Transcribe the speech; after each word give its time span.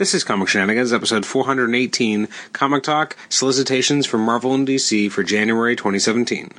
This 0.00 0.14
is 0.14 0.24
Comic 0.24 0.48
Shenanigans, 0.48 0.94
episode 0.94 1.26
418, 1.26 2.26
Comic 2.54 2.82
Talk, 2.84 3.18
solicitations 3.28 4.06
from 4.06 4.22
Marvel 4.22 4.54
and 4.54 4.66
DC 4.66 5.12
for 5.12 5.22
January 5.22 5.76
2017. 5.76 6.52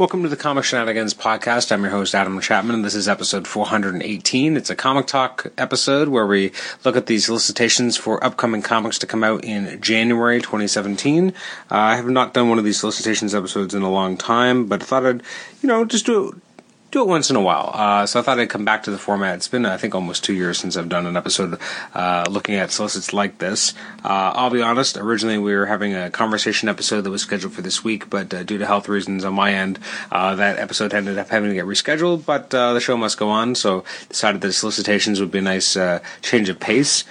Welcome 0.00 0.22
to 0.22 0.30
the 0.30 0.36
Comic 0.36 0.64
Shenanigans 0.64 1.12
podcast. 1.12 1.70
I'm 1.70 1.82
your 1.82 1.90
host, 1.90 2.14
Adam 2.14 2.40
Chapman, 2.40 2.74
and 2.76 2.82
this 2.82 2.94
is 2.94 3.06
episode 3.06 3.46
418. 3.46 4.56
It's 4.56 4.70
a 4.70 4.74
comic 4.74 5.06
talk 5.06 5.52
episode 5.58 6.08
where 6.08 6.26
we 6.26 6.52
look 6.86 6.96
at 6.96 7.04
these 7.04 7.26
solicitations 7.26 7.98
for 7.98 8.24
upcoming 8.24 8.62
comics 8.62 8.98
to 9.00 9.06
come 9.06 9.22
out 9.22 9.44
in 9.44 9.78
January 9.82 10.40
2017. 10.40 11.28
Uh, 11.28 11.32
I 11.70 11.96
have 11.96 12.08
not 12.08 12.32
done 12.32 12.48
one 12.48 12.58
of 12.58 12.64
these 12.64 12.80
solicitations 12.80 13.34
episodes 13.34 13.74
in 13.74 13.82
a 13.82 13.90
long 13.90 14.16
time, 14.16 14.68
but 14.68 14.80
I 14.80 14.86
thought 14.86 15.04
I'd, 15.04 15.22
you 15.60 15.66
know, 15.66 15.84
just 15.84 16.06
do 16.06 16.40
do 16.90 17.02
it 17.02 17.06
once 17.06 17.30
in 17.30 17.36
a 17.36 17.40
while. 17.40 17.70
Uh, 17.72 18.04
so 18.06 18.18
I 18.18 18.22
thought 18.22 18.40
I'd 18.40 18.50
come 18.50 18.64
back 18.64 18.82
to 18.84 18.90
the 18.90 18.98
format. 18.98 19.36
It's 19.36 19.48
been, 19.48 19.64
I 19.64 19.76
think, 19.76 19.94
almost 19.94 20.24
two 20.24 20.34
years 20.34 20.58
since 20.58 20.76
I've 20.76 20.88
done 20.88 21.06
an 21.06 21.16
episode 21.16 21.58
uh, 21.94 22.24
looking 22.28 22.56
at 22.56 22.70
solicits 22.70 23.12
like 23.12 23.38
this. 23.38 23.74
Uh, 24.04 24.32
I'll 24.34 24.50
be 24.50 24.62
honest, 24.62 24.96
originally 24.96 25.38
we 25.38 25.54
were 25.54 25.66
having 25.66 25.94
a 25.94 26.10
conversation 26.10 26.68
episode 26.68 27.02
that 27.02 27.10
was 27.10 27.22
scheduled 27.22 27.52
for 27.52 27.62
this 27.62 27.84
week, 27.84 28.10
but 28.10 28.34
uh, 28.34 28.42
due 28.42 28.58
to 28.58 28.66
health 28.66 28.88
reasons 28.88 29.24
on 29.24 29.34
my 29.34 29.54
end, 29.54 29.78
uh, 30.10 30.34
that 30.34 30.58
episode 30.58 30.92
ended 30.92 31.16
up 31.16 31.28
having 31.28 31.50
to 31.50 31.54
get 31.54 31.64
rescheduled, 31.64 32.24
but 32.24 32.52
uh, 32.54 32.72
the 32.72 32.80
show 32.80 32.96
must 32.96 33.18
go 33.18 33.28
on, 33.28 33.54
so 33.54 33.84
decided 34.08 34.40
that 34.40 34.52
solicitations 34.52 35.20
would 35.20 35.30
be 35.30 35.38
a 35.38 35.42
nice 35.42 35.76
change 36.22 36.48
of 36.48 36.58
pace 36.58 37.04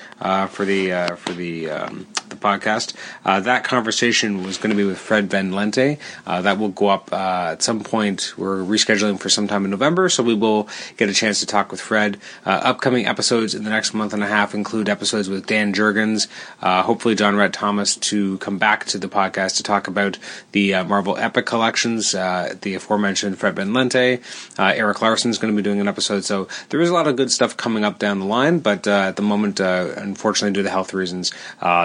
for 0.50 0.66
the, 0.66 1.18
for 1.18 1.32
the, 1.34 1.70
um, 1.70 2.08
the 2.30 2.36
podcast. 2.36 2.94
that 3.24 3.64
conversation 3.64 4.44
was 4.44 4.58
going 4.58 4.72
to 4.72 4.76
be 4.76 4.84
with 4.84 4.98
Fred 4.98 5.30
Van 5.30 5.52
Lente. 5.52 5.98
that 6.26 6.58
will 6.58 6.70
go 6.70 6.90
up 6.90 7.12
at 7.14 7.62
some 7.62 7.82
point. 7.82 8.34
We're 8.38 8.64
rescheduling 8.64 9.20
for 9.20 9.30
some 9.30 9.48
time 9.48 9.66
in 9.66 9.72
November, 9.72 10.10
so 10.10 10.24
we 10.24 10.34
will 10.34 10.68
get 10.98 11.10
a 11.10 11.14
chance 11.14 11.40
to 11.40 11.46
talk 11.46 11.72
with 11.72 11.82
Fred. 11.82 12.18
Uh, 12.46 12.52
upcoming 12.64 13.06
episodes 13.06 13.56
in 13.56 13.64
the 13.64 13.70
next 13.70 13.94
month 13.94 14.14
and 14.14 14.24
a 14.24 14.28
half 14.28 14.54
include 14.54 14.90
episodes 14.90 15.30
with 15.30 15.46
Dan 15.46 15.74
Jurgens, 15.74 16.28
uh, 16.62 16.84
hopefully 16.84 17.16
John 17.16 17.36
Rhett 17.36 17.54
Thomas 17.54 17.96
to 17.96 18.38
come 18.40 18.58
back 18.58 18.86
to 18.86 18.98
the 18.98 19.08
podcast 19.08 19.58
to 19.58 19.64
talk 19.64 19.88
about 19.88 20.18
the 20.52 20.74
uh, 20.74 20.84
Marvel 20.84 21.18
Epic 21.18 21.46
collections, 21.46 22.14
uh, 22.14 22.56
the 22.62 22.76
aforementioned 22.76 23.38
Fred 23.38 23.56
Van 23.56 23.74
Lente. 23.74 24.22
Uh, 24.58 24.74
Erik 24.76 25.02
Larsen 25.02 25.32
is 25.32 25.38
going 25.38 25.54
to 25.54 25.58
be 25.58 25.64
doing 25.64 25.80
an 25.80 25.88
episode, 25.88 26.24
so 26.24 26.48
there 26.70 26.82
is 26.82 26.90
a 26.90 26.94
lot 26.94 27.08
of 27.08 27.16
good 27.16 27.32
stuff 27.32 27.58
coming 27.58 27.84
up 27.84 28.00
down 28.00 28.20
the 28.20 28.26
line, 28.26 28.60
but 28.60 28.88
uh, 28.88 28.92
at 28.92 29.16
the 29.16 29.22
moment, 29.22 29.60
unfortunately, 29.60 30.54
due 30.54 30.64
to 30.64 30.70
health 30.70 30.94
reasons, 30.94 31.32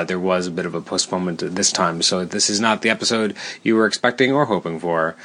there 0.07 0.21
was 0.21 0.34
a 0.47 0.51
bit 0.51 0.67
of 0.67 0.75
a 0.75 0.81
postponement 0.81 1.43
this 1.55 1.73
time. 1.73 2.03
So 2.03 2.25
this 2.25 2.51
is 2.51 2.61
not 2.61 2.83
the 2.83 2.91
episode 2.91 3.37
you 3.63 3.75
were 3.77 3.87
expecting 3.87 4.33
or 4.33 4.47
hoping 4.47 4.79
for. 4.79 5.17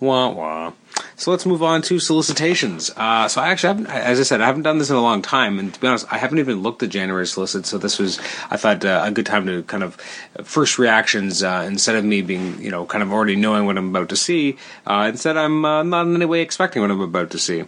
Wah 0.00 0.28
wah. 0.30 0.72
So 1.18 1.32
let's 1.32 1.44
move 1.44 1.64
on 1.64 1.82
to 1.82 1.98
solicitations. 1.98 2.92
Uh, 2.96 3.26
so 3.26 3.40
I 3.40 3.48
actually 3.48 3.68
haven't, 3.68 3.86
as 3.88 4.20
I 4.20 4.22
said, 4.22 4.40
I 4.40 4.46
haven't 4.46 4.62
done 4.62 4.78
this 4.78 4.88
in 4.88 4.94
a 4.94 5.02
long 5.02 5.20
time, 5.20 5.58
and 5.58 5.74
to 5.74 5.80
be 5.80 5.88
honest, 5.88 6.06
I 6.12 6.16
haven't 6.16 6.38
even 6.38 6.62
looked 6.62 6.80
at 6.84 6.90
January 6.90 7.26
solicits. 7.26 7.68
So 7.68 7.76
this 7.76 7.98
was, 7.98 8.20
I 8.50 8.56
thought, 8.56 8.84
uh, 8.84 9.02
a 9.04 9.10
good 9.10 9.26
time 9.26 9.44
to 9.46 9.64
kind 9.64 9.82
of 9.82 9.96
first 10.44 10.78
reactions 10.78 11.42
uh, 11.42 11.64
instead 11.66 11.96
of 11.96 12.04
me 12.04 12.22
being, 12.22 12.62
you 12.62 12.70
know, 12.70 12.86
kind 12.86 13.02
of 13.02 13.12
already 13.12 13.34
knowing 13.34 13.66
what 13.66 13.76
I'm 13.76 13.88
about 13.88 14.10
to 14.10 14.16
see. 14.16 14.58
Uh, 14.86 15.08
instead, 15.10 15.36
I'm 15.36 15.64
uh, 15.64 15.82
not 15.82 16.06
in 16.06 16.14
any 16.14 16.24
way 16.24 16.40
expecting 16.40 16.82
what 16.82 16.90
I'm 16.92 17.00
about 17.00 17.30
to 17.30 17.38
see. 17.40 17.64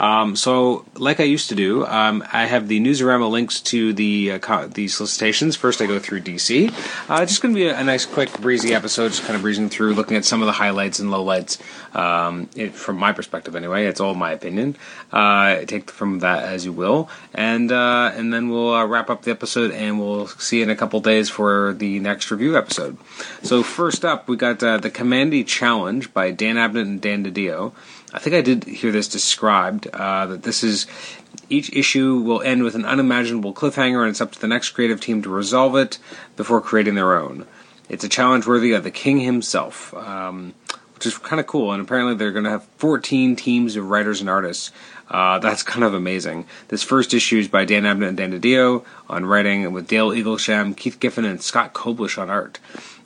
Um, 0.00 0.34
so, 0.34 0.86
like 0.94 1.20
I 1.20 1.24
used 1.24 1.50
to 1.50 1.54
do, 1.54 1.84
um, 1.86 2.24
I 2.32 2.46
have 2.46 2.68
the 2.68 2.80
Newsarama 2.80 3.30
links 3.30 3.60
to 3.62 3.92
the 3.92 4.32
uh, 4.32 4.38
co- 4.38 4.66
the 4.66 4.88
solicitations. 4.88 5.56
First, 5.56 5.82
I 5.82 5.86
go 5.86 5.98
through 5.98 6.22
DC. 6.22 6.72
Uh, 7.10 7.26
just 7.26 7.42
going 7.42 7.54
to 7.54 7.58
be 7.58 7.66
a, 7.66 7.78
a, 7.78 7.84
nice, 7.84 8.06
quick, 8.06 8.32
breezy 8.40 8.74
episode, 8.74 9.08
just 9.08 9.22
kind 9.22 9.36
of 9.36 9.42
breezing 9.42 9.68
through, 9.68 9.92
looking 9.94 10.16
at 10.16 10.24
some 10.24 10.40
of 10.40 10.46
the 10.46 10.52
highlights 10.52 10.98
and 10.98 11.10
lowlights. 11.10 11.60
Um, 11.94 12.48
from 12.68 12.96
my 12.96 13.12
perspective, 13.12 13.56
anyway, 13.56 13.86
it's 13.86 14.00
all 14.00 14.14
my 14.14 14.32
opinion. 14.32 14.76
Uh, 15.12 15.64
take 15.64 15.90
from 15.90 16.20
that 16.20 16.42
as 16.44 16.64
you 16.64 16.72
will, 16.72 17.08
and 17.34 17.70
uh, 17.72 18.12
and 18.14 18.32
then 18.32 18.48
we'll 18.48 18.74
uh, 18.74 18.84
wrap 18.84 19.10
up 19.10 19.22
the 19.22 19.30
episode, 19.30 19.70
and 19.70 20.00
we'll 20.00 20.26
see 20.26 20.58
you 20.58 20.62
in 20.62 20.70
a 20.70 20.76
couple 20.76 21.00
days 21.00 21.30
for 21.30 21.74
the 21.74 22.00
next 22.00 22.30
review 22.30 22.56
episode. 22.56 22.96
So, 23.42 23.62
first 23.62 24.04
up, 24.04 24.28
we 24.28 24.36
got 24.36 24.62
uh, 24.62 24.78
the 24.78 24.90
Kamandi 24.90 25.46
Challenge 25.46 26.12
by 26.12 26.30
Dan 26.30 26.56
Abnett 26.56 26.82
and 26.82 27.00
Dan 27.00 27.24
DiDio. 27.24 27.72
I 28.12 28.18
think 28.20 28.36
I 28.36 28.42
did 28.42 28.64
hear 28.64 28.92
this 28.92 29.08
described 29.08 29.88
uh, 29.88 30.26
that 30.26 30.44
this 30.44 30.62
is 30.62 30.86
each 31.50 31.72
issue 31.72 32.20
will 32.20 32.42
end 32.42 32.62
with 32.62 32.74
an 32.74 32.84
unimaginable 32.84 33.52
cliffhanger, 33.52 34.02
and 34.02 34.10
it's 34.10 34.20
up 34.20 34.32
to 34.32 34.40
the 34.40 34.46
next 34.48 34.70
creative 34.70 35.00
team 35.00 35.22
to 35.22 35.28
resolve 35.28 35.76
it 35.76 35.98
before 36.36 36.60
creating 36.60 36.94
their 36.94 37.18
own. 37.18 37.46
It's 37.88 38.04
a 38.04 38.08
challenge 38.08 38.46
worthy 38.46 38.72
of 38.72 38.82
the 38.84 38.90
king 38.90 39.20
himself, 39.20 39.92
um, 39.94 40.54
which 40.94 41.06
is 41.06 41.18
kind 41.18 41.40
of 41.40 41.46
cool. 41.46 41.72
And 41.72 41.82
apparently, 41.82 42.14
they're 42.14 42.32
going 42.32 42.44
to 42.44 42.50
have 42.50 42.64
14 42.78 43.36
teams 43.36 43.76
of 43.76 43.88
writers 43.88 44.20
and 44.20 44.30
artists. 44.30 44.70
Uh, 45.08 45.38
that's 45.38 45.62
kind 45.62 45.84
of 45.84 45.92
amazing. 45.92 46.46
This 46.68 46.82
first 46.82 47.12
issue 47.12 47.38
is 47.38 47.48
by 47.48 47.64
Dan 47.64 47.82
Abnett 47.82 48.08
and 48.08 48.16
Dan 48.16 48.40
DiDio 48.40 48.84
on 49.08 49.26
writing, 49.26 49.70
with 49.72 49.86
Dale 49.86 50.10
Eaglesham, 50.10 50.76
Keith 50.76 50.98
Giffen, 50.98 51.24
and 51.24 51.42
Scott 51.42 51.74
Koblish 51.74 52.16
on 52.18 52.30
art. 52.30 52.58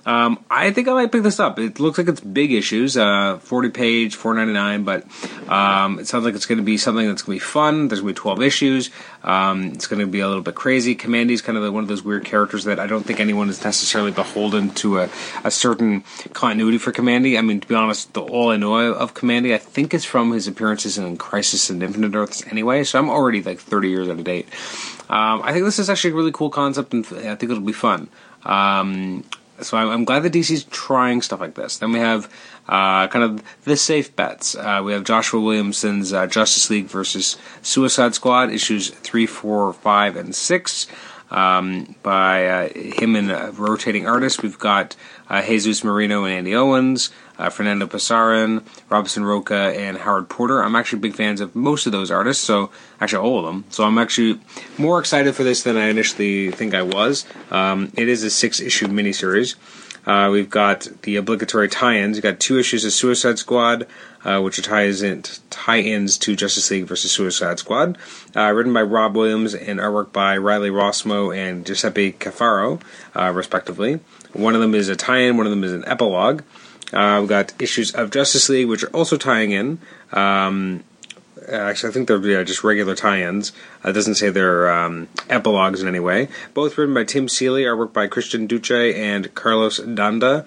Um, 0.06 0.42
I 0.50 0.70
think 0.70 0.88
I 0.88 0.92
might 0.94 1.12
pick 1.12 1.22
this 1.22 1.38
up. 1.38 1.58
It 1.58 1.80
looks 1.80 1.98
like 1.98 2.08
it's 2.08 2.20
big 2.20 2.52
issues, 2.52 2.96
uh, 2.96 3.38
40 3.38 3.68
page, 3.70 4.16
4.99, 4.16 4.84
but 4.84 5.04
um, 5.50 5.98
it 5.98 6.06
sounds 6.06 6.24
like 6.24 6.34
it's 6.34 6.46
going 6.46 6.58
to 6.58 6.64
be 6.64 6.78
something 6.78 7.06
that's 7.06 7.22
going 7.22 7.38
to 7.38 7.44
be 7.44 7.46
fun. 7.46 7.88
There's 7.88 8.00
going 8.00 8.14
to 8.14 8.18
be 8.18 8.22
12 8.22 8.42
issues. 8.42 8.90
Um, 9.22 9.64
it's 9.72 9.86
going 9.86 10.00
to 10.00 10.06
be 10.06 10.20
a 10.20 10.28
little 10.28 10.42
bit 10.42 10.54
crazy. 10.54 10.96
Kamandi's 10.96 11.42
kind 11.42 11.58
of 11.58 11.72
one 11.74 11.82
of 11.82 11.88
those 11.88 12.02
weird 12.02 12.24
characters 12.24 12.64
that 12.64 12.78
I 12.80 12.86
don't 12.86 13.04
think 13.04 13.20
anyone 13.20 13.50
is 13.50 13.62
necessarily 13.62 14.10
beholden 14.10 14.70
to 14.76 15.00
a, 15.00 15.10
a 15.44 15.50
certain 15.50 16.04
continuity 16.32 16.78
for 16.78 16.92
Kamandi. 16.92 17.38
I 17.38 17.42
mean, 17.42 17.60
to 17.60 17.68
be 17.68 17.74
honest, 17.74 18.14
the, 18.14 18.22
all 18.22 18.50
I 18.50 18.56
know 18.56 18.76
of 18.76 19.12
Kamandi, 19.14 19.52
I 19.52 19.58
think 19.58 19.92
is 19.92 20.04
from 20.04 20.32
his 20.32 20.48
appearances 20.48 20.96
in 20.96 21.16
Crisis 21.18 21.70
on 21.70 21.82
Infinite 21.82 22.14
Earths 22.14 22.46
anyway, 22.46 22.84
so 22.84 22.98
I'm 22.98 23.10
already 23.10 23.42
like 23.42 23.58
30 23.58 23.90
years 23.90 24.08
out 24.08 24.18
of 24.18 24.24
date. 24.24 24.48
Um, 25.10 25.42
I 25.42 25.52
think 25.52 25.64
this 25.64 25.78
is 25.78 25.90
actually 25.90 26.12
a 26.12 26.14
really 26.14 26.32
cool 26.32 26.50
concept, 26.50 26.94
and 26.94 27.04
I 27.06 27.34
think 27.34 27.50
it'll 27.50 27.60
be 27.60 27.72
fun. 27.72 28.08
Um, 28.44 29.24
so 29.60 29.76
I'm, 29.76 30.04
glad 30.04 30.22
that 30.22 30.32
DC's 30.32 30.64
trying 30.64 31.22
stuff 31.22 31.40
like 31.40 31.54
this. 31.54 31.78
Then 31.78 31.92
we 31.92 31.98
have 31.98 32.32
uh, 32.68 33.08
kind 33.08 33.24
of 33.24 33.42
the 33.64 33.76
safe 33.76 34.14
bets. 34.14 34.54
Uh, 34.54 34.82
we 34.84 34.92
have 34.92 35.04
Joshua 35.04 35.40
Williamson's 35.40 36.12
uh, 36.12 36.26
Justice 36.26 36.70
League 36.70 36.86
versus 36.86 37.36
Suicide 37.62 38.14
Squad 38.14 38.50
issues 38.50 38.90
three, 38.90 39.26
four, 39.26 39.72
five, 39.72 40.16
and 40.16 40.34
six. 40.34 40.86
Um, 41.30 41.94
by 42.02 42.46
uh, 42.46 42.68
him 42.72 43.14
and 43.14 43.30
a 43.30 43.52
rotating 43.52 44.06
artists. 44.06 44.42
We've 44.42 44.58
got 44.58 44.96
uh, 45.28 45.42
Jesus 45.42 45.84
Merino 45.84 46.24
and 46.24 46.32
Andy 46.32 46.54
Owens, 46.54 47.10
uh, 47.38 47.50
Fernando 47.50 47.86
Pasarin, 47.86 48.62
Robson 48.88 49.24
Rocha, 49.24 49.74
and 49.76 49.98
Howard 49.98 50.30
Porter. 50.30 50.62
I'm 50.62 50.74
actually 50.74 51.00
big 51.00 51.14
fans 51.14 51.40
of 51.40 51.54
most 51.54 51.86
of 51.86 51.92
those 51.92 52.10
artists, 52.10 52.42
so 52.42 52.70
actually 53.00 53.26
all 53.26 53.38
of 53.38 53.44
them. 53.44 53.64
So 53.68 53.84
I'm 53.84 53.98
actually 53.98 54.40
more 54.78 54.98
excited 54.98 55.34
for 55.34 55.44
this 55.44 55.62
than 55.62 55.76
I 55.76 55.88
initially 55.88 56.50
think 56.50 56.74
I 56.74 56.82
was. 56.82 57.26
Um, 57.50 57.92
it 57.94 58.08
is 58.08 58.22
a 58.22 58.30
six 58.30 58.58
issue 58.60 58.86
miniseries. 58.86 59.54
Uh, 60.06 60.28
we've 60.30 60.50
got 60.50 60.88
the 61.02 61.16
obligatory 61.16 61.68
tie-ins. 61.68 62.16
We've 62.16 62.22
got 62.22 62.40
two 62.40 62.58
issues 62.58 62.84
of 62.84 62.92
Suicide 62.92 63.38
Squad, 63.38 63.86
uh, 64.24 64.40
which 64.40 64.58
are 64.58 64.62
ties 64.62 65.02
in, 65.02 65.22
tie-ins 65.50 66.18
to 66.18 66.34
Justice 66.34 66.70
League 66.70 66.86
versus 66.86 67.12
Suicide 67.12 67.58
Squad, 67.58 67.98
uh, 68.34 68.50
written 68.52 68.72
by 68.72 68.82
Rob 68.82 69.16
Williams 69.16 69.54
and 69.54 69.78
artwork 69.78 70.12
by 70.12 70.36
Riley 70.36 70.70
Rossmo 70.70 71.36
and 71.36 71.66
Giuseppe 71.66 72.12
Cafaro, 72.12 72.80
uh, 73.14 73.32
respectively. 73.32 74.00
One 74.32 74.54
of 74.54 74.60
them 74.60 74.74
is 74.74 74.88
a 74.88 74.96
tie-in. 74.96 75.36
One 75.36 75.46
of 75.46 75.50
them 75.50 75.64
is 75.64 75.72
an 75.72 75.84
epilogue. 75.86 76.42
Uh, 76.92 77.18
we've 77.20 77.28
got 77.28 77.52
issues 77.60 77.94
of 77.94 78.10
Justice 78.10 78.48
League, 78.48 78.68
which 78.68 78.82
are 78.82 78.96
also 78.96 79.16
tying 79.16 79.52
in. 79.52 79.78
Um, 80.12 80.84
actually, 81.50 81.90
I 81.90 81.92
think 81.92 82.08
they're 82.08 82.24
yeah, 82.26 82.42
just 82.42 82.64
regular 82.64 82.94
tie-ins. 82.94 83.52
Uh, 83.84 83.90
it 83.90 83.92
doesn't 83.92 84.16
say 84.16 84.30
they're 84.30 84.70
um, 84.70 85.08
epilogues 85.28 85.82
in 85.82 85.88
any 85.88 86.00
way. 86.00 86.28
Both 86.54 86.78
written 86.78 86.94
by 86.94 87.04
Tim 87.04 87.28
Seeley, 87.28 87.64
artwork 87.64 87.92
by 87.92 88.06
Christian 88.06 88.46
Duce 88.46 88.70
and 88.70 89.34
Carlos 89.34 89.78
D'Anda. 89.78 90.44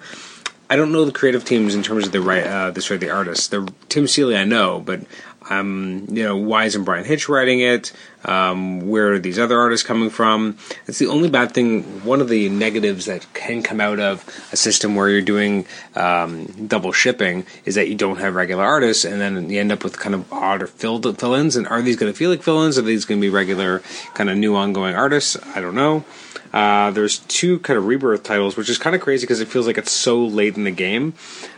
I 0.70 0.76
don't 0.76 0.92
know 0.92 1.04
the 1.04 1.12
creative 1.12 1.44
teams 1.44 1.74
in 1.74 1.82
terms 1.82 2.06
of 2.06 2.12
the 2.12 2.20
right, 2.22 2.46
uh, 2.46 2.72
right, 2.74 3.00
the 3.00 3.10
artists. 3.10 3.48
The 3.48 3.70
Tim 3.88 4.06
Seeley 4.06 4.36
I 4.36 4.44
know, 4.44 4.80
but 4.80 5.02
um, 5.50 6.06
you 6.08 6.24
know, 6.24 6.36
why 6.36 6.64
isn't 6.64 6.84
Bryan 6.84 7.04
Hitch 7.04 7.28
writing 7.28 7.60
it? 7.60 7.92
Um, 8.24 8.88
where 8.88 9.14
are 9.14 9.18
these 9.18 9.38
other 9.38 9.58
artists 9.58 9.86
coming 9.86 10.10
from? 10.10 10.58
It's 10.86 10.98
the 10.98 11.06
only 11.06 11.28
bad 11.28 11.52
thing. 11.52 11.82
One 12.04 12.20
of 12.20 12.28
the 12.28 12.48
negatives 12.48 13.06
that 13.06 13.26
can 13.34 13.62
come 13.62 13.80
out 13.80 13.98
of 13.98 14.24
a 14.52 14.56
system 14.56 14.94
where 14.94 15.08
you're 15.08 15.22
doing 15.22 15.66
um, 15.96 16.46
double 16.66 16.92
shipping 16.92 17.44
is 17.64 17.74
that 17.74 17.88
you 17.88 17.94
don't 17.94 18.18
have 18.18 18.34
regular 18.34 18.64
artists, 18.64 19.04
and 19.04 19.20
then 19.20 19.50
you 19.50 19.60
end 19.60 19.72
up 19.72 19.84
with 19.84 19.98
kind 19.98 20.14
of 20.14 20.32
odder 20.32 20.66
filled 20.66 21.18
fill-ins. 21.18 21.56
And 21.56 21.66
are 21.66 21.82
these 21.82 21.96
going 21.96 22.12
to 22.12 22.16
feel 22.16 22.30
like 22.30 22.42
fill-ins? 22.42 22.78
Are 22.78 22.82
these 22.82 23.04
going 23.04 23.20
to 23.20 23.24
be 23.24 23.30
regular, 23.30 23.80
kind 24.14 24.30
of 24.30 24.36
new 24.36 24.54
ongoing 24.54 24.94
artists? 24.94 25.36
I 25.54 25.60
don't 25.60 25.74
know. 25.74 26.04
Uh, 26.52 26.90
there's 26.90 27.18
two 27.20 27.58
kind 27.60 27.78
of 27.78 27.86
rebirth 27.86 28.22
titles, 28.22 28.56
which 28.56 28.68
is 28.68 28.76
kind 28.76 28.94
of 28.94 29.00
crazy 29.00 29.24
because 29.24 29.40
it 29.40 29.48
feels 29.48 29.66
like 29.66 29.78
it's 29.78 29.90
so 29.90 30.22
late 30.22 30.56
in 30.56 30.64
the 30.64 30.70
game. 30.70 31.14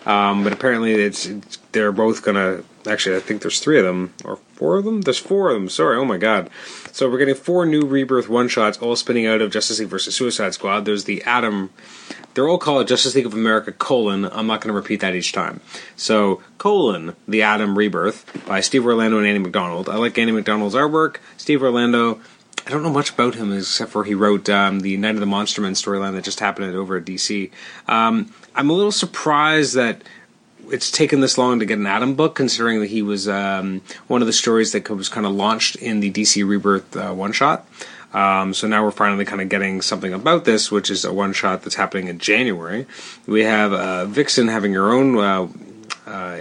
Um, 0.07 0.45
but 0.45 0.53
apparently, 0.53 0.93
it's, 0.93 1.27
it's 1.27 1.59
they're 1.75 1.93
both 1.93 2.25
to 2.25 2.65
actually, 2.87 3.17
I 3.17 3.21
think 3.21 3.43
there's 3.43 3.61
three 3.61 3.79
of 3.79 3.85
them 3.85 4.15
or 4.25 4.37
four 4.55 4.77
of 4.77 4.85
them. 4.85 5.03
There's 5.03 5.19
four 5.19 5.51
of 5.51 5.55
them. 5.55 5.69
Sorry. 5.69 5.99
Oh 5.99 6.05
my 6.05 6.17
god. 6.17 6.49
So 6.93 7.11
we're 7.11 7.19
getting 7.19 7.35
four 7.35 7.67
new 7.67 7.83
rebirth 7.83 8.29
one 8.29 8.49
shots, 8.49 8.79
all 8.79 8.97
spinning 8.97 9.27
out 9.27 9.43
of 9.43 9.51
Justice 9.51 9.81
League 9.81 9.89
versus 9.89 10.15
Suicide 10.15 10.55
Squad. 10.55 10.85
There's 10.85 11.05
the 11.05 11.23
Atom. 11.25 11.71
They're 12.33 12.49
all 12.49 12.59
called 12.59 12.89
Justice 12.89 13.15
League 13.15 13.27
of 13.27 13.35
America 13.35 13.73
colon. 13.73 14.25
I'm 14.25 14.47
not 14.47 14.61
going 14.61 14.73
to 14.73 14.81
repeat 14.81 15.01
that 15.01 15.15
each 15.15 15.33
time. 15.33 15.61
So 15.97 16.43
colon 16.59 17.15
the 17.29 17.43
Atom 17.43 17.77
Rebirth 17.77 18.47
by 18.47 18.61
Steve 18.61 18.87
Orlando 18.87 19.19
and 19.19 19.27
Andy 19.27 19.41
McDonald. 19.41 19.89
I 19.89 19.97
like 19.97 20.17
Andy 20.17 20.33
McDonald's 20.33 20.75
artwork. 20.75 21.17
Steve 21.37 21.63
Orlando. 21.63 22.21
I 22.67 22.71
don't 22.71 22.83
know 22.83 22.91
much 22.91 23.11
about 23.11 23.35
him 23.35 23.53
except 23.53 23.91
for 23.91 24.05
he 24.05 24.15
wrote 24.15 24.49
um, 24.49 24.81
the 24.81 24.97
Night 24.97 25.17
of 25.17 25.21
the 25.21 25.27
Monsterman 25.27 25.73
storyline 25.73 26.13
that 26.13 26.25
just 26.25 26.41
happened 26.41 26.75
over 26.75 26.97
at 26.97 27.05
DC. 27.05 27.51
Um, 27.87 28.33
I'm 28.55 28.71
a 28.71 28.73
little 28.73 28.93
surprised 28.93 29.75
that 29.75 30.03
it's 30.71 30.91
taken 30.91 31.21
this 31.21 31.39
long 31.39 31.59
to 31.61 31.67
get 31.67 31.79
an 31.79 31.87
Atom 31.87 32.15
book, 32.15 32.35
considering 32.35 32.81
that 32.81 32.91
he 32.91 33.03
was 33.03 33.29
um, 33.29 33.83
one 34.07 34.21
of 34.21 34.27
the 34.27 34.33
stories 34.33 34.73
that 34.73 34.89
was 34.91 35.09
kind 35.09 35.27
of 35.27 35.33
launched 35.33 35.77
in 35.77 36.01
the 36.01 36.11
DC 36.11 36.47
Rebirth 36.47 36.97
uh, 36.97 37.13
one 37.13 37.33
shot. 37.33 37.67
Um, 38.13 38.55
so 38.55 38.69
now 38.69 38.85
we're 38.85 38.93
finally 38.93 39.25
kind 39.25 39.43
of 39.43 39.49
getting 39.49 39.83
something 39.83 40.15
about 40.15 40.45
this, 40.45 40.71
which 40.71 40.89
is 40.89 41.05
a 41.05 41.13
one 41.13 41.33
shot 41.33 41.63
that's 41.63 41.75
happening 41.75 42.07
in 42.07 42.19
January. 42.19 42.87
We 43.27 43.43
have 43.43 43.73
uh, 43.73 44.07
Vixen 44.07 44.49
having 44.49 44.73
her 44.75 44.93
own 44.93 45.19
uh, 45.19 45.49
uh 46.07 46.41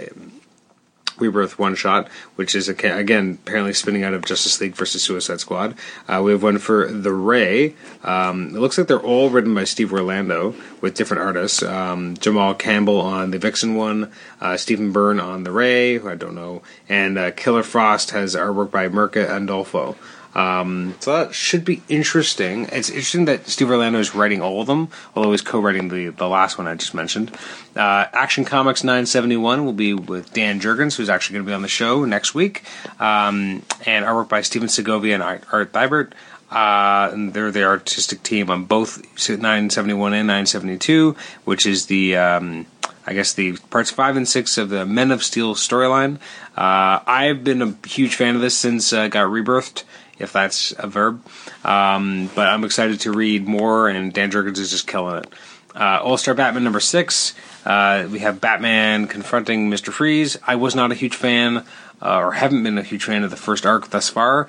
Rebirth 1.18 1.58
one 1.58 1.74
shot, 1.74 2.08
which 2.36 2.54
is 2.54 2.68
again 2.68 3.38
apparently 3.42 3.72
spinning 3.72 4.02
out 4.04 4.14
of 4.14 4.24
Justice 4.24 4.60
League 4.60 4.74
versus 4.74 5.02
Suicide 5.02 5.40
Squad. 5.40 5.74
Uh, 6.08 6.20
we 6.24 6.32
have 6.32 6.42
one 6.42 6.58
for 6.58 6.90
The 6.90 7.12
Ray. 7.12 7.74
Um, 8.02 8.48
it 8.48 8.58
looks 8.58 8.78
like 8.78 8.86
they're 8.86 8.98
all 8.98 9.30
written 9.30 9.54
by 9.54 9.64
Steve 9.64 9.92
Orlando 9.92 10.54
with 10.80 10.94
different 10.94 11.22
artists. 11.22 11.62
Um, 11.62 12.16
Jamal 12.16 12.54
Campbell 12.54 13.00
on 13.00 13.30
the 13.30 13.38
Vixen 13.38 13.74
one, 13.76 14.12
uh, 14.40 14.56
Stephen 14.56 14.92
Byrne 14.92 15.20
on 15.20 15.44
The 15.44 15.52
Ray, 15.52 16.00
I 16.00 16.14
don't 16.14 16.34
know, 16.34 16.62
and 16.88 17.18
uh, 17.18 17.30
Killer 17.30 17.62
Frost 17.62 18.10
has 18.10 18.34
artwork 18.34 18.70
by 18.70 18.88
Mirka 18.88 19.26
Andolfo. 19.26 19.96
Um, 20.34 20.96
so 21.00 21.12
that 21.12 21.34
should 21.34 21.64
be 21.64 21.82
interesting. 21.88 22.66
It's 22.72 22.90
interesting 22.90 23.26
that 23.26 23.46
Steve 23.46 23.70
Orlando 23.70 23.98
is 24.00 24.14
writing 24.14 24.40
all 24.40 24.60
of 24.60 24.66
them, 24.66 24.88
although 25.14 25.30
he's 25.30 25.42
co-writing 25.42 25.88
the, 25.88 26.08
the 26.08 26.28
last 26.28 26.58
one 26.58 26.66
I 26.66 26.74
just 26.74 26.94
mentioned. 26.94 27.32
Uh, 27.76 28.06
Action 28.12 28.44
Comics 28.44 28.82
971 28.82 29.64
will 29.64 29.72
be 29.72 29.94
with 29.94 30.32
Dan 30.32 30.60
Jurgens, 30.60 30.96
who's 30.96 31.08
actually 31.08 31.34
going 31.34 31.46
to 31.46 31.50
be 31.50 31.54
on 31.54 31.62
the 31.62 31.68
show 31.68 32.04
next 32.04 32.34
week, 32.34 32.64
um, 32.98 33.62
and 33.86 34.04
artwork 34.04 34.28
by 34.28 34.40
Stephen 34.40 34.68
Segovia 34.68 35.14
and 35.14 35.22
Art 35.22 35.72
Thibert. 35.72 36.12
Uh, 36.50 37.10
and 37.12 37.34
they're 37.34 37.50
the 37.50 37.64
artistic 37.64 38.22
team 38.22 38.48
on 38.48 38.64
both 38.64 38.98
971 39.28 40.14
and 40.14 40.26
972, 40.26 41.16
which 41.44 41.66
is 41.66 41.86
the 41.86 42.16
um, 42.16 42.66
I 43.06 43.12
guess 43.12 43.32
the 43.32 43.56
parts 43.70 43.90
five 43.90 44.16
and 44.16 44.28
six 44.28 44.56
of 44.56 44.68
the 44.68 44.86
Men 44.86 45.10
of 45.10 45.22
Steel 45.22 45.54
storyline. 45.54 46.16
Uh, 46.56 47.00
I've 47.06 47.42
been 47.42 47.60
a 47.60 47.74
huge 47.86 48.14
fan 48.14 48.36
of 48.36 48.40
this 48.40 48.56
since 48.56 48.92
uh, 48.92 49.08
got 49.08 49.26
rebirthed 49.26 49.82
if 50.18 50.32
that's 50.32 50.72
a 50.78 50.86
verb. 50.86 51.24
Um, 51.64 52.30
but 52.34 52.48
I'm 52.48 52.64
excited 52.64 53.00
to 53.00 53.12
read 53.12 53.46
more, 53.46 53.88
and 53.88 54.12
Dan 54.12 54.30
Jurgens 54.30 54.58
is 54.58 54.70
just 54.70 54.86
killing 54.86 55.18
it. 55.18 55.32
Uh, 55.74 56.00
All 56.02 56.16
Star 56.16 56.34
Batman 56.34 56.64
number 56.64 56.80
six. 56.80 57.34
Uh, 57.64 58.06
we 58.10 58.20
have 58.20 58.40
Batman 58.40 59.06
confronting 59.06 59.70
Mr. 59.70 59.92
Freeze. 59.92 60.36
I 60.46 60.54
was 60.56 60.74
not 60.74 60.92
a 60.92 60.94
huge 60.94 61.16
fan, 61.16 61.64
uh, 62.00 62.18
or 62.18 62.32
haven't 62.32 62.62
been 62.62 62.78
a 62.78 62.82
huge 62.82 63.04
fan 63.04 63.24
of 63.24 63.30
the 63.30 63.36
first 63.36 63.66
arc 63.66 63.90
thus 63.90 64.08
far. 64.08 64.46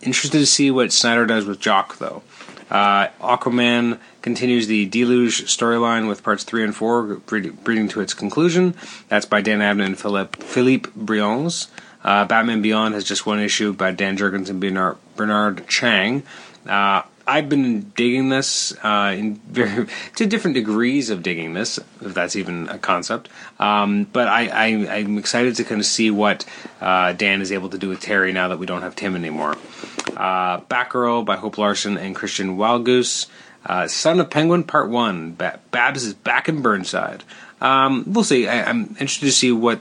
Interested 0.00 0.38
to 0.38 0.46
see 0.46 0.70
what 0.70 0.92
Snyder 0.92 1.26
does 1.26 1.44
with 1.44 1.60
Jock, 1.60 1.98
though. 1.98 2.22
Uh, 2.70 3.08
Aquaman 3.20 3.98
continues 4.22 4.66
the 4.66 4.86
Deluge 4.86 5.44
storyline 5.44 6.08
with 6.08 6.22
parts 6.22 6.44
three 6.44 6.64
and 6.64 6.74
four, 6.74 7.16
bringing 7.26 7.88
to 7.88 8.00
its 8.00 8.14
conclusion. 8.14 8.74
That's 9.08 9.26
by 9.26 9.42
Dan 9.42 9.60
Abnett 9.60 9.86
and 9.86 9.98
Philippe, 9.98 10.42
Philippe 10.42 10.90
Briones. 10.96 11.68
Uh, 12.04 12.24
Batman 12.26 12.62
Beyond 12.62 12.94
has 12.94 13.04
just 13.04 13.24
one 13.24 13.40
issue 13.40 13.72
by 13.72 13.92
Dan 13.92 14.16
Jurgens 14.16 14.50
and 14.50 14.60
Bernard, 14.60 14.98
Bernard 15.16 15.66
Chang. 15.68 16.22
Uh, 16.66 17.02
I've 17.26 17.48
been 17.48 17.90
digging 17.96 18.28
this 18.28 18.74
uh, 18.82 19.14
in 19.16 19.36
very 19.36 19.86
to 20.16 20.26
different 20.26 20.54
degrees 20.54 21.10
of 21.10 21.22
digging 21.22 21.54
this, 21.54 21.78
if 22.02 22.12
that's 22.12 22.36
even 22.36 22.68
a 22.68 22.78
concept. 22.78 23.28
Um, 23.58 24.04
but 24.04 24.28
I, 24.28 24.66
am 24.66 25.18
excited 25.18 25.56
to 25.56 25.64
kind 25.64 25.80
of 25.80 25.86
see 25.86 26.10
what 26.10 26.44
uh, 26.80 27.12
Dan 27.12 27.40
is 27.40 27.50
able 27.50 27.70
to 27.70 27.78
do 27.78 27.88
with 27.88 28.00
Terry 28.00 28.32
now 28.32 28.48
that 28.48 28.58
we 28.58 28.66
don't 28.66 28.82
have 28.82 28.94
Tim 28.94 29.16
anymore. 29.16 29.56
Uh, 30.16 30.60
Batgirl 30.60 31.24
by 31.24 31.36
Hope 31.36 31.56
Larson 31.56 31.96
and 31.96 32.14
Christian 32.14 32.56
Wildgoose. 32.56 33.26
Uh, 33.64 33.88
Son 33.88 34.20
of 34.20 34.28
Penguin 34.28 34.64
Part 34.64 34.90
One. 34.90 35.32
Babs 35.32 36.04
is 36.04 36.12
back 36.12 36.50
in 36.50 36.60
Burnside. 36.60 37.24
Um, 37.62 38.04
we'll 38.06 38.24
see. 38.24 38.46
I, 38.46 38.68
I'm 38.68 38.88
interested 39.00 39.24
to 39.26 39.32
see 39.32 39.50
what 39.50 39.80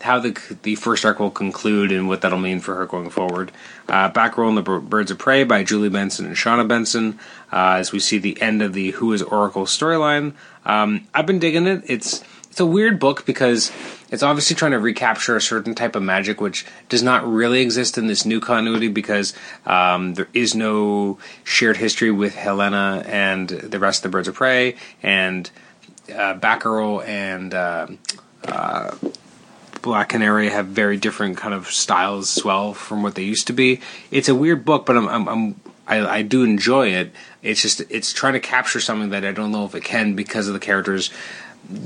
how 0.00 0.18
the 0.18 0.36
the 0.62 0.74
first 0.74 1.04
arc 1.04 1.18
will 1.18 1.30
conclude 1.30 1.92
and 1.92 2.08
what 2.08 2.20
that'll 2.20 2.38
mean 2.38 2.60
for 2.60 2.74
her 2.76 2.86
going 2.86 3.10
forward. 3.10 3.52
Uh, 3.88 4.10
Batgirl 4.10 4.48
and 4.48 4.58
the 4.58 4.62
Birds 4.62 5.10
of 5.10 5.18
Prey 5.18 5.44
by 5.44 5.64
Julie 5.64 5.88
Benson 5.88 6.26
and 6.26 6.36
Shawna 6.36 6.66
Benson. 6.66 7.18
Uh, 7.52 7.76
as 7.78 7.92
we 7.92 7.98
see 7.98 8.18
the 8.18 8.40
end 8.40 8.62
of 8.62 8.72
the 8.72 8.92
Who 8.92 9.12
is 9.12 9.22
Oracle 9.22 9.64
storyline. 9.64 10.34
Um, 10.64 11.06
I've 11.14 11.26
been 11.26 11.38
digging 11.38 11.66
it. 11.66 11.82
It's 11.86 12.22
it's 12.50 12.60
a 12.60 12.66
weird 12.66 12.98
book 12.98 13.24
because 13.24 13.70
it's 14.10 14.22
obviously 14.22 14.56
trying 14.56 14.72
to 14.72 14.78
recapture 14.78 15.36
a 15.36 15.40
certain 15.40 15.74
type 15.74 15.94
of 15.94 16.02
magic 16.02 16.40
which 16.40 16.66
does 16.88 17.02
not 17.02 17.26
really 17.26 17.60
exist 17.60 17.98
in 17.98 18.06
this 18.06 18.24
new 18.24 18.40
continuity 18.40 18.88
because 18.88 19.32
um, 19.64 20.14
there 20.14 20.28
is 20.34 20.54
no 20.54 21.18
shared 21.44 21.76
history 21.76 22.10
with 22.10 22.34
Helena 22.34 23.04
and 23.06 23.48
the 23.48 23.78
rest 23.78 24.00
of 24.04 24.10
the 24.10 24.16
Birds 24.16 24.28
of 24.28 24.34
Prey 24.34 24.74
and 25.02 25.50
uh, 26.08 26.34
Batgirl 26.34 27.06
and. 27.06 27.54
Uh, 27.54 27.86
uh 28.46 28.94
Black 29.88 30.10
Canary 30.10 30.50
have 30.50 30.66
very 30.66 30.98
different 30.98 31.38
kind 31.38 31.54
of 31.54 31.68
styles 31.68 32.36
as 32.36 32.44
well 32.44 32.74
from 32.74 33.02
what 33.02 33.14
they 33.14 33.22
used 33.22 33.46
to 33.46 33.54
be. 33.54 33.80
It's 34.10 34.28
a 34.28 34.34
weird 34.34 34.64
book, 34.64 34.84
but 34.84 34.96
I'm, 34.96 35.08
I'm, 35.08 35.28
I'm 35.28 35.60
I, 35.86 36.18
I, 36.18 36.22
do 36.22 36.44
enjoy 36.44 36.88
it. 36.88 37.12
It's 37.42 37.62
just 37.62 37.80
it's 37.88 38.12
trying 38.12 38.34
to 38.34 38.40
capture 38.40 38.80
something 38.80 39.10
that 39.10 39.24
I 39.24 39.32
don't 39.32 39.50
know 39.50 39.64
if 39.64 39.74
it 39.74 39.84
can 39.84 40.14
because 40.14 40.46
of 40.46 40.52
the 40.52 40.60
characters, 40.60 41.10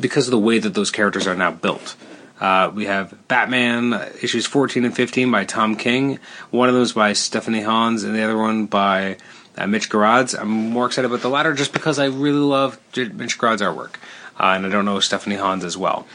because 0.01 0.27
of 0.27 0.33
the 0.33 0.39
way 0.39 0.59
that 0.59 0.75
those 0.75 0.91
characters 0.91 1.29
are 1.29 1.37
now 1.37 1.53
built. 1.53 1.95
Uh, 2.41 2.73
we 2.75 2.87
have 2.87 3.17
Batman 3.29 3.93
issues 4.21 4.47
14 4.47 4.85
and 4.85 4.97
15 4.97 5.31
by 5.31 5.45
Tom 5.45 5.77
King. 5.77 6.19
One 6.51 6.69
of 6.69 6.75
those 6.75 6.93
by 6.93 7.13
Stephanie 7.13 7.63
Hans, 7.63 8.03
and 8.03 8.17
the 8.17 8.23
other 8.23 8.37
one 8.37 8.67
by 8.67 9.19
uh, 9.57 9.69
Mitch 9.69 9.89
Gerads. 9.89 10.35
I'm 10.35 10.49
more 10.49 10.87
excited 10.87 11.07
about 11.07 11.21
the 11.21 11.31
latter 11.31 11.55
just 11.55 11.73
because 11.73 12.01
I 12.01 12.07
really 12.07 12.41
love 12.41 12.81
Mitch 12.97 13.39
Gerads' 13.39 13.63
artwork, 13.63 13.95
uh, 14.39 14.55
and 14.57 14.67
I 14.67 14.69
don't 14.69 14.85
know 14.85 15.01
Stephanie 15.01 15.37
Hans 15.37 15.65
as 15.65 15.77
well. 15.77 16.07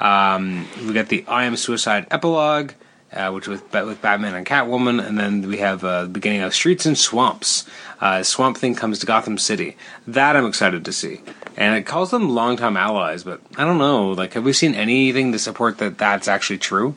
Um, 0.00 0.66
we 0.86 0.92
got 0.92 1.08
the 1.08 1.24
I 1.26 1.44
Am 1.44 1.56
Suicide 1.56 2.06
epilogue, 2.10 2.72
uh, 3.12 3.30
which 3.30 3.48
with 3.48 3.72
with 3.72 4.02
Batman 4.02 4.34
and 4.34 4.46
Catwoman, 4.46 5.04
and 5.04 5.18
then 5.18 5.48
we 5.48 5.58
have 5.58 5.84
uh, 5.84 6.02
the 6.02 6.08
beginning 6.08 6.42
of 6.42 6.54
Streets 6.54 6.86
and 6.86 6.98
Swamps. 6.98 7.66
Uh, 8.00 8.22
Swamp 8.22 8.58
Thing 8.58 8.74
comes 8.74 8.98
to 8.98 9.06
Gotham 9.06 9.38
City. 9.38 9.76
That 10.06 10.36
I'm 10.36 10.46
excited 10.46 10.84
to 10.84 10.92
see, 10.92 11.22
and 11.56 11.74
it 11.76 11.86
calls 11.86 12.10
them 12.10 12.30
longtime 12.30 12.76
allies. 12.76 13.24
But 13.24 13.40
I 13.56 13.64
don't 13.64 13.78
know. 13.78 14.10
Like, 14.10 14.34
have 14.34 14.44
we 14.44 14.52
seen 14.52 14.74
anything 14.74 15.32
to 15.32 15.38
support 15.38 15.78
that 15.78 15.98
that's 15.98 16.28
actually 16.28 16.58
true? 16.58 16.96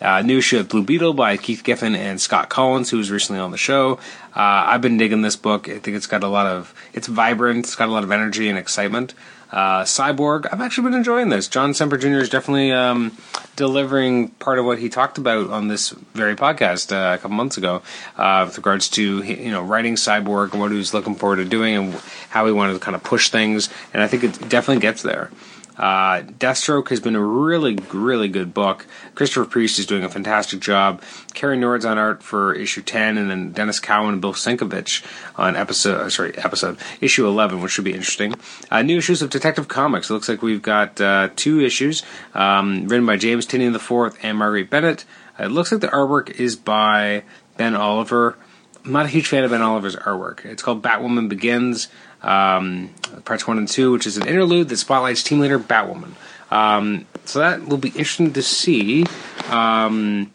Uh, 0.00 0.22
new 0.22 0.38
issue 0.38 0.60
of 0.60 0.68
Blue 0.68 0.84
Beetle 0.84 1.12
by 1.14 1.36
Keith 1.36 1.64
Giffen 1.64 1.96
and 1.96 2.20
Scott 2.20 2.48
Kolins, 2.48 2.88
who 2.88 2.98
was 2.98 3.10
recently 3.10 3.40
on 3.40 3.50
the 3.50 3.58
show. 3.58 3.94
Uh, 4.36 4.70
I've 4.70 4.80
been 4.80 4.96
digging 4.96 5.22
this 5.22 5.34
book. 5.34 5.68
I 5.68 5.80
think 5.80 5.96
it's 5.96 6.06
got 6.06 6.22
a 6.22 6.28
lot 6.28 6.46
of, 6.46 6.72
it's 6.92 7.08
vibrant. 7.08 7.66
It's 7.66 7.74
got 7.74 7.88
a 7.88 7.92
lot 7.92 8.04
of 8.04 8.12
energy 8.12 8.48
and 8.48 8.56
excitement. 8.56 9.12
Uh, 9.50 9.82
Cyborg, 9.82 10.46
I've 10.52 10.60
actually 10.60 10.90
been 10.90 10.98
enjoying 10.98 11.30
this. 11.30 11.48
John 11.48 11.72
Semper 11.72 11.96
Jr. 11.96 12.18
is 12.18 12.28
definitely 12.28 12.70
um, 12.72 13.16
delivering 13.56 14.28
part 14.28 14.58
of 14.58 14.64
what 14.64 14.78
he 14.78 14.88
talked 14.88 15.18
about 15.18 15.50
on 15.50 15.68
this 15.68 15.90
very 16.12 16.36
podcast 16.36 16.92
uh, 16.92 17.14
a 17.14 17.18
couple 17.18 17.36
months 17.36 17.56
ago, 17.56 17.82
uh, 18.16 18.44
with 18.46 18.56
regards 18.58 18.88
to 18.90 19.22
you 19.22 19.50
know 19.50 19.62
writing 19.62 19.94
Cyborg 19.94 20.52
and 20.52 20.60
what 20.60 20.70
he 20.70 20.76
was 20.76 20.92
looking 20.92 21.14
forward 21.14 21.36
to 21.36 21.44
doing 21.44 21.74
and 21.74 21.94
how 22.28 22.46
he 22.46 22.52
wanted 22.52 22.74
to 22.74 22.78
kind 22.78 22.94
of 22.94 23.02
push 23.02 23.30
things. 23.30 23.70
And 23.94 24.02
I 24.02 24.06
think 24.06 24.24
it 24.24 24.48
definitely 24.48 24.80
gets 24.80 25.02
there. 25.02 25.30
Uh, 25.78 26.22
Deathstroke 26.22 26.88
has 26.88 27.00
been 27.00 27.14
a 27.14 27.22
really, 27.22 27.78
really 27.92 28.28
good 28.28 28.52
book. 28.52 28.86
Christopher 29.14 29.44
Priest 29.44 29.78
is 29.78 29.86
doing 29.86 30.02
a 30.02 30.08
fantastic 30.08 30.60
job. 30.60 31.02
Cary 31.34 31.56
Nord's 31.56 31.84
on 31.84 31.98
art 31.98 32.22
for 32.22 32.52
issue 32.52 32.82
10, 32.82 33.16
and 33.16 33.30
then 33.30 33.54
Denys 33.54 33.80
Cowan 33.80 34.14
and 34.14 34.20
Bill 34.20 34.34
Sienkiewicz 34.34 35.04
on 35.36 35.56
episode, 35.56 36.00
uh, 36.00 36.10
sorry, 36.10 36.36
episode, 36.36 36.78
issue 37.00 37.26
11, 37.26 37.62
which 37.62 37.72
should 37.72 37.84
be 37.84 37.94
interesting. 37.94 38.34
Uh, 38.70 38.82
new 38.82 38.98
issues 38.98 39.22
of 39.22 39.30
Detective 39.30 39.68
Comics. 39.68 40.10
It 40.10 40.14
looks 40.14 40.28
like 40.28 40.42
we've 40.42 40.62
got 40.62 41.00
uh, 41.00 41.30
two 41.36 41.60
issues 41.60 42.02
um, 42.34 42.88
written 42.88 43.06
by 43.06 43.16
James 43.16 43.46
Tynion 43.46 43.74
IV 43.74 44.18
and 44.22 44.36
Marguerite 44.36 44.70
Bennett. 44.70 45.04
It 45.38 45.52
looks 45.52 45.70
like 45.70 45.80
the 45.80 45.88
artwork 45.88 46.30
is 46.30 46.56
by 46.56 47.22
Ben 47.56 47.76
Oliver. 47.76 48.36
I'm 48.84 48.92
not 48.92 49.06
a 49.06 49.10
huge 49.10 49.28
fan 49.28 49.44
of 49.44 49.50
Ben 49.50 49.62
Oliver's 49.62 49.96
artwork. 49.96 50.44
It's 50.44 50.62
called 50.62 50.82
Batwoman 50.82 51.28
Begins 51.28 51.88
um, 52.22 52.90
parts 53.24 53.46
one 53.46 53.58
and 53.58 53.68
two, 53.68 53.92
which 53.92 54.06
is 54.06 54.16
an 54.16 54.26
interlude 54.26 54.68
that 54.68 54.76
spotlights 54.76 55.22
team 55.22 55.40
leader 55.40 55.58
Batwoman. 55.58 56.12
Um, 56.50 57.06
so 57.24 57.40
that 57.40 57.66
will 57.66 57.78
be 57.78 57.90
interesting 57.90 58.32
to 58.32 58.42
see. 58.42 59.04
Um, 59.50 60.32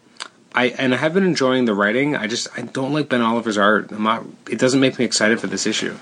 I 0.54 0.66
and 0.78 0.94
I 0.94 0.98
have 0.98 1.14
been 1.14 1.24
enjoying 1.24 1.64
the 1.64 1.74
writing. 1.74 2.16
I 2.16 2.28
just 2.28 2.48
I 2.56 2.62
don't 2.62 2.92
like 2.92 3.08
Ben 3.08 3.20
Oliver's 3.20 3.58
art. 3.58 3.90
I'm 3.90 4.04
not. 4.04 4.24
It 4.48 4.58
doesn't 4.58 4.80
make 4.80 4.98
me 4.98 5.04
excited 5.04 5.40
for 5.40 5.48
this 5.48 5.66
issue. 5.66 5.96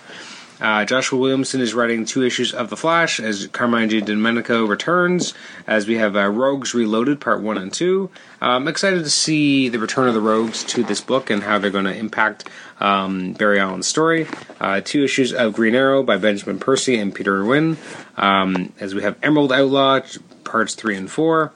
Uh, 0.60 0.84
Joshua 0.84 1.18
Williamson 1.18 1.60
is 1.60 1.74
writing 1.74 2.04
two 2.04 2.22
issues 2.22 2.52
of 2.52 2.70
The 2.70 2.76
Flash 2.76 3.18
as 3.18 3.46
Carmine 3.48 3.88
Domenico 3.88 4.64
returns, 4.64 5.34
as 5.66 5.86
we 5.86 5.96
have 5.96 6.16
uh, 6.16 6.28
Rogues 6.28 6.74
Reloaded 6.74 7.20
Part 7.20 7.40
1 7.40 7.58
and 7.58 7.72
2. 7.72 8.10
Uh, 8.40 8.44
I'm 8.44 8.68
excited 8.68 9.02
to 9.02 9.10
see 9.10 9.68
the 9.68 9.78
return 9.78 10.08
of 10.08 10.14
the 10.14 10.20
Rogues 10.20 10.62
to 10.64 10.82
this 10.84 11.00
book 11.00 11.30
and 11.30 11.42
how 11.42 11.58
they're 11.58 11.70
going 11.70 11.86
to 11.86 11.96
impact 11.96 12.48
um, 12.80 13.32
Barry 13.32 13.58
Allen's 13.58 13.86
story. 13.86 14.26
Uh, 14.60 14.80
two 14.84 15.04
issues 15.04 15.32
of 15.32 15.54
Green 15.54 15.74
Arrow 15.74 16.02
by 16.02 16.16
Benjamin 16.16 16.58
Percy 16.58 16.98
and 16.98 17.14
Peter 17.14 17.40
Irwin, 17.40 17.76
um, 18.16 18.72
as 18.78 18.94
we 18.94 19.02
have 19.02 19.16
Emerald 19.22 19.52
Outlaw 19.52 20.00
Parts 20.44 20.74
3 20.74 20.96
and 20.96 21.10
4. 21.10 21.52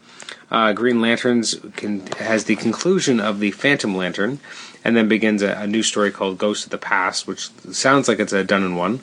Uh, 0.50 0.72
Green 0.72 1.00
Lanterns 1.00 1.56
can, 1.74 2.06
has 2.18 2.44
the 2.44 2.56
conclusion 2.56 3.20
of 3.20 3.40
the 3.40 3.50
Phantom 3.50 3.96
Lantern, 3.96 4.38
and 4.86 4.96
then 4.96 5.08
begins 5.08 5.42
a, 5.42 5.52
a, 5.54 5.66
new 5.66 5.82
story 5.82 6.12
called 6.12 6.38
Ghost 6.38 6.62
of 6.62 6.70
the 6.70 6.78
Past, 6.78 7.26
which 7.26 7.50
sounds 7.72 8.06
like 8.06 8.20
it's 8.20 8.32
a 8.32 8.44
done 8.44 8.62
in 8.62 8.76
one. 8.76 9.00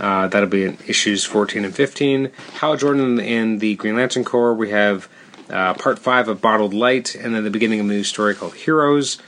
Uh, 0.00 0.26
that'll 0.26 0.48
be 0.48 0.64
in 0.64 0.78
issues 0.86 1.22
14 1.26 1.66
and 1.66 1.74
15. 1.74 2.30
Hal 2.54 2.78
Jordan 2.78 3.20
in 3.20 3.58
the 3.58 3.74
Green 3.74 3.96
Lantern 3.96 4.24
Corps. 4.24 4.54
We 4.54 4.70
have 4.70 5.06
uh, 5.50 5.74
part 5.74 5.98
5 5.98 6.28
of 6.28 6.40
Bottled 6.40 6.72
Light, 6.72 7.14
and 7.14 7.34
then 7.34 7.44
the 7.44 7.50
beginning 7.50 7.80
of 7.80 7.86
a 7.86 7.88
new 7.90 8.04
story 8.04 8.34
called 8.34 8.54
Heroes. 8.54 9.18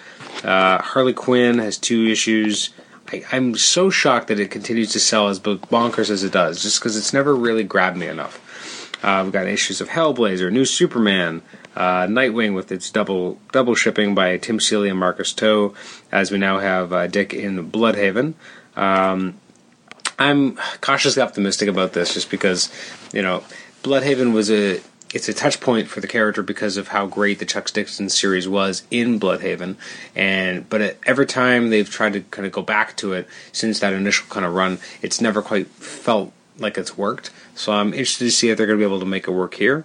Uh, 0.42 0.80
Harley 0.80 1.12
Quinn 1.12 1.59
has 1.59 1.76
two 1.76 2.07
issues. 2.07 2.71
I, 3.12 3.23
am 3.30 3.54
so 3.54 3.90
shocked 3.90 4.28
that 4.28 4.40
it 4.40 4.50
continues 4.50 4.92
to 4.92 5.00
sell 5.00 5.28
as 5.28 5.38
bonkers 5.38 6.09
as 6.09 6.25
it 6.25 6.33
does, 6.33 6.62
just 6.62 6.80
because 6.80 6.97
it's 6.97 7.12
never 7.12 7.37
really 7.37 7.64
grabbed 7.64 7.99
me 7.99 8.07
enough. 8.07 8.40
Uh, 9.04 9.21
we've 9.23 9.33
got 9.35 9.47
issues 9.47 9.83
of 9.83 9.90
Hellblazer, 9.90 10.50
New 10.50 10.64
Superman, 10.64 11.42
uh, 11.77 12.07
Nightwing 12.07 12.55
with 12.55 12.73
its 12.73 12.91
double 12.91 13.39
double 13.53 13.75
shipping 13.75 14.15
by 14.15 14.37
Tim 14.39 14.61
Seeley 14.61 14.89
and 14.89 14.99
Marcus 14.99 15.33
To, 15.35 15.75
as 16.11 16.31
we 16.31 16.39
now 16.39 16.59
have 16.59 16.93
uh, 16.93 17.07
Dick 17.07 17.33
in 17.35 17.71
Blüdhaven. 17.71 18.35
Um, 18.77 19.39
I'm 20.19 20.57
cautiously 20.81 21.23
optimistic 21.23 21.69
about 21.69 21.93
this, 21.93 22.15
just 22.15 22.31
because 22.31 22.71
you 23.12 23.23
know 23.23 23.45
Blüdhaven 23.83 24.33
was 24.33 24.50
a 24.50 24.81
it's 25.12 25.29
a 25.29 25.35
touch 25.35 25.61
point 25.61 25.89
for 25.89 26.00
the 26.00 26.07
character 26.07 26.43
because 26.43 26.77
of 26.77 26.89
how 26.89 27.07
great 27.07 27.39
the 27.39 27.47
Chuck 27.47 27.71
Dixon 27.71 28.09
series 28.09 28.49
was 28.49 28.85
in 28.91 29.19
Blüdhaven, 29.19 29.77
and 30.15 30.69
but 30.69 30.99
every 31.05 31.27
time 31.27 31.71
they've 31.71 31.89
tried 31.89 32.12
to 32.12 32.21
kind 32.21 32.47
of 32.47 32.53
go 32.53 32.62
back 32.62 32.97
to 32.99 33.12
it 33.12 33.27
since 33.53 33.81
that 33.81 33.93
initial 33.93 34.27
kind 34.29 34.47
of 34.47 34.55
run, 34.55 34.79
it's 35.03 35.21
never 35.21 35.43
quite 35.43 35.67
felt 35.69 36.33
like 36.59 36.79
it's 36.79 36.97
worked. 36.97 37.31
So 37.55 37.73
I'm 37.73 37.93
interested 37.93 38.25
to 38.27 38.31
see 38.31 38.50
if 38.50 38.59
they're 38.59 38.67
going 38.67 38.79
to 38.79 38.83
be 38.83 38.89
able 38.89 39.00
to 39.00 39.07
make 39.07 39.27
it 39.27 39.33
work 39.33 39.55
here. 39.55 39.85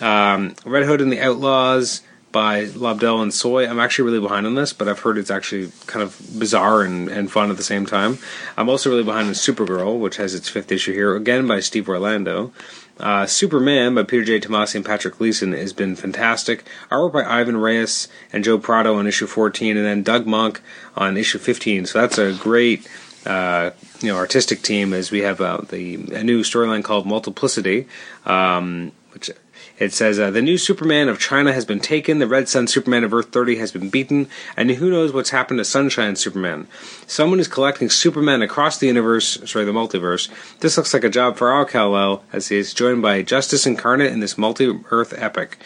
Um, 0.00 0.54
Red 0.64 0.84
Hood 0.84 1.00
and 1.00 1.12
the 1.12 1.20
Outlaws 1.20 2.02
by 2.30 2.66
Lobdell 2.66 3.22
and 3.22 3.32
Soy. 3.32 3.66
I'm 3.66 3.80
actually 3.80 4.10
really 4.10 4.20
behind 4.20 4.46
on 4.46 4.54
this, 4.54 4.72
but 4.72 4.88
I've 4.88 5.00
heard 5.00 5.18
it's 5.18 5.30
actually 5.30 5.72
kind 5.86 6.02
of 6.02 6.20
bizarre 6.38 6.82
and, 6.82 7.08
and 7.08 7.30
fun 7.30 7.50
at 7.50 7.56
the 7.56 7.62
same 7.62 7.86
time. 7.86 8.18
I'm 8.56 8.68
also 8.68 8.90
really 8.90 9.04
behind 9.04 9.28
on 9.28 9.34
Supergirl, 9.34 9.98
which 9.98 10.16
has 10.16 10.34
its 10.34 10.48
fifth 10.48 10.70
issue 10.70 10.92
here, 10.92 11.16
again 11.16 11.46
by 11.46 11.60
Steve 11.60 11.88
Orlando. 11.88 12.52
Uh, 13.00 13.26
Superman 13.26 13.94
by 13.94 14.02
Peter 14.02 14.24
J. 14.24 14.40
Tomasi 14.40 14.76
and 14.76 14.84
Patrick 14.84 15.18
Gleason 15.18 15.52
has 15.52 15.72
been 15.72 15.94
fantastic. 15.94 16.64
Artwork 16.90 17.12
by 17.12 17.24
Ivan 17.24 17.56
Reis 17.56 18.08
and 18.32 18.42
Joe 18.42 18.58
Prado 18.58 18.96
on 18.96 19.06
issue 19.06 19.26
14, 19.26 19.76
and 19.76 19.86
then 19.86 20.02
Doug 20.02 20.26
Mahnke 20.26 20.60
on 20.96 21.16
issue 21.16 21.38
15. 21.38 21.86
So 21.86 22.00
that's 22.00 22.18
a 22.18 22.32
great 22.34 22.88
uh, 23.24 23.70
you 24.00 24.08
know 24.08 24.16
artistic 24.16 24.62
team 24.62 24.92
as 24.92 25.10
we 25.10 25.20
have 25.20 25.40
uh, 25.40 25.58
the 25.68 25.94
a 26.12 26.24
new 26.24 26.42
storyline 26.42 26.82
called 26.82 27.06
Multiplicity, 27.06 27.86
um, 28.26 28.92
which 29.12 29.30
it 29.78 29.92
says 29.92 30.18
uh, 30.18 30.30
the 30.30 30.42
new 30.42 30.58
Superman 30.58 31.08
of 31.08 31.18
China 31.18 31.52
has 31.52 31.64
been 31.64 31.80
taken, 31.80 32.18
the 32.18 32.26
Red 32.26 32.48
Sun 32.48 32.66
Superman 32.66 33.04
of 33.04 33.14
Earth 33.14 33.30
30 33.30 33.56
has 33.56 33.72
been 33.72 33.90
beaten, 33.90 34.28
and 34.56 34.70
who 34.70 34.90
knows 34.90 35.12
what's 35.12 35.30
happened 35.30 35.58
to 35.58 35.64
Sunshine 35.64 36.16
Superman. 36.16 36.66
Someone 37.06 37.40
is 37.40 37.48
collecting 37.48 37.90
Superman 37.90 38.42
across 38.42 38.78
the 38.78 38.86
universe, 38.86 39.38
sorry, 39.50 39.64
the 39.64 39.72
multiverse. 39.72 40.28
This 40.60 40.76
looks 40.76 40.92
like 40.92 41.04
a 41.04 41.10
job 41.10 41.36
for 41.36 41.52
Al 41.52 41.64
Kal-El, 41.64 42.24
as 42.32 42.48
he 42.48 42.56
is 42.56 42.74
joined 42.74 43.02
by 43.02 43.22
Justice 43.22 43.66
Incarnate 43.66 44.12
in 44.12 44.20
this 44.20 44.38
multi-Earth 44.38 45.14
epic. 45.16 45.58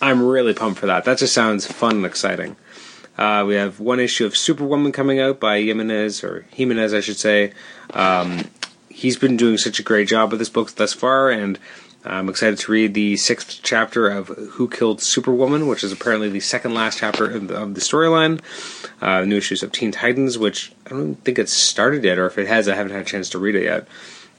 I'm 0.00 0.26
really 0.26 0.52
pumped 0.52 0.80
for 0.80 0.86
that. 0.86 1.04
That 1.04 1.18
just 1.18 1.32
sounds 1.32 1.66
fun 1.66 1.96
and 1.96 2.06
exciting. 2.06 2.56
Uh, 3.16 3.44
we 3.46 3.54
have 3.54 3.80
one 3.80 3.98
issue 3.98 4.26
of 4.26 4.36
Superwoman 4.36 4.92
coming 4.92 5.18
out 5.18 5.40
by 5.40 5.60
Jimenez, 5.62 6.22
or 6.22 6.46
Jimenez, 6.50 6.92
I 6.92 7.00
should 7.00 7.16
say. 7.16 7.52
Um, 7.94 8.44
he's 8.90 9.16
been 9.16 9.36
doing 9.36 9.56
such 9.56 9.78
a 9.78 9.82
great 9.82 10.08
job 10.08 10.30
with 10.30 10.38
this 10.38 10.50
book 10.50 10.70
thus 10.72 10.92
far, 10.92 11.30
and 11.30 11.58
I'm 12.06 12.28
excited 12.28 12.58
to 12.60 12.72
read 12.72 12.94
the 12.94 13.16
sixth 13.16 13.60
chapter 13.62 14.08
of 14.08 14.28
Who 14.28 14.68
Killed 14.68 15.00
Superwoman, 15.00 15.66
which 15.66 15.84
is 15.84 15.92
apparently 15.92 16.28
the 16.28 16.40
second 16.40 16.74
last 16.74 16.98
chapter 16.98 17.30
of 17.30 17.48
the, 17.48 17.54
the 17.66 17.80
storyline. 17.80 18.40
Uh, 19.00 19.24
new 19.24 19.36
issues 19.36 19.62
of 19.62 19.72
Teen 19.72 19.92
Titans, 19.92 20.38
which 20.38 20.72
I 20.86 20.90
don't 20.90 21.16
think 21.16 21.38
it's 21.38 21.52
started 21.52 22.04
yet, 22.04 22.18
or 22.18 22.26
if 22.26 22.38
it 22.38 22.46
has, 22.46 22.68
I 22.68 22.74
haven't 22.74 22.92
had 22.92 23.02
a 23.02 23.04
chance 23.04 23.28
to 23.30 23.38
read 23.38 23.54
it 23.54 23.64
yet. 23.64 23.88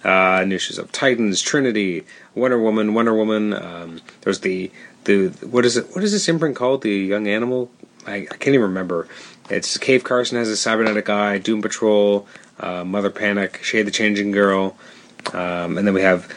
Uh, 0.04 0.44
new 0.46 0.56
issues 0.56 0.78
of 0.78 0.92
Titans, 0.92 1.42
Trinity, 1.42 2.06
Wonder 2.36 2.60
Woman, 2.60 2.94
Wonder 2.94 3.14
Woman. 3.14 3.54
Um, 3.54 4.02
there's 4.22 4.40
the 4.40 4.72
the 5.04 5.30
what 5.42 5.66
is 5.66 5.78
it? 5.78 5.88
What 5.94 6.04
is 6.04 6.12
this 6.12 6.30
imprint 6.30 6.56
called? 6.56 6.82
The 6.82 6.92
Young 6.92 7.28
Animal 7.28 7.70
I, 8.08 8.16
I 8.16 8.26
can't 8.26 8.48
even 8.48 8.62
remember. 8.62 9.08
It's 9.50 9.78
Cave 9.78 10.04
Carson 10.04 10.38
has 10.38 10.50
a 10.50 10.58
cybernetic 10.58 11.10
eye, 11.10 11.38
Doom 11.38 11.62
Patrol, 11.62 12.26
uh, 12.60 12.84
Mother 12.84 13.10
Panic, 13.10 13.62
Shade 13.64 13.84
the 13.84 13.92
Changing 13.92 14.32
Girl, 14.32 14.78
um, 15.34 15.78
and 15.78 15.88
then 15.88 15.94
we 15.94 16.02
have 16.02 16.32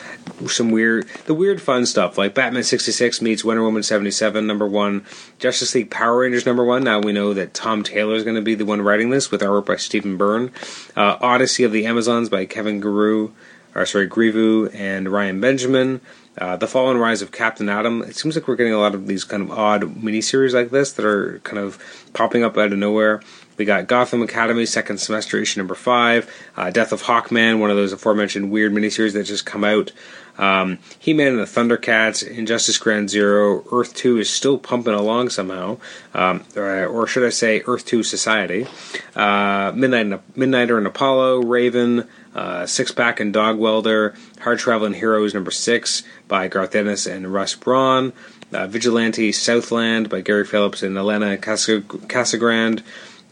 some 0.47 0.71
weird, 0.71 1.07
the 1.27 1.35
weird 1.35 1.61
fun 1.61 1.87
stuff 1.87 2.17
like 2.17 2.35
Batman 2.35 2.63
66 2.63 3.21
meets 3.21 3.45
Wonder 3.45 3.63
Woman 3.63 3.83
77, 3.83 4.47
number 4.47 4.67
one, 4.67 5.05
Justice 5.39 5.75
League 5.75 5.91
Power 5.91 6.21
Rangers, 6.21 6.47
number 6.47 6.65
one. 6.65 6.85
Now 6.85 7.01
we 7.01 7.13
know 7.13 7.35
that 7.35 7.55
Tom 7.55 7.83
Taylor 7.83 8.15
is 8.15 8.25
going 8.25 8.37
to 8.37 8.43
be 8.43 8.55
the 8.55 8.65
one 8.65 8.81
writing 8.81 9.11
this 9.11 9.31
with 9.31 9.43
artwork 9.43 9.67
by 9.67 9.77
Stephen 9.77 10.17
Byrne. 10.17 10.51
Uh, 10.97 11.17
Odyssey 11.21 11.65
of 11.65 11.73
the 11.73 11.87
Amazons 11.87 12.29
by 12.29 12.47
Kevin 12.47 12.81
Guru, 12.81 13.31
or 13.75 13.87
sorry, 13.87 14.09
Grevioux 14.09 14.75
and 14.75 15.09
Ryan 15.11 15.41
Benjamin. 15.41 16.01
Uh, 16.39 16.57
the 16.57 16.67
Fall 16.67 16.91
and 16.91 17.01
Rise 17.01 17.23
of 17.23 17.33
Captain 17.33 17.69
Atom. 17.69 18.03
It 18.03 18.17
seems 18.17 18.35
like 18.35 18.49
we're 18.49 18.57
getting 18.57 18.73
a 18.73 18.79
lot 18.79 18.95
of 18.95 19.07
these 19.07 19.25
kind 19.25 19.43
of 19.43 19.51
odd 19.51 19.83
miniseries 19.83 20.55
like 20.55 20.71
this 20.71 20.93
that 20.93 21.05
are 21.05 21.41
kind 21.41 21.59
of 21.59 21.79
popping 22.15 22.45
up 22.45 22.57
out 22.57 22.73
of 22.73 22.79
nowhere. 22.79 23.21
We 23.61 23.67
got 23.67 23.89
Gotham 23.89 24.23
Academy, 24.23 24.65
second 24.65 25.01
semester 25.01 25.37
issue 25.37 25.61
number 25.61 25.75
five. 25.75 26.35
Uh, 26.57 26.71
Death 26.71 26.93
of 26.93 27.03
Hawkman, 27.03 27.59
one 27.59 27.69
of 27.69 27.77
those 27.77 27.93
aforementioned 27.93 28.51
weird 28.51 28.73
miniseries 28.73 29.13
that 29.13 29.25
just 29.25 29.45
come 29.45 29.65
out. 29.65 29.93
Um, 30.39 30.79
He 30.99 31.13
Man 31.13 31.35
and 31.35 31.41
the 31.41 31.45
Thundercats, 31.45 32.27
Injustice 32.27 32.79
Grand 32.79 33.11
Zero, 33.11 33.63
Earth 33.71 33.95
2 33.95 34.17
is 34.17 34.31
still 34.31 34.57
pumping 34.57 34.95
along 34.95 35.29
somehow. 35.29 35.77
Um, 36.15 36.43
or, 36.57 36.87
or, 36.87 37.07
should 37.07 37.27
I 37.27 37.29
say, 37.29 37.61
Earth 37.67 37.85
2 37.85 38.03
Society. 38.03 38.67
Uh, 39.15 39.73
Midnight, 39.75 40.07
Midnighter 40.35 40.79
and 40.79 40.87
Apollo, 40.87 41.43
Raven, 41.43 42.09
uh, 42.35 42.65
Six 42.65 42.93
Pack 42.93 43.21
and 43.21 43.31
Dog 43.31 43.59
Welder, 43.59 44.15
Hard 44.41 44.59
Traveling 44.59 44.95
Heroes 44.95 45.35
number 45.35 45.51
six 45.51 46.03
by 46.29 46.49
Garth 46.49 46.75
Ennis 46.75 47.05
and 47.05 47.31
Russ 47.31 47.55
Braun, 47.55 48.15
uh, 48.55 48.67
Vigilante 48.69 49.33
Southland 49.33 50.09
by 50.09 50.23
Gary 50.23 50.47
Phillips 50.47 50.83
and 50.83 50.97
Elena 50.97 51.37
Casagrande, 51.37 52.83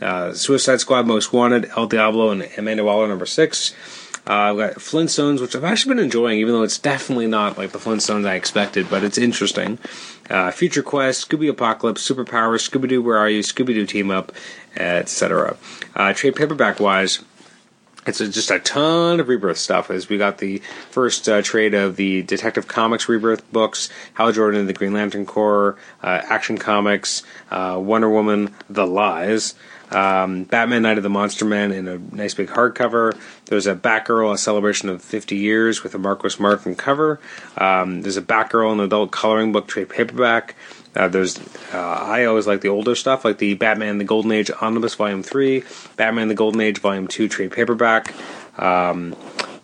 uh, 0.01 0.33
Suicide 0.33 0.81
Squad 0.81 1.07
Most 1.07 1.33
Wanted, 1.33 1.71
El 1.77 1.87
Diablo 1.87 2.31
and 2.31 2.49
Amanda 2.57 2.85
Waller 2.85 3.09
number 3.09 3.27
six. 3.27 3.75
Uh, 4.27 4.33
I've 4.33 4.57
got 4.59 4.75
Flintstones, 4.75 5.41
which 5.41 5.57
I've 5.57 5.65
actually 5.65 5.95
been 5.95 6.05
enjoying, 6.05 6.39
even 6.39 6.53
though 6.53 6.63
it's 6.63 6.79
definitely 6.79 7.27
not 7.27 7.57
like 7.57 7.71
the 7.71 7.79
Flintstones 7.79 8.27
I 8.27 8.35
expected, 8.35 8.91
but 8.91 9.03
it's 9.03 9.17
interesting. 9.17 9.79
Uh, 10.29 10.51
Future 10.51 10.83
Quest, 10.83 11.29
Scooby 11.29 11.49
Apocalypse, 11.49 12.07
Superpowers, 12.07 12.69
Scooby 12.69 12.89
Doo 12.89 13.01
Where 13.01 13.17
Are 13.17 13.31
You, 13.31 13.41
Scooby 13.41 13.69
Doo 13.69 13.87
Team 13.87 14.11
Up, 14.11 14.33
etc. 14.77 15.57
Uh, 15.97 16.13
trade 16.13 16.37
paperback 16.37 16.79
wise, 16.79 17.21
it's 18.09 18.21
a, 18.21 18.29
just 18.29 18.51
a 18.51 18.59
ton 18.59 19.21
of 19.21 19.29
rebirth 19.29 19.59
stuff 19.59 19.91
as 19.91 20.09
we 20.09 20.17
got 20.17 20.39
the 20.39 20.59
first 20.91 21.29
uh, 21.29 21.43
trade 21.43 21.75
of 21.75 21.97
the 21.97 22.23
Detective 22.23 22.67
Comics 22.67 23.09
rebirth 23.09 23.51
books, 23.53 23.91
Hal 24.15 24.33
Jordan 24.33 24.61
and 24.61 24.69
the 24.69 24.73
Green 24.73 24.95
Lantern 24.95 25.27
Corps, 25.27 25.77
uh, 26.03 26.23
Action 26.25 26.59
Comics, 26.59 27.23
uh, 27.51 27.79
Wonder 27.79 28.09
Woman, 28.09 28.55
The 28.69 28.87
Lies. 28.87 29.55
Um, 29.91 30.45
Batman 30.45 30.83
Night 30.83 30.99
of 30.99 31.03
the 31.03 31.11
Monster 31.11 31.45
Man 31.45 31.73
in 31.73 31.89
a 31.89 31.99
nice 31.99 32.35
big 32.35 32.49
hardcover. 32.49 33.19
There's 33.47 33.67
a 33.67 33.75
Batgirl, 33.75 34.33
a 34.33 34.39
celebration 34.39 34.89
of 34.89 35.03
50 35.03 35.37
years 35.37 35.83
with 35.83 35.95
a 35.95 35.99
Marcos 35.99 36.39
Martin 36.39 36.75
cover. 36.75 37.21
Um, 37.57 38.03
there's 38.03 38.17
a 38.17 38.23
Batgirl, 38.23 38.73
an 38.73 38.81
adult 38.81 39.11
coloring 39.11 39.53
book 39.53 39.67
trade 39.67 39.89
paperback. 39.89 40.55
Uh, 40.95 41.09
there's 41.09 41.39
uh, 41.73 41.79
I 41.79 42.25
always 42.25 42.47
like 42.47 42.61
the 42.61 42.69
older 42.69 42.95
stuff, 42.95 43.25
like 43.25 43.39
the 43.39 43.55
Batman: 43.55 43.99
The 43.99 44.05
Golden 44.05 44.33
Age 44.33 44.51
Omnibus 44.51 44.95
Volume 44.95 45.23
Three, 45.23 45.65
Batman: 45.97 46.29
The 46.29 46.35
Golden 46.35 46.61
Age 46.61 46.79
Volume 46.79 47.07
Two 47.07 47.29
trade 47.29 47.53
paperback, 47.53 48.15
um, 48.59 49.15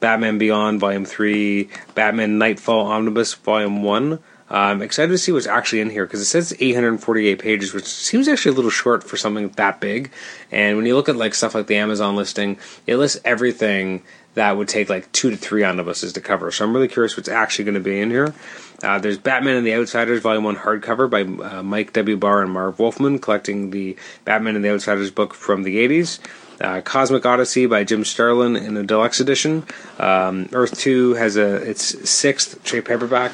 Batman 0.00 0.38
Beyond 0.38 0.80
Volume 0.80 1.04
Three, 1.04 1.70
Batman 1.94 2.38
Nightfall 2.38 2.86
Omnibus 2.86 3.34
Volume 3.34 3.82
One. 3.82 4.20
I'm 4.50 4.82
excited 4.82 5.10
to 5.10 5.18
see 5.18 5.32
what's 5.32 5.46
actually 5.46 5.80
in 5.80 5.90
here 5.90 6.04
because 6.04 6.20
it 6.20 6.26
says 6.26 6.54
848 6.58 7.38
pages, 7.38 7.72
which 7.72 7.86
seems 7.86 8.28
actually 8.28 8.52
a 8.52 8.54
little 8.54 8.70
short 8.70 9.02
for 9.02 9.16
something 9.16 9.48
that 9.48 9.80
big. 9.80 10.10
And 10.52 10.76
when 10.76 10.84
you 10.84 10.94
look 10.94 11.08
at 11.08 11.16
like 11.16 11.34
stuff 11.34 11.54
like 11.54 11.66
the 11.66 11.76
Amazon 11.76 12.14
listing, 12.14 12.58
it 12.86 12.96
lists 12.96 13.20
everything 13.24 14.02
that 14.34 14.56
would 14.56 14.68
take 14.68 14.90
like 14.90 15.10
two 15.12 15.30
to 15.30 15.36
three 15.36 15.64
omnibuses 15.64 16.12
to 16.12 16.20
cover. 16.20 16.50
So 16.50 16.64
I'm 16.64 16.74
really 16.74 16.88
curious 16.88 17.16
what's 17.16 17.28
actually 17.28 17.64
going 17.64 17.76
to 17.76 17.80
be 17.80 18.00
in 18.00 18.10
here. 18.10 18.34
Uh, 18.82 18.98
there's 18.98 19.16
Batman 19.16 19.56
and 19.56 19.66
the 19.66 19.74
Outsiders, 19.74 20.20
Volume 20.20 20.44
1 20.44 20.56
hardcover 20.56 21.08
by 21.08 21.22
uh, 21.22 21.62
Mike 21.62 21.92
W. 21.94 22.16
Barr 22.16 22.42
and 22.42 22.50
Marv 22.50 22.78
Wolfman, 22.78 23.20
collecting 23.20 23.70
the 23.70 23.96
Batman 24.24 24.56
and 24.56 24.64
the 24.64 24.70
Outsiders 24.70 25.10
book 25.10 25.32
from 25.32 25.62
the 25.62 25.76
80s. 25.76 26.18
Uh, 26.64 26.80
Cosmic 26.80 27.26
Odyssey 27.26 27.66
by 27.66 27.84
Jim 27.84 28.04
Starlin 28.04 28.56
in 28.56 28.72
the 28.72 28.82
deluxe 28.82 29.20
edition. 29.20 29.64
Um, 29.98 30.48
Earth 30.54 30.78
Two 30.78 31.12
has 31.12 31.36
a 31.36 31.56
its 31.56 32.08
sixth 32.08 32.64
trade 32.64 32.86
paperback, 32.86 33.32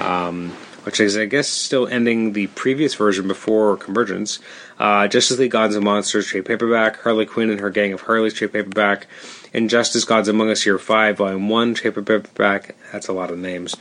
um, 0.00 0.50
which 0.84 1.00
is 1.00 1.16
I 1.16 1.24
guess 1.24 1.48
still 1.48 1.88
ending 1.88 2.34
the 2.34 2.46
previous 2.46 2.94
version 2.94 3.26
before 3.26 3.76
Convergence. 3.78 4.38
Uh, 4.78 5.08
Justice 5.08 5.40
League 5.40 5.50
Gods 5.50 5.74
and 5.74 5.84
Monsters 5.84 6.28
trade 6.28 6.44
paperback. 6.44 7.00
Harley 7.02 7.26
Quinn 7.26 7.50
and 7.50 7.58
her 7.58 7.70
gang 7.70 7.92
of 7.92 8.02
Harleys 8.02 8.34
trade 8.34 8.52
paperback. 8.52 9.08
Injustice 9.52 10.04
Gods 10.04 10.28
Among 10.28 10.48
Us 10.48 10.64
Year 10.64 10.78
Five 10.78 11.16
Volume 11.16 11.48
One 11.48 11.74
trade 11.74 11.96
paperback. 11.96 12.76
That's 12.92 13.08
a 13.08 13.12
lot 13.12 13.32
of 13.32 13.38
names. 13.38 13.74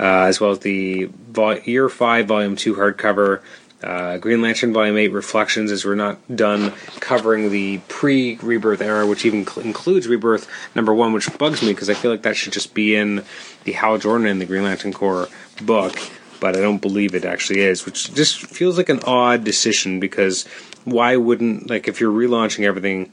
Uh, 0.00 0.24
as 0.24 0.40
well 0.40 0.52
as 0.52 0.60
the 0.60 1.10
vol- 1.28 1.58
Year 1.58 1.90
Five 1.90 2.28
Volume 2.28 2.56
Two 2.56 2.76
hardcover. 2.76 3.42
Uh, 3.82 4.18
Green 4.18 4.40
Lantern 4.42 4.72
Volume 4.72 4.96
8 4.96 5.08
Reflections, 5.08 5.72
as 5.72 5.84
we're 5.84 5.94
not 5.94 6.18
done 6.34 6.72
covering 7.00 7.50
the 7.50 7.78
pre 7.88 8.36
Rebirth 8.36 8.80
era, 8.80 9.06
which 9.06 9.24
even 9.24 9.46
cl- 9.46 9.66
includes 9.66 10.06
Rebirth 10.06 10.48
number 10.74 10.94
one, 10.94 11.12
which 11.12 11.36
bugs 11.38 11.62
me 11.62 11.72
because 11.72 11.90
I 11.90 11.94
feel 11.94 12.10
like 12.10 12.22
that 12.22 12.36
should 12.36 12.52
just 12.52 12.74
be 12.74 12.94
in 12.94 13.24
the 13.64 13.72
Hal 13.72 13.98
Jordan 13.98 14.26
and 14.26 14.40
the 14.40 14.46
Green 14.46 14.62
Lantern 14.62 14.92
Corps 14.92 15.28
book, 15.62 15.98
but 16.40 16.56
I 16.56 16.60
don't 16.60 16.82
believe 16.82 17.14
it 17.14 17.24
actually 17.24 17.60
is, 17.60 17.84
which 17.84 18.14
just 18.14 18.46
feels 18.46 18.76
like 18.76 18.88
an 18.88 19.00
odd 19.04 19.44
decision 19.44 20.00
because 20.00 20.46
why 20.84 21.16
wouldn't, 21.16 21.70
like, 21.70 21.88
if 21.88 22.00
you're 22.00 22.12
relaunching 22.12 22.64
everything, 22.64 23.10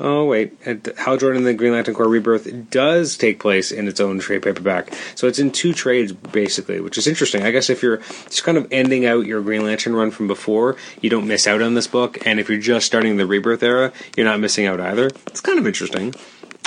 Oh 0.00 0.24
wait, 0.24 0.56
Hal 0.96 1.16
Jordan 1.16 1.38
and 1.38 1.46
the 1.46 1.54
Green 1.54 1.72
Lantern 1.72 1.94
Corps 1.94 2.08
Rebirth 2.08 2.70
does 2.70 3.16
take 3.16 3.38
place 3.38 3.70
in 3.70 3.88
its 3.88 4.00
own 4.00 4.18
trade 4.18 4.42
paperback, 4.42 4.92
so 5.14 5.26
it's 5.26 5.38
in 5.38 5.50
two 5.50 5.72
trades 5.74 6.12
basically, 6.12 6.80
which 6.80 6.96
is 6.96 7.06
interesting. 7.06 7.42
I 7.42 7.50
guess 7.50 7.68
if 7.68 7.82
you're 7.82 7.98
just 7.98 8.44
kind 8.44 8.56
of 8.58 8.66
ending 8.70 9.04
out 9.06 9.26
your 9.26 9.42
Green 9.42 9.64
Lantern 9.64 9.94
run 9.94 10.10
from 10.10 10.28
before, 10.28 10.76
you 11.00 11.10
don't 11.10 11.28
miss 11.28 11.46
out 11.46 11.62
on 11.62 11.74
this 11.74 11.86
book, 11.86 12.26
and 12.26 12.40
if 12.40 12.48
you're 12.48 12.58
just 12.58 12.86
starting 12.86 13.16
the 13.16 13.26
Rebirth 13.26 13.62
era, 13.62 13.92
you're 14.16 14.26
not 14.26 14.40
missing 14.40 14.66
out 14.66 14.80
either. 14.80 15.06
It's 15.26 15.40
kind 15.40 15.58
of 15.58 15.66
interesting. 15.66 16.14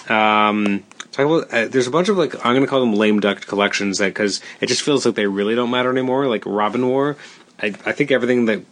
Um, 0.08 0.84
uh, 1.18 1.68
there's 1.68 1.88
a 1.88 1.92
bunch 1.92 2.10
of 2.10 2.18
like 2.18 2.36
I'm 2.46 2.54
going 2.54 2.62
to 2.62 2.68
call 2.68 2.82
them 2.82 2.94
lame 2.94 3.20
duck 3.20 3.42
collections 3.48 4.00
that 4.00 4.08
because 4.08 4.42
it 4.62 4.68
just 4.68 4.82
feels 4.82 5.06
like 5.06 5.16
they 5.16 5.28
really 5.28 5.56
don't 5.56 5.72
matter 5.72 5.90
anymore. 5.90 6.28
Like 6.28 6.44
Robin 6.46 6.88
War, 6.88 7.18
I, 7.62 7.68
I 7.68 7.92
think 7.94 8.12
everything 8.12 8.46
that 8.46 8.64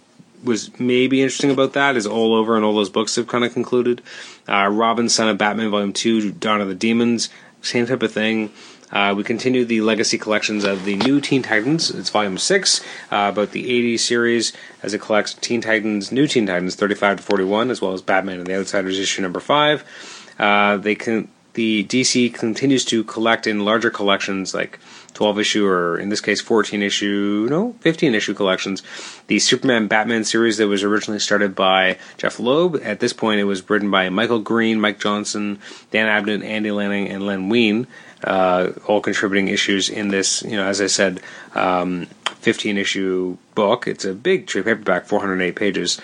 was 0.43 0.77
maybe 0.79 1.21
interesting 1.21 1.51
about 1.51 1.73
that 1.73 1.95
is 1.95 2.05
all 2.05 2.33
over 2.33 2.55
and 2.55 2.65
all 2.65 2.75
those 2.75 2.89
books 2.89 3.15
have 3.15 3.27
kind 3.27 3.43
of 3.43 3.53
concluded. 3.53 4.01
Uh, 4.47 4.67
Robin, 4.71 5.09
Son 5.09 5.29
of 5.29 5.37
Batman, 5.37 5.71
Volume 5.71 5.93
2, 5.93 6.31
Dawn 6.33 6.61
of 6.61 6.67
the 6.67 6.75
Demons, 6.75 7.29
same 7.61 7.85
type 7.85 8.03
of 8.03 8.11
thing. 8.11 8.51
Uh, 8.91 9.13
we 9.15 9.23
continue 9.23 9.65
the 9.65 9.81
legacy 9.81 10.19
collections 10.19 10.63
of 10.63 10.85
the 10.85 10.95
new 10.97 11.19
Teen 11.19 11.41
Titans. 11.41 11.89
It's 11.89 12.11
Volume 12.11 12.37
6, 12.37 12.79
uh, 13.11 13.31
about 13.33 13.51
the 13.51 13.65
80s 13.95 14.01
series, 14.01 14.53
as 14.83 14.93
it 14.93 15.01
collects 15.01 15.33
Teen 15.33 15.61
Titans, 15.61 16.11
New 16.11 16.27
Teen 16.27 16.45
Titans 16.45 16.75
35 16.75 17.17
to 17.17 17.23
41, 17.23 17.71
as 17.71 17.81
well 17.81 17.93
as 17.93 18.03
Batman 18.03 18.37
and 18.37 18.45
the 18.45 18.55
Outsiders 18.55 18.99
issue 18.99 19.23
number 19.23 19.39
5. 19.39 20.35
Uh, 20.37 20.77
they 20.77 20.93
can, 20.93 21.27
the 21.53 21.83
DC 21.85 22.35
continues 22.35 22.85
to 22.85 23.03
collect 23.03 23.47
in 23.47 23.65
larger 23.65 23.89
collections 23.89 24.53
like 24.53 24.77
12 25.13 25.39
issue, 25.39 25.65
or 25.65 25.97
in 25.97 26.09
this 26.09 26.21
case, 26.21 26.41
14 26.41 26.81
issue, 26.81 27.47
no, 27.49 27.75
15 27.81 28.15
issue 28.15 28.33
collections. 28.33 28.83
The 29.27 29.39
Superman 29.39 29.87
Batman 29.87 30.23
series 30.23 30.57
that 30.57 30.67
was 30.67 30.83
originally 30.83 31.19
started 31.19 31.55
by 31.55 31.97
Jeph 32.17 32.39
Loeb. 32.39 32.79
At 32.83 32.99
this 32.99 33.13
point, 33.13 33.39
it 33.39 33.45
was 33.45 33.69
written 33.69 33.91
by 33.91 34.09
Michael 34.09 34.39
Green, 34.39 34.79
Mike 34.79 34.99
Johnson, 34.99 35.59
Dan 35.91 36.07
Abnett, 36.07 36.43
Andy 36.43 36.71
Lanning, 36.71 37.09
and 37.09 37.25
Len 37.25 37.49
Wein, 37.49 37.87
uh, 38.23 38.71
all 38.87 39.01
contributing 39.01 39.47
issues 39.47 39.89
in 39.89 40.09
this, 40.09 40.43
you 40.43 40.57
know, 40.57 40.65
as 40.65 40.81
I 40.81 40.87
said, 40.87 41.21
um, 41.55 42.07
15 42.41 42.77
issue 42.77 43.37
book. 43.55 43.87
It's 43.87 44.05
a 44.05 44.13
big 44.13 44.47
trade 44.47 44.65
paperback, 44.65 45.05
408 45.05 45.55
pages. 45.55 45.99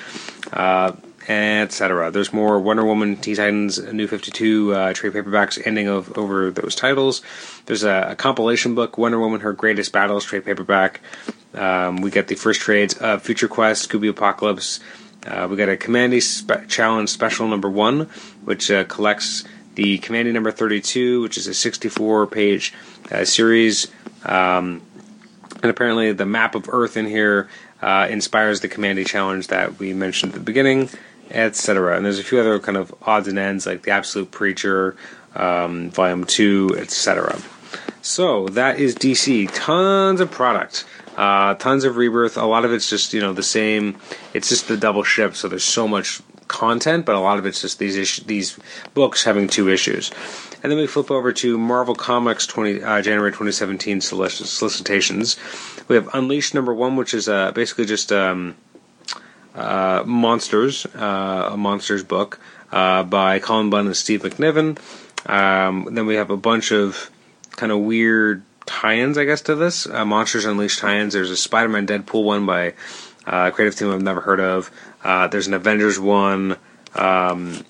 Uh, 0.53 0.93
etc. 1.29 2.09
There's 2.09 2.33
more 2.33 2.59
Wonder 2.59 2.83
Woman, 2.83 3.15
Teen 3.15 3.35
Titans, 3.35 3.79
New 3.93 4.07
52 4.07 4.73
uh, 4.73 4.93
trade 4.93 5.13
paperbacks 5.13 5.61
ending 5.65 5.87
of 5.87 6.17
over 6.17 6.49
those 6.49 6.75
titles. 6.75 7.21
There's 7.67 7.83
a, 7.83 8.09
a, 8.11 8.15
compilation 8.15 8.73
book, 8.73 8.97
Wonder 8.97 9.19
Woman, 9.19 9.41
Her 9.41 9.53
Greatest 9.53 9.93
Battles 9.93 10.25
trade 10.25 10.43
paperback. 10.43 11.01
Um, 11.53 11.97
we 11.97 12.09
get 12.09 12.27
the 12.27 12.35
first 12.35 12.61
trades 12.61 12.95
of 12.95 13.21
Future 13.21 13.47
Quest, 13.47 13.89
Scooby 13.89 14.09
Apocalypse. 14.09 14.79
Uh, 15.25 15.47
we 15.49 15.55
got 15.55 15.69
a 15.69 15.75
Kamandi 15.75 16.21
spe- 16.21 16.67
Challenge 16.67 17.07
Special 17.07 17.47
number 17.47 17.69
one, 17.69 18.09
which 18.43 18.71
uh, 18.71 18.85
collects 18.85 19.43
the 19.75 19.99
Kamandi 19.99 20.33
number 20.33 20.51
32, 20.51 21.21
which 21.21 21.37
is 21.37 21.45
a 21.45 21.53
64 21.53 22.25
page 22.27 22.73
uh, 23.11 23.23
series. 23.23 23.87
Um, 24.25 24.81
and 25.61 25.69
apparently, 25.69 26.11
the 26.13 26.25
map 26.25 26.55
of 26.55 26.69
Earth 26.69 26.97
in 26.97 27.05
here 27.05 27.49
uh, 27.81 28.07
inspires 28.09 28.61
the 28.61 28.69
Kamandi 28.69 29.05
challenge 29.05 29.47
that 29.47 29.77
we 29.77 29.93
mentioned 29.93 30.31
at 30.31 30.39
the 30.39 30.43
beginning 30.43 30.89
etc. 31.31 31.95
And 31.95 32.05
there's 32.05 32.19
a 32.19 32.23
few 32.23 32.39
other 32.39 32.59
kind 32.59 32.77
of 32.77 32.93
odds 33.01 33.27
and 33.27 33.39
ends 33.39 33.65
like 33.65 33.83
the 33.83 33.91
Absolute 33.91 34.31
Preacher, 34.31 34.95
um, 35.35 35.89
Volume 35.91 36.25
Two, 36.25 36.75
etc. 36.77 37.39
So 38.01 38.47
that 38.49 38.79
is 38.79 38.95
DC. 38.95 39.49
Tons 39.53 40.21
of 40.21 40.31
product. 40.31 40.85
Uh, 41.17 41.53
tons 41.55 41.83
of 41.83 41.97
rebirth. 41.97 42.37
A 42.37 42.45
lot 42.45 42.63
of 42.65 42.71
it's 42.71 42.89
just 42.89 43.13
you 43.13 43.21
know 43.21 43.33
the 43.33 43.43
same. 43.43 43.97
It's 44.33 44.49
just 44.49 44.67
the 44.67 44.77
double 44.77 45.03
ship, 45.03 45.35
so 45.35 45.47
there's 45.47 45.63
so 45.63 45.87
much 45.87 46.21
content, 46.47 47.05
but 47.05 47.15
a 47.15 47.19
lot 47.19 47.39
of 47.39 47.45
it's 47.45 47.61
just 47.61 47.79
these 47.79 47.95
issues, 47.95 48.25
these 48.25 48.59
books 48.93 49.23
having 49.23 49.47
two 49.47 49.69
issues. 49.69 50.11
And 50.61 50.69
then 50.69 50.77
we 50.77 50.87
flip 50.87 51.09
over 51.09 51.31
to 51.31 51.57
Marvel 51.57 51.95
Comics 51.95 52.45
20, 52.45 52.83
uh, 52.83 53.01
January 53.01 53.31
2017 53.31 54.01
solicitations. 54.01 55.37
We 55.87 55.95
have 55.95 56.09
Unleashed 56.13 56.53
number 56.53 56.73
one, 56.73 56.97
which 56.97 57.13
is 57.13 57.29
uh, 57.29 57.53
basically 57.53 57.85
just 57.85 58.11
um, 58.11 58.55
uh, 59.59 60.03
Monsters, 60.05 60.85
uh, 60.95 61.49
a 61.51 61.57
Monsters 61.57 62.03
book 62.03 62.39
uh, 62.71 63.03
by 63.03 63.39
Cullen 63.39 63.69
Bunn 63.69 63.87
and 63.87 63.95
Steve 63.95 64.21
McNiven. 64.21 64.79
Um, 65.29 65.87
then 65.91 66.05
we 66.05 66.15
have 66.15 66.29
a 66.29 66.37
bunch 66.37 66.71
of 66.71 67.11
kind 67.51 67.71
of 67.71 67.79
weird 67.79 68.43
tie-ins, 68.65 69.17
I 69.17 69.25
guess, 69.25 69.41
to 69.41 69.55
this. 69.55 69.85
Uh, 69.85 70.05
Monsters 70.05 70.45
Unleashed 70.45 70.79
tie-ins. 70.79 71.13
There's 71.13 71.31
a 71.31 71.37
Spider-Man 71.37 71.87
Deadpool 71.87 72.23
one 72.23 72.45
by 72.45 72.69
uh, 73.27 73.49
a 73.49 73.51
creative 73.51 73.77
team 73.77 73.91
I've 73.91 74.01
never 74.01 74.21
heard 74.21 74.39
of. 74.39 74.71
Uh, 75.03 75.27
there's 75.27 75.47
an 75.47 75.53
Avengers 75.53 75.99
one. 75.99 76.55
Um, 76.95 77.65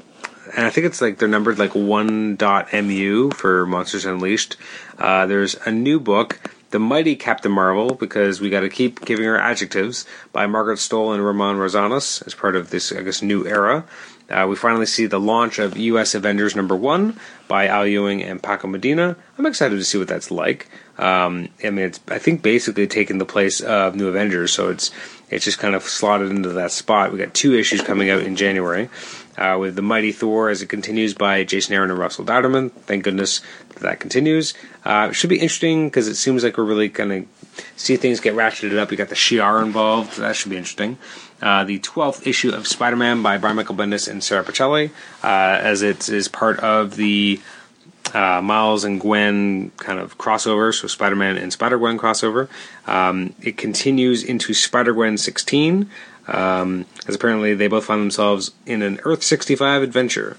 and 0.56 0.66
I 0.66 0.70
think 0.70 0.86
it's 0.86 1.02
like 1.02 1.18
they're 1.18 1.28
numbered 1.28 1.60
like 1.60 1.72
1.mu 1.72 3.32
for 3.32 3.66
Monsters 3.66 4.06
Unleashed. 4.06 4.58
there's 4.98 5.56
a 5.66 5.72
new 5.72 6.00
book 6.00 6.40
the 6.72 6.80
Mighty 6.80 7.16
Captain 7.16 7.52
Marvel, 7.52 7.96
because 7.96 8.40
we 8.40 8.50
got 8.50 8.62
to 8.62 8.70
keep 8.70 9.04
giving 9.06 9.26
her 9.26 9.38
adjectives, 9.38 10.06
by 10.32 10.48
Margaret 10.48 10.78
Stohl 10.78 11.14
and 11.14 11.26
Ramon 11.26 11.58
Rosanas 11.58 12.26
as 12.26 12.34
part 12.34 12.56
of 12.56 12.70
this, 12.70 12.92
I 12.92 13.02
guess, 13.02 13.22
new 13.22 13.46
era. 13.48 13.86
Uh, 14.30 14.46
we 14.48 14.56
finally 14.56 14.86
see 14.86 15.08
the 15.08 15.20
launch 15.20 15.58
of 15.58 15.76
U.S. 15.76 16.14
Avengers 16.14 16.56
number 16.56 16.76
one 16.76 17.20
by 17.48 17.68
Al 17.68 17.88
Ewing 17.88 18.22
and 18.22 18.42
Paco 18.42 18.68
Medina. 18.68 19.16
I'm 19.38 19.46
excited 19.48 19.78
to 19.78 19.84
see 19.84 19.98
what 19.98 20.08
that's 20.08 20.30
like. 20.30 20.70
Um, 21.00 21.50
I 21.64 21.72
mean, 21.72 21.86
it's 21.86 22.00
I 22.08 22.20
think 22.20 22.44
basically 22.44 22.86
taking 22.86 23.18
the 23.18 23.26
place 23.26 23.60
of 23.60 23.96
New 23.96 24.08
Avengers, 24.08 24.52
so 24.52 24.70
it's 24.70 24.92
it's 25.32 25.46
just 25.46 25.58
kind 25.58 25.74
of 25.74 25.84
slotted 25.84 26.30
into 26.30 26.50
that 26.50 26.72
spot. 26.72 27.12
We 27.12 27.18
got 27.18 27.34
two 27.34 27.56
issues 27.56 27.82
coming 27.82 28.12
out 28.12 28.22
in 28.22 28.36
January 28.36 28.90
uh, 29.40 29.58
with 29.58 29.76
the 29.76 29.82
Mighty 29.82 30.12
Thor 30.12 30.50
as 30.50 30.62
it 30.62 30.68
continues 30.68 31.14
by 31.14 31.44
Jason 31.44 31.74
Aaron 31.74 31.90
and 31.90 31.98
Russell 31.98 32.26
Dauterman. 32.26 32.72
Thank 32.72 33.06
goodness 33.06 33.42
that, 33.70 33.80
that 33.80 34.00
continues. 34.00 34.54
Uh, 34.84 35.12
should 35.12 35.30
be 35.30 35.40
interesting 35.40 35.88
because 35.88 36.08
it 36.08 36.16
seems 36.16 36.44
like 36.44 36.58
we're 36.58 36.66
really 36.66 36.90
going 36.90 37.24
to 37.24 37.64
see 37.78 37.96
things 37.96 38.20
get 38.20 38.36
ratcheted 38.36 38.78
up. 38.78 38.92
You 38.92 38.98
got 38.98 39.10
the 39.10 39.16
Shi'ar 39.16 39.64
involved. 39.64 40.18
That 40.18 40.36
should 40.36 40.52
be 40.52 40.58
interesting. 40.58 40.98
Uh, 41.42 41.64
the 41.64 41.80
12th 41.80 42.28
issue 42.28 42.52
of 42.52 42.68
Spider 42.68 42.98
Man 42.98 43.24
by 43.24 43.38
Brian 43.38 43.56
Michael 43.56 43.76
Bendis 43.76 44.10
and 44.10 44.22
Sara 44.22 44.44
Pichelli, 44.44 44.92
uh, 45.24 45.28
as 45.62 45.82
it 45.82 46.10
is 46.10 46.28
part 46.28 46.60
of 46.60 46.98
the 46.98 47.40
uh, 48.14 48.42
Miles 48.42 48.84
and 48.84 49.00
Gwen 49.00 49.72
kind 49.78 50.00
of 50.00 50.18
crossover, 50.18 50.74
so 50.74 50.88
Spider 50.88 51.16
Man 51.16 51.38
and 51.38 51.54
Spider 51.54 51.78
Gwen 51.78 51.98
crossover. 51.98 52.50
Um, 52.88 53.36
it 53.42 53.56
continues 53.56 54.24
into 54.24 54.54
Spider 54.54 54.94
Gwen 54.94 55.18
16, 55.18 55.90
um, 56.30 56.86
as 57.08 57.16
apparently 57.16 57.54
they 57.54 57.68
both 57.68 57.86
find 57.86 58.02
themselves 58.02 58.52
in 58.66 58.82
an 58.82 59.00
Earth 59.04 59.24
65 59.24 59.82
adventure. 59.82 60.38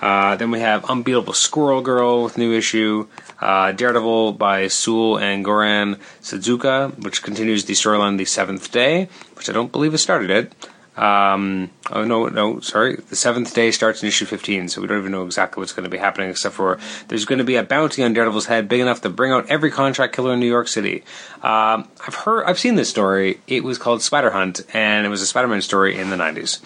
Uh, 0.00 0.34
then 0.34 0.50
we 0.50 0.58
have 0.58 0.84
Unbeatable 0.86 1.32
Squirrel 1.32 1.80
Girl 1.80 2.24
with 2.24 2.36
new 2.36 2.52
issue, 2.52 3.06
uh, 3.40 3.70
Daredevil 3.70 4.32
by 4.32 4.66
Soule 4.66 5.16
and 5.16 5.44
Goran 5.44 5.96
Sudzuka, 6.20 6.98
which 7.04 7.22
continues 7.22 7.64
the 7.64 7.74
storyline 7.74 8.18
The 8.18 8.24
Seventh 8.24 8.72
Day, 8.72 9.08
which 9.36 9.48
I 9.48 9.52
don't 9.52 9.70
believe 9.70 9.92
has 9.92 10.02
started 10.02 10.30
yet. 10.30 10.71
Um, 10.96 11.70
oh 11.90 12.04
no, 12.04 12.26
no, 12.26 12.60
sorry. 12.60 12.96
The 12.96 13.16
seventh 13.16 13.54
day 13.54 13.70
starts 13.70 14.02
in 14.02 14.08
issue 14.08 14.26
15, 14.26 14.68
so 14.68 14.80
we 14.80 14.86
don't 14.86 14.98
even 14.98 15.12
know 15.12 15.24
exactly 15.24 15.60
what's 15.60 15.72
going 15.72 15.84
to 15.84 15.90
be 15.90 15.98
happening, 15.98 16.28
except 16.28 16.54
for 16.54 16.78
there's 17.08 17.24
going 17.24 17.38
to 17.38 17.44
be 17.44 17.56
a 17.56 17.62
bounty 17.62 18.02
on 18.02 18.12
Daredevil's 18.12 18.46
head 18.46 18.68
big 18.68 18.80
enough 18.80 19.00
to 19.02 19.08
bring 19.08 19.32
out 19.32 19.46
every 19.48 19.70
contract 19.70 20.14
killer 20.14 20.34
in 20.34 20.40
New 20.40 20.46
York 20.46 20.68
City. 20.68 21.02
Um, 21.42 21.88
I've 22.06 22.14
heard, 22.14 22.44
I've 22.44 22.58
seen 22.58 22.74
this 22.74 22.90
story. 22.90 23.40
It 23.46 23.64
was 23.64 23.78
called 23.78 24.02
Spider 24.02 24.30
Hunt, 24.30 24.60
and 24.74 25.06
it 25.06 25.08
was 25.08 25.22
a 25.22 25.26
Spider-Man 25.26 25.62
story 25.62 25.98
in 25.98 26.10
the 26.10 26.16
90s. 26.16 26.60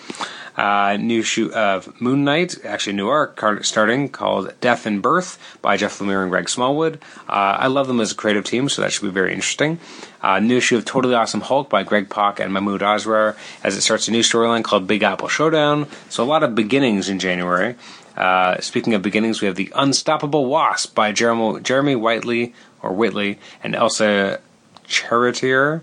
Uh, 0.57 0.97
new 0.97 1.21
issue 1.21 1.51
of 1.53 2.01
Moon 2.01 2.25
Knight, 2.25 2.64
actually 2.64 2.95
new 2.95 3.09
arc 3.09 3.38
starting 3.62 4.09
called 4.09 4.53
Death 4.61 4.87
and 4.87 5.03
Birth 5.03 5.38
by 5.61 5.77
Jeff 5.77 5.99
Lemire 5.99 6.23
and 6.23 6.31
Greg 6.31 6.49
Smallwood. 6.49 6.97
Uh, 7.29 7.57
I 7.59 7.66
love 7.66 7.87
them 7.88 8.01
as 8.01 8.12
a 8.12 8.14
creative 8.14 8.45
team, 8.45 8.69
so 8.69 8.81
that 8.81 8.92
should 8.92 9.03
be 9.03 9.11
very 9.11 9.35
interesting. 9.35 9.79
Uh, 10.23 10.40
new 10.40 10.57
issue 10.57 10.77
of 10.77 10.85
Totally 10.85 11.14
Awesome 11.14 11.42
Hulk 11.42 11.69
by 11.69 11.83
Greg 11.83 12.09
Pak 12.09 12.40
and 12.40 12.53
Mahmoud 12.53 12.81
Asrar 12.81 13.37
as 13.62 13.77
it 13.77 13.83
starts 13.83 14.09
a 14.09 14.11
new 14.11 14.23
storyline 14.23 14.64
called 14.64 14.87
Big 14.87 15.03
Apple 15.03 15.29
Showdown. 15.29 15.87
So 16.09 16.25
a 16.25 16.27
lot 16.27 16.42
of 16.42 16.55
beginnings 16.55 17.09
in 17.09 17.19
January. 17.19 17.77
Uh, 18.16 18.59
speaking 18.61 18.95
of 18.95 19.03
beginnings, 19.03 19.42
we 19.42 19.47
have 19.47 19.57
the 19.57 19.71
Unstoppable 19.75 20.47
Wasp 20.47 20.95
by 20.95 21.12
Jeremy, 21.12 21.61
Jeremy 21.61 21.97
Whiteley 21.97 22.55
or 22.83 22.92
Whitley 22.92 23.38
and 23.62 23.75
Elsa 23.75 24.40
Charretier. 24.88 25.83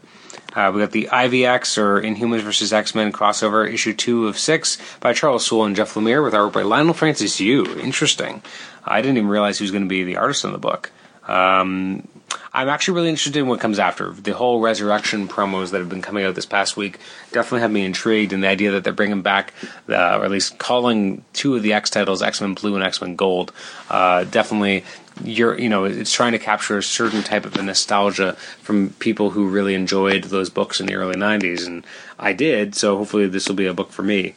Uh, 0.56 0.72
we 0.74 0.82
got 0.82 0.92
the 0.92 1.10
IVX 1.12 1.78
or 1.78 2.02
Inhumans 2.02 2.42
versus 2.42 2.72
X 2.72 2.94
Men 2.94 3.12
crossover, 3.12 3.72
issue 3.72 3.94
two 3.94 4.28
of 4.28 4.38
six 4.38 4.78
by 5.00 5.14
Charles 5.14 5.46
Soule 5.46 5.66
and 5.66 5.76
Jeff 5.76 5.94
Lemire 5.96 6.24
with 6.24 6.36
art 6.36 6.54
by 6.54 6.62
Leinil 6.62 6.96
Francis 6.96 7.40
Yu. 7.40 7.66
Interesting. 7.80 8.42
I 8.86 9.02
didn't 9.02 9.18
even 9.18 9.30
realize 9.30 9.58
he 9.58 9.64
was 9.64 9.72
going 9.72 9.84
to 9.84 9.90
be 9.90 10.04
the 10.04 10.18
artist 10.18 10.46
on 10.46 10.52
the 10.52 10.58
book. 10.58 10.92
Um, 11.28 12.08
I'm 12.54 12.70
actually 12.70 12.96
really 12.96 13.10
interested 13.10 13.40
in 13.40 13.48
what 13.48 13.60
comes 13.60 13.80
after. 13.80 14.12
The 14.12 14.34
whole 14.34 14.60
resurrection 14.60 15.28
promos 15.28 15.72
that 15.72 15.80
have 15.80 15.90
been 15.90 16.02
coming 16.02 16.24
out 16.24 16.36
this 16.36 16.46
past 16.46 16.78
week 16.78 17.00
definitely 17.32 17.62
have 17.62 17.72
me 17.72 17.86
intrigued, 17.86 18.34
and 18.34 18.44
the 18.44 18.48
idea 18.48 18.72
that 18.72 18.84
they're 18.84 18.94
bringing 18.94 19.22
back, 19.22 19.54
or 19.88 19.96
at 19.96 20.30
least 20.30 20.60
calling 20.60 21.24
two 21.34 21.56
of 21.56 21.64
the 21.64 21.74
X 21.74 21.90
titles 21.90 22.22
X 22.22 22.42
Men 22.42 22.54
Blue 22.54 22.76
and 22.76 22.84
X 22.84 23.02
Men 23.02 23.16
Gold, 23.16 23.52
uh, 23.90 24.26
definitely 24.26 24.84
you're 25.24 25.60
you 25.60 25.70
know 25.70 25.86
it's 25.86 26.12
trying 26.12 26.32
to 26.32 26.40
capture 26.40 26.78
a 26.78 26.84
certain 26.84 27.22
type 27.22 27.46
of 27.46 27.62
nostalgia 27.62 28.34
from 28.62 28.90
people 29.00 29.32
who 29.32 29.48
really 29.48 29.76
enjoyed 29.76 30.26
those 30.26 30.50
books 30.50 30.80
in 30.80 30.86
the 30.86 30.96
early 30.96 31.16
90s 31.16 31.66
and 31.68 31.86
i 32.18 32.34
did 32.34 32.74
so 32.74 32.98
hopefully 32.98 33.28
this 33.28 33.48
will 33.48 33.56
be 33.56 33.68
a 33.68 33.74
book 33.74 33.92
for 33.92 34.04
me 34.04 34.34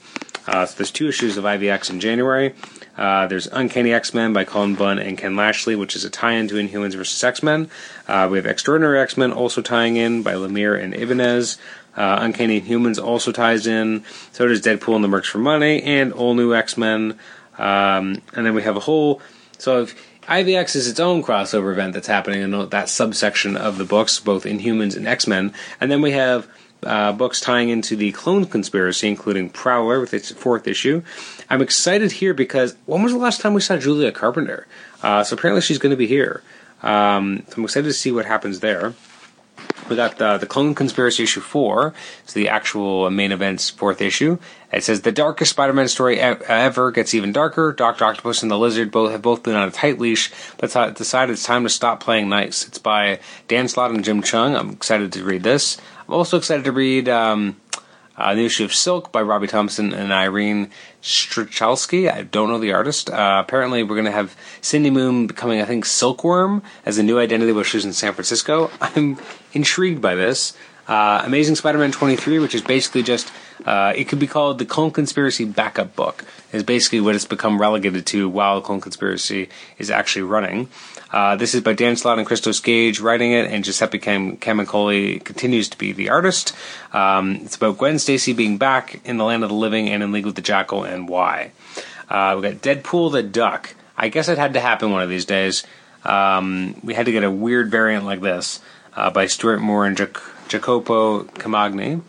uh, 0.48 0.66
so 0.66 0.76
there's 0.76 0.90
two 0.90 1.08
issues 1.08 1.36
of 1.36 1.44
ivx 1.44 1.88
in 1.88 1.98
january 1.98 2.54
uh, 2.96 3.26
there's 3.26 3.46
Uncanny 3.48 3.92
X 3.92 4.14
Men 4.14 4.32
by 4.32 4.44
Cullen 4.44 4.74
Bunn 4.74 4.98
and 4.98 5.18
Ken 5.18 5.36
Lashley, 5.36 5.76
which 5.76 5.94
is 5.94 6.04
a 6.04 6.10
tie 6.10 6.32
in 6.32 6.48
to 6.48 6.54
Inhumans 6.54 6.94
vs. 6.94 7.22
X 7.22 7.42
Men. 7.42 7.68
Uh, 8.08 8.28
we 8.30 8.38
have 8.38 8.46
Extraordinary 8.46 8.98
X 8.98 9.16
Men 9.16 9.32
also 9.32 9.60
tying 9.60 9.96
in 9.96 10.22
by 10.22 10.32
Lemire 10.32 10.82
and 10.82 10.94
Ibanez. 10.94 11.58
Uh, 11.96 12.18
Uncanny 12.20 12.60
Humans 12.60 12.98
also 12.98 13.32
ties 13.32 13.66
in. 13.66 14.04
So 14.32 14.46
does 14.46 14.62
Deadpool 14.62 14.96
and 14.96 15.04
the 15.04 15.08
Mercs 15.08 15.26
for 15.26 15.38
Money 15.38 15.82
and 15.82 16.12
All 16.12 16.34
New 16.34 16.54
X 16.54 16.76
Men. 16.76 17.18
Um, 17.58 18.22
and 18.34 18.46
then 18.46 18.54
we 18.54 18.62
have 18.62 18.76
a 18.76 18.80
whole. 18.80 19.20
So 19.58 19.82
if, 19.82 19.94
IVX 20.28 20.74
is 20.74 20.88
its 20.88 20.98
own 20.98 21.22
crossover 21.22 21.72
event 21.72 21.94
that's 21.94 22.08
happening 22.08 22.42
in 22.42 22.68
that 22.70 22.88
subsection 22.88 23.56
of 23.56 23.78
the 23.78 23.84
books, 23.84 24.18
both 24.18 24.44
Inhumans 24.44 24.96
and 24.96 25.06
X 25.06 25.26
Men. 25.26 25.52
And 25.80 25.90
then 25.90 26.02
we 26.02 26.12
have 26.12 26.48
uh, 26.82 27.12
books 27.12 27.40
tying 27.40 27.68
into 27.68 27.96
the 27.96 28.12
clone 28.12 28.44
conspiracy, 28.44 29.08
including 29.08 29.50
Prowler 29.50 30.00
with 30.00 30.12
its 30.12 30.32
fourth 30.32 30.66
issue. 30.66 31.02
I'm 31.48 31.62
excited 31.62 32.12
here 32.12 32.34
because 32.34 32.76
when 32.86 33.02
was 33.02 33.12
the 33.12 33.18
last 33.18 33.40
time 33.40 33.54
we 33.54 33.60
saw 33.60 33.76
Julia 33.76 34.12
Carpenter? 34.12 34.66
Uh, 35.02 35.22
so 35.22 35.34
apparently 35.34 35.62
she's 35.62 35.78
going 35.78 35.90
to 35.90 35.96
be 35.96 36.06
here. 36.06 36.42
Um, 36.82 37.44
so 37.48 37.54
I'm 37.58 37.64
excited 37.64 37.86
to 37.86 37.92
see 37.92 38.12
what 38.12 38.26
happens 38.26 38.60
there. 38.60 38.94
We 39.88 39.94
got 39.94 40.18
the, 40.18 40.36
the 40.38 40.46
Clone 40.46 40.74
Conspiracy 40.74 41.22
issue 41.22 41.40
four. 41.40 41.94
It's 42.24 42.32
the 42.32 42.48
actual 42.48 43.08
main 43.10 43.30
event's 43.30 43.70
fourth 43.70 44.00
issue. 44.00 44.38
It 44.72 44.82
says 44.82 45.02
the 45.02 45.12
darkest 45.12 45.52
Spider-Man 45.52 45.86
story 45.86 46.18
ever 46.18 46.90
gets 46.90 47.14
even 47.14 47.32
darker. 47.32 47.72
Doctor 47.72 48.04
Octopus 48.04 48.42
and 48.42 48.50
the 48.50 48.58
Lizard 48.58 48.90
both 48.90 49.12
have 49.12 49.22
both 49.22 49.44
been 49.44 49.54
on 49.54 49.68
a 49.68 49.70
tight 49.70 50.00
leash, 50.00 50.32
but 50.58 50.72
decided 50.96 51.32
it's 51.32 51.44
time 51.44 51.62
to 51.62 51.68
stop 51.68 52.00
playing 52.00 52.28
nice. 52.28 52.66
It's 52.66 52.78
by 52.78 53.20
Dan 53.46 53.68
Slott 53.68 53.92
and 53.92 54.04
Jim 54.04 54.22
Cheung. 54.22 54.58
I'm 54.58 54.70
excited 54.70 55.12
to 55.12 55.24
read 55.24 55.44
this. 55.44 55.78
I'm 56.08 56.14
also 56.14 56.36
excited 56.36 56.64
to 56.64 56.72
read 56.72 57.08
um, 57.08 57.60
uh, 58.16 58.34
the 58.34 58.44
issue 58.44 58.64
of 58.64 58.74
Silk 58.74 59.12
by 59.12 59.22
Robbie 59.22 59.46
Thompson 59.46 59.92
and 59.92 60.12
Irene 60.12 60.70
Strychalski. 61.06 62.12
I 62.12 62.22
don't 62.22 62.48
know 62.48 62.58
the 62.58 62.72
artist. 62.72 63.08
Uh, 63.08 63.40
apparently, 63.44 63.84
we're 63.84 63.94
going 63.94 64.06
to 64.06 64.10
have 64.10 64.36
Cindy 64.60 64.90
Moon 64.90 65.28
becoming, 65.28 65.60
I 65.62 65.64
think, 65.64 65.84
Silkworm 65.84 66.62
as 66.84 66.98
a 66.98 67.02
new 67.04 67.20
identity 67.20 67.52
while 67.52 67.62
she's 67.62 67.84
in 67.84 67.92
San 67.92 68.12
Francisco. 68.12 68.72
I'm 68.80 69.16
intrigued 69.52 70.02
by 70.02 70.16
this. 70.16 70.56
Uh, 70.88 71.22
Amazing 71.24 71.54
Spider-Man 71.54 71.92
23, 71.92 72.40
which 72.40 72.56
is 72.56 72.62
basically 72.62 73.04
just 73.04 73.30
uh, 73.64 73.92
it 73.96 74.08
could 74.08 74.18
be 74.18 74.26
called 74.26 74.58
the 74.58 74.64
Clone 74.64 74.90
Conspiracy 74.90 75.44
backup 75.44 75.94
book. 75.94 76.24
Is 76.52 76.64
basically 76.64 77.00
what 77.00 77.14
it's 77.14 77.24
become 77.24 77.60
relegated 77.60 78.04
to 78.06 78.28
while 78.28 78.60
Clone 78.60 78.80
Conspiracy 78.80 79.48
is 79.78 79.90
actually 79.92 80.22
running. 80.22 80.68
Uh, 81.16 81.34
this 81.34 81.54
is 81.54 81.62
by 81.62 81.72
Dan 81.72 81.96
Slott 81.96 82.18
and 82.18 82.26
Christos 82.26 82.60
Gage 82.60 83.00
writing 83.00 83.32
it, 83.32 83.50
and 83.50 83.64
Giuseppe 83.64 83.98
Cam- 83.98 84.36
Camuncoli 84.36 85.24
continues 85.24 85.66
to 85.70 85.78
be 85.78 85.92
the 85.92 86.10
artist. 86.10 86.54
Um, 86.92 87.36
it's 87.36 87.56
about 87.56 87.78
Gwen 87.78 87.98
Stacy 87.98 88.34
being 88.34 88.58
back 88.58 89.00
in 89.02 89.16
the 89.16 89.24
land 89.24 89.42
of 89.42 89.48
the 89.48 89.54
living 89.54 89.88
and 89.88 90.02
in 90.02 90.12
league 90.12 90.26
with 90.26 90.34
the 90.34 90.42
Jackal 90.42 90.84
and 90.84 91.08
why. 91.08 91.52
Uh, 92.10 92.34
we 92.36 92.42
got 92.42 92.60
Deadpool 92.60 93.12
the 93.12 93.22
Duck. 93.22 93.74
I 93.96 94.10
guess 94.10 94.28
it 94.28 94.36
had 94.36 94.52
to 94.52 94.60
happen 94.60 94.92
one 94.92 95.00
of 95.00 95.08
these 95.08 95.24
days. 95.24 95.64
Um, 96.04 96.78
we 96.84 96.92
had 96.92 97.06
to 97.06 97.12
get 97.12 97.24
a 97.24 97.30
weird 97.30 97.70
variant 97.70 98.04
like 98.04 98.20
this 98.20 98.60
uh, 98.94 99.08
by 99.08 99.26
Stuart 99.26 99.60
Moore 99.60 99.86
and 99.86 99.96
Jac- 99.96 100.20
Jacopo 100.48 101.22
Camagni. 101.22 102.02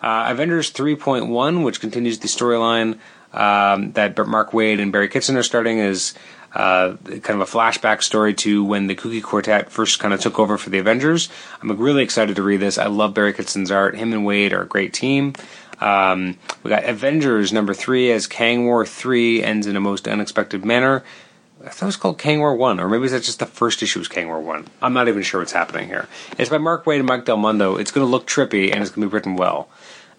Uh, 0.00 0.28
Avengers 0.28 0.72
3.1, 0.72 1.62
which 1.62 1.78
continues 1.78 2.20
the 2.20 2.28
storyline 2.28 2.98
um, 3.36 3.92
that 3.92 4.16
Mark 4.26 4.50
Waid 4.50 4.80
and 4.80 4.92
Barry 4.92 5.08
Kitson 5.08 5.36
are 5.36 5.42
starting, 5.42 5.78
is 5.78 6.14
uh, 6.54 6.96
kind 7.06 7.30
of 7.30 7.40
a 7.40 7.44
flashback 7.44 8.02
story 8.02 8.32
to 8.34 8.64
when 8.64 8.86
the 8.86 8.94
Kooky 8.94 9.22
Quartet 9.22 9.70
first 9.70 9.98
kind 9.98 10.14
of 10.14 10.20
took 10.20 10.38
over 10.38 10.56
for 10.56 10.70
the 10.70 10.78
Avengers. 10.78 11.28
I'm 11.60 11.70
really 11.76 12.02
excited 12.02 12.36
to 12.36 12.42
read 12.42 12.60
this. 12.60 12.78
I 12.78 12.86
love 12.86 13.14
Barry 13.14 13.32
Kitson's 13.32 13.70
art. 13.70 13.96
Him 13.96 14.12
and 14.12 14.26
Waid 14.26 14.52
are 14.52 14.62
a 14.62 14.66
great 14.66 14.92
team. 14.92 15.34
Um, 15.80 16.38
we 16.62 16.70
got 16.70 16.84
Avengers 16.84 17.52
number 17.52 17.74
three 17.74 18.10
as 18.10 18.26
Kang 18.26 18.64
War 18.64 18.86
3 18.86 19.42
ends 19.42 19.66
in 19.66 19.76
a 19.76 19.80
most 19.80 20.08
unexpected 20.08 20.64
manner. 20.64 21.04
I 21.62 21.70
thought 21.70 21.82
it 21.82 21.86
was 21.86 21.96
called 21.96 22.18
Kang 22.18 22.38
War 22.38 22.54
1, 22.54 22.80
or 22.80 22.88
maybe 22.88 23.08
that's 23.08 23.26
just 23.26 23.40
the 23.40 23.46
first 23.46 23.82
issue 23.82 23.98
was 23.98 24.08
Kang 24.08 24.28
War 24.28 24.40
1. 24.40 24.66
I'm 24.80 24.92
not 24.92 25.08
even 25.08 25.22
sure 25.22 25.40
what's 25.40 25.52
happening 25.52 25.88
here. 25.88 26.06
It's 26.38 26.50
by 26.50 26.58
Mark 26.58 26.84
Waid 26.84 26.98
and 26.98 27.06
Mike 27.06 27.24
Del 27.24 27.36
Mundo. 27.36 27.76
It's 27.76 27.90
going 27.90 28.06
to 28.06 28.10
look 28.10 28.26
trippy 28.26 28.72
and 28.72 28.82
it's 28.82 28.90
going 28.90 29.02
to 29.02 29.10
be 29.10 29.14
written 29.14 29.36
well. 29.36 29.68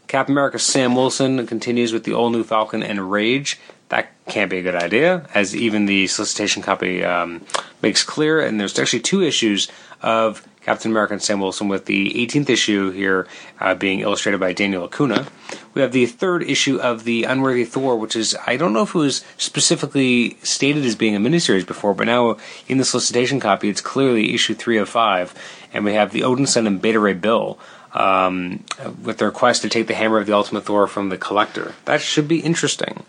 Captain 0.08 0.34
America 0.34 0.60
Sam 0.60 0.96
Wilson 0.96 1.46
continues 1.48 1.94
with 1.94 2.04
the 2.04 2.14
all 2.14 2.30
new 2.30 2.44
Falcon 2.44 2.82
and 2.82 3.12
Rage 3.12 3.60
that 3.90 4.10
can't 4.28 4.52
be 4.52 4.58
a 4.58 4.62
good 4.62 4.76
idea, 4.76 5.26
as 5.34 5.56
even 5.56 5.86
the 5.86 6.08
solicitation 6.08 6.62
copy 6.62 7.04
um, 7.04 7.46
makes 7.82 8.04
clear. 8.04 8.42
And 8.42 8.60
there's 8.60 8.78
actually 8.78 9.00
two 9.00 9.22
issues 9.22 9.70
of 10.02 10.46
Captain 10.62 10.92
America 10.92 11.14
and 11.14 11.24
Sam 11.24 11.40
Wilson, 11.40 11.70
with 11.70 11.86
the 11.86 12.10
18th 12.14 12.50
issue 12.50 12.92
here 12.92 13.26
uh, 13.62 13.74
being 13.74 14.02
illustrated 14.02 14.40
by 14.40 14.52
Daniel 14.52 14.84
Acuna. 14.84 15.28
We 15.74 15.82
have 15.82 15.94
the 15.94 16.06
third 16.06 16.44
issue 16.44 16.78
of 16.78 17.06
the 17.06 17.24
Unworthy 17.24 17.64
Thor, 17.64 17.98
which 17.98 18.18
is 18.18 18.36
I 18.46 18.58
don't 18.58 18.74
know 18.74 18.84
if 18.84 18.94
it 18.94 18.98
was 18.98 19.24
specifically 19.38 20.38
stated 20.44 20.84
as 20.84 20.96
being 20.96 21.16
a 21.16 21.20
miniseries 21.20 21.66
before, 21.66 21.94
but 21.94 22.08
now 22.08 22.36
in 22.68 22.80
the 22.80 22.86
solicitation 22.86 23.40
copy, 23.40 23.70
it's 23.70 23.80
clearly 23.80 24.34
issue 24.34 24.56
three 24.56 24.78
of 24.78 24.90
five, 24.90 25.34
and 25.72 25.86
we 25.86 25.94
have 25.94 26.12
the 26.12 26.22
Odinson 26.22 26.68
and 26.68 26.82
Beta 26.82 27.00
Ray 27.00 27.14
Bill. 27.14 27.58
Um, 27.94 28.64
with 29.02 29.18
the 29.18 29.26
request 29.26 29.62
to 29.62 29.70
take 29.70 29.88
the 29.88 29.96
hammer 29.96 30.20
of 30.20 30.28
the 30.28 30.34
Ultimate 30.34 30.66
Thor 30.66 30.88
from 30.88 31.10
the 31.10 31.18
collector. 31.18 31.74
That 31.86 32.02
should 32.02 32.28
be 32.28 32.40
interesting. 32.40 33.06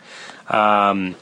Um, 0.48 1.16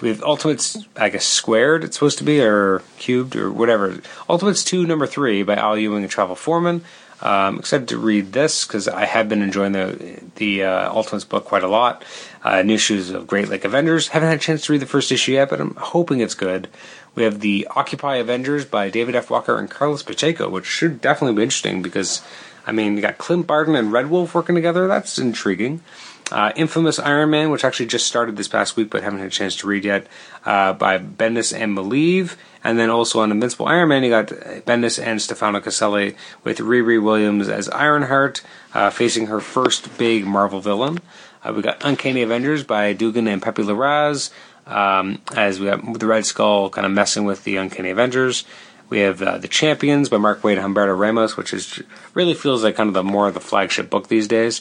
with 0.00 0.22
Ultimates, 0.22 0.78
I 0.96 1.10
guess 1.10 1.24
squared 1.24 1.84
it's 1.84 1.96
supposed 1.96 2.18
to 2.18 2.24
be 2.24 2.40
or 2.40 2.82
cubed 2.98 3.36
or 3.36 3.50
whatever. 3.52 4.00
Ultimates 4.28 4.64
two 4.64 4.86
number 4.86 5.06
three 5.06 5.42
by 5.42 5.54
Al 5.54 5.78
Ewing 5.78 6.02
and 6.02 6.10
Travel 6.10 6.34
Foreman. 6.34 6.84
Um, 7.20 7.60
excited 7.60 7.86
to 7.88 7.98
read 7.98 8.32
this 8.32 8.66
because 8.66 8.88
I 8.88 9.04
have 9.04 9.28
been 9.28 9.42
enjoying 9.42 9.72
the 9.72 10.20
the 10.36 10.64
uh, 10.64 10.92
Ultimates 10.92 11.24
book 11.24 11.44
quite 11.44 11.62
a 11.62 11.68
lot. 11.68 12.04
Uh, 12.42 12.62
new 12.62 12.74
issues 12.74 13.10
of 13.10 13.28
Great 13.28 13.48
Lake 13.48 13.64
Avengers. 13.64 14.08
Haven't 14.08 14.28
had 14.28 14.38
a 14.38 14.42
chance 14.42 14.66
to 14.66 14.72
read 14.72 14.82
the 14.82 14.86
first 14.86 15.12
issue 15.12 15.32
yet, 15.32 15.50
but 15.50 15.60
I'm 15.60 15.76
hoping 15.76 16.18
it's 16.18 16.34
good. 16.34 16.68
We 17.14 17.22
have 17.22 17.38
the 17.38 17.68
Occupy 17.76 18.16
Avengers 18.16 18.64
by 18.64 18.90
David 18.90 19.14
F. 19.14 19.30
Walker 19.30 19.56
and 19.56 19.70
Carlos 19.70 20.02
Pacheco, 20.02 20.48
which 20.48 20.66
should 20.66 21.00
definitely 21.00 21.36
be 21.36 21.42
interesting 21.44 21.80
because, 21.82 22.22
I 22.66 22.72
mean, 22.72 22.96
you 22.96 23.02
got 23.02 23.18
Clint 23.18 23.46
Barton 23.46 23.74
and 23.74 23.92
Red 23.92 24.10
Wolf 24.10 24.34
working 24.34 24.54
together. 24.54 24.86
That's 24.88 25.18
intriguing. 25.18 25.82
Uh, 26.30 26.50
Infamous 26.56 26.98
Iron 26.98 27.30
Man, 27.30 27.50
which 27.50 27.64
actually 27.64 27.86
just 27.86 28.06
started 28.06 28.36
this 28.36 28.48
past 28.48 28.76
week 28.76 28.88
but 28.88 29.02
haven't 29.02 29.18
had 29.18 29.28
a 29.28 29.30
chance 29.30 29.54
to 29.56 29.66
read 29.66 29.84
yet, 29.84 30.06
uh, 30.46 30.72
by 30.72 30.96
Bendis 30.98 31.52
and 31.54 31.76
Maleev. 31.76 32.36
And 32.64 32.78
then 32.78 32.90
also 32.90 33.20
on 33.20 33.32
Invincible 33.32 33.66
Iron 33.66 33.88
Man, 33.88 34.04
you 34.04 34.10
got 34.10 34.28
Bendis 34.28 35.02
and 35.02 35.20
Stefano 35.20 35.60
Caselli 35.60 36.16
with 36.44 36.58
Riri 36.58 37.02
Williams 37.02 37.48
as 37.48 37.68
Ironheart, 37.68 38.40
uh, 38.72 38.88
facing 38.90 39.26
her 39.26 39.40
first 39.40 39.98
big 39.98 40.24
Marvel 40.24 40.60
villain. 40.60 41.00
Uh, 41.44 41.52
we 41.54 41.60
got 41.60 41.84
Uncanny 41.84 42.22
Avengers 42.22 42.62
by 42.62 42.92
Duggan 42.92 43.26
and 43.26 43.42
Pepe 43.42 43.62
Larraz, 43.62 44.30
um, 44.66 45.20
as 45.34 45.58
we 45.58 45.66
got 45.66 45.98
the 45.98 46.06
Red 46.06 46.24
Skull 46.24 46.70
kind 46.70 46.86
of 46.86 46.92
messing 46.92 47.24
with 47.24 47.42
the 47.44 47.56
Uncanny 47.56 47.90
Avengers. 47.90 48.44
We 48.92 48.98
have 48.98 49.22
uh, 49.22 49.38
the 49.38 49.48
Champions 49.48 50.10
by 50.10 50.18
Mark 50.18 50.42
Waid 50.42 50.62
and 50.62 50.76
Humberto 50.76 50.94
Ramos, 50.94 51.34
which 51.34 51.54
is 51.54 51.82
really 52.12 52.34
feels 52.34 52.62
like 52.62 52.76
kind 52.76 52.88
of 52.88 52.92
the 52.92 53.02
more 53.02 53.26
of 53.26 53.32
the 53.32 53.40
flagship 53.40 53.88
book 53.88 54.08
these 54.08 54.28
days. 54.28 54.60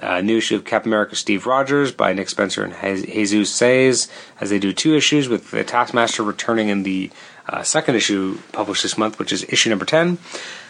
Uh, 0.00 0.22
new 0.22 0.38
issue 0.38 0.56
of 0.56 0.64
Captain 0.64 0.88
America 0.90 1.14
Steve 1.14 1.44
Rogers 1.44 1.92
by 1.92 2.14
Nick 2.14 2.30
Spencer 2.30 2.64
and 2.64 2.72
Jesus 3.04 3.52
Saiz, 3.52 4.10
as 4.40 4.48
they 4.48 4.58
do 4.58 4.72
two 4.72 4.96
issues, 4.96 5.28
with 5.28 5.50
the 5.50 5.62
Taskmaster 5.62 6.22
returning 6.22 6.70
in 6.70 6.84
the 6.84 7.10
uh, 7.50 7.62
second 7.62 7.96
issue 7.96 8.38
published 8.50 8.82
this 8.82 8.96
month, 8.96 9.18
which 9.18 9.30
is 9.30 9.44
issue 9.50 9.68
number 9.68 9.84
10. 9.84 10.16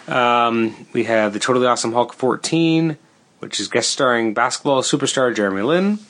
Um, 0.09 0.89
we 0.93 1.05
have 1.05 1.33
the 1.33 1.39
Totally 1.39 1.69
Awesome 1.69 1.93
Hulk 1.93 2.13
14, 2.13 2.99
which 3.39 3.61
is 3.61 3.69
guest 3.69 3.91
starring 3.91 4.35
basketball 4.35 4.83
superstar 4.83 5.33
Jeremy 5.33 5.63
Lin. 5.63 6.01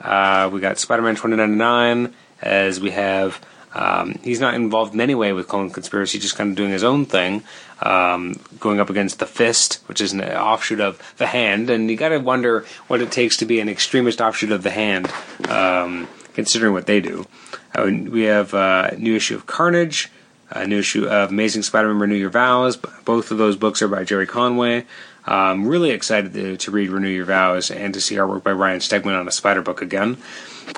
Uh, 0.00 0.48
we 0.50 0.60
got 0.60 0.78
Spider 0.78 1.02
Man 1.02 1.14
2099 1.14 2.14
as 2.40 2.80
we 2.80 2.92
have. 2.92 3.38
Um, 3.78 4.18
he's 4.24 4.40
not 4.40 4.54
involved 4.54 4.92
in 4.92 5.00
any 5.00 5.14
way 5.14 5.32
with 5.32 5.46
Clone 5.46 5.70
Conspiracy, 5.70 6.18
just 6.18 6.36
kind 6.36 6.50
of 6.50 6.56
doing 6.56 6.72
his 6.72 6.82
own 6.82 7.06
thing, 7.06 7.44
um, 7.80 8.34
going 8.58 8.80
up 8.80 8.90
against 8.90 9.20
the 9.20 9.26
Fist, 9.26 9.74
which 9.86 10.00
is 10.00 10.12
an 10.12 10.20
offshoot 10.20 10.80
of 10.80 11.00
the 11.18 11.28
Hand, 11.28 11.70
and 11.70 11.88
you 11.88 11.96
got 11.96 12.08
to 12.08 12.18
wonder 12.18 12.66
what 12.88 13.00
it 13.00 13.12
takes 13.12 13.36
to 13.36 13.44
be 13.44 13.60
an 13.60 13.68
extremist 13.68 14.20
offshoot 14.20 14.50
of 14.50 14.64
the 14.64 14.70
Hand, 14.70 15.08
um, 15.48 16.08
considering 16.34 16.72
what 16.72 16.86
they 16.86 17.00
do. 17.00 17.24
Uh, 17.72 17.88
we 18.10 18.22
have 18.22 18.52
uh, 18.52 18.90
a 18.92 18.96
new 18.96 19.14
issue 19.14 19.36
of 19.36 19.46
Carnage, 19.46 20.10
a 20.50 20.66
new 20.66 20.80
issue 20.80 21.06
of 21.06 21.30
Amazing 21.30 21.62
Spider-Man: 21.62 22.00
Renew 22.00 22.16
Your 22.16 22.30
Vows. 22.30 22.76
Both 22.76 23.30
of 23.30 23.38
those 23.38 23.54
books 23.54 23.80
are 23.80 23.88
by 23.88 24.02
Gerry 24.02 24.26
Conway. 24.26 24.86
I'm 25.24 25.68
really 25.68 25.90
excited 25.90 26.32
to, 26.32 26.56
to, 26.56 26.70
read 26.70 26.88
Renew 26.88 27.08
Your 27.10 27.26
Vows 27.26 27.70
and 27.70 27.92
to 27.94 28.00
see 28.00 28.16
artwork 28.16 28.42
by 28.42 28.52
Ryan 28.52 28.80
Stegman 28.80 29.18
on 29.18 29.28
a 29.28 29.30
Spider 29.30 29.60
book 29.60 29.82
again. 29.82 30.16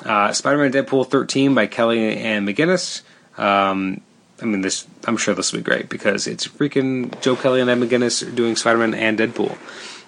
Uh, 0.05 0.33
Spider-Man 0.33 0.71
Deadpool 0.71 1.09
13 1.09 1.53
by 1.53 1.67
Kelly 1.67 2.17
and 2.17 2.47
McGuinness. 2.47 3.01
Um, 3.37 4.01
I 4.41 4.45
mean, 4.45 4.61
this. 4.61 4.87
I'm 5.05 5.17
sure 5.17 5.35
this 5.35 5.51
will 5.51 5.59
be 5.59 5.63
great 5.63 5.89
because 5.89 6.27
it's 6.27 6.47
freaking 6.47 7.19
Joe 7.21 7.35
Kelly 7.35 7.61
and 7.61 7.69
Ed 7.69 7.77
McGuinness 7.77 8.35
doing 8.35 8.55
Spider-Man 8.55 8.93
and 8.93 9.19
Deadpool. 9.19 9.57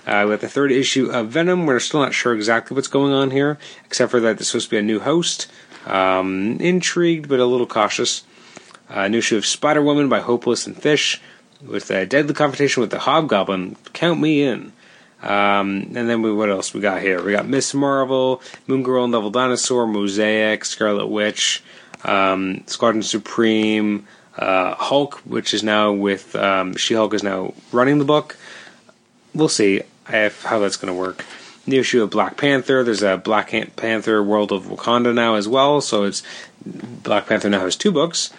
Uh, 0.06 0.28
have 0.28 0.42
the 0.42 0.50
third 0.50 0.72
issue 0.72 1.10
of 1.12 1.30
Venom. 1.30 1.66
We're 1.66 1.80
still 1.80 2.02
not 2.02 2.14
sure 2.14 2.34
exactly 2.34 2.76
what's 2.76 2.88
going 2.88 3.14
on 3.14 3.32
here, 3.32 3.58
except 3.86 4.12
for 4.12 4.20
that 4.20 4.38
there's 4.38 4.50
supposed 4.50 4.66
to 4.66 4.72
be 4.72 4.78
a 4.78 4.82
new 4.82 5.00
host. 5.00 5.50
Um, 5.86 6.58
intrigued, 6.60 7.30
but 7.30 7.40
a 7.40 7.46
little 7.46 7.68
cautious. 7.68 8.24
Uh, 8.90 9.08
new 9.08 9.20
issue 9.20 9.38
of 9.38 9.46
Spider 9.46 9.82
Woman 9.82 10.10
by 10.10 10.20
Hopeless 10.20 10.68
and 10.68 10.76
Fish 10.76 11.22
with 11.66 11.90
a 11.90 12.06
deadly 12.06 12.34
confrontation 12.34 12.82
with 12.82 12.92
the 12.92 13.00
Hobgoblin. 13.00 13.78
Count 13.94 14.20
me 14.20 14.44
in. 14.44 14.74
Um, 15.24 15.94
and 15.96 16.10
then 16.10 16.22
we, 16.22 16.34
what 16.34 16.50
else 16.50 16.74
we 16.74 16.82
got 16.82 17.02
here? 17.02 17.24
We 17.24 17.32
got 17.32 17.48
Miss 17.48 17.74
Marvel, 17.74 18.42
Moon 18.68 18.84
Girl 18.84 19.06
and 19.06 19.14
Devil 19.14 19.30
Dinosaur, 19.30 19.88
Mosaic, 19.88 20.66
Scarlet 20.66 21.08
Witch, 21.08 21.64
um, 22.04 22.64
Squadron 22.68 23.04
Supreme, 23.04 24.06
uh, 24.38 24.76
Hulk, 24.76 25.22
which 25.26 25.54
is 25.54 25.64
now 25.64 25.94
with 25.94 26.36
um, 26.36 26.76
She 26.76 26.94
Hulk 26.94 27.14
is 27.14 27.24
now 27.24 27.54
running 27.72 28.00
the 28.00 28.06
book. 28.06 28.36
We'll 29.34 29.50
see 29.50 29.82
how 30.06 30.60
that's 30.60 30.76
going 30.76 30.94
to 30.94 31.00
work. 31.00 31.26
New 31.66 31.80
issue 31.80 32.04
of 32.04 32.10
Black 32.10 32.36
Panther. 32.36 32.84
There's 32.84 33.04
a 33.04 33.18
Black 33.18 33.54
Panther 33.78 34.22
World 34.22 34.52
of 34.52 34.66
Wakanda 34.66 35.14
now 35.14 35.36
as 35.36 35.48
well. 35.48 35.80
So 35.80 36.04
it's 36.04 36.22
Black 36.66 37.28
Panther 37.28 37.50
now 37.50 37.62
has 37.62 37.78
two 37.78 37.94
books. 37.94 38.32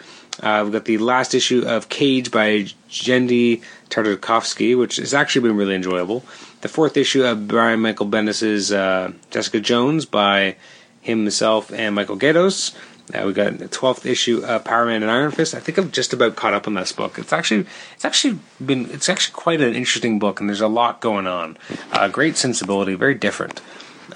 Uh, 0.42 0.61
we've 0.64 0.73
got 0.73 0.85
the 0.85 0.99
last 0.99 1.33
issue 1.33 1.64
of 1.66 1.88
Cage 1.88 2.31
by 2.31 2.66
Genndy 2.90 3.62
Tartakovsky, 3.88 4.77
which 4.77 4.97
has 4.97 5.14
actually 5.14 5.49
been 5.49 5.57
really 5.57 5.75
enjoyable. 5.77 6.25
The 6.64 6.70
fourth 6.70 6.96
issue 6.96 7.22
of 7.24 7.46
Brian 7.46 7.81
Michael 7.81 8.07
Bendis's 8.07 8.72
uh, 8.72 9.12
Jessica 9.29 9.61
Jones 9.61 10.07
by 10.07 10.57
himself 11.03 11.70
and 11.70 11.94
Michael 11.94 12.16
Gaydos. 12.16 12.74
Uh, 13.12 13.27
we 13.27 13.35
got 13.35 13.59
the 13.59 13.68
twelfth 13.68 14.07
issue 14.07 14.42
of 14.42 14.64
Power 14.64 14.87
Man 14.87 15.03
and 15.03 15.11
Iron 15.11 15.31
Fist. 15.31 15.55
I 15.55 15.61
think 15.61 15.77
I'm 15.77 15.90
just 15.90 16.14
about 16.14 16.37
caught 16.37 16.55
up 16.55 16.66
on 16.66 16.72
this 16.72 16.90
book. 16.90 17.18
It's 17.18 17.35
actually 17.35 17.66
it's 17.94 18.07
actually 18.07 18.38
been 18.64 18.90
it's 18.90 19.11
actually 19.11 19.35
quite 19.35 19.61
an 19.61 19.74
interesting 19.74 20.18
book, 20.18 20.40
and 20.40 20.48
there's 20.48 20.62
a 20.62 20.66
lot 20.66 21.03
going 21.03 21.27
on. 21.27 21.59
Uh, 21.92 22.09
great 22.09 22.38
sensibility, 22.38 22.94
very 22.94 23.14
different. 23.14 23.61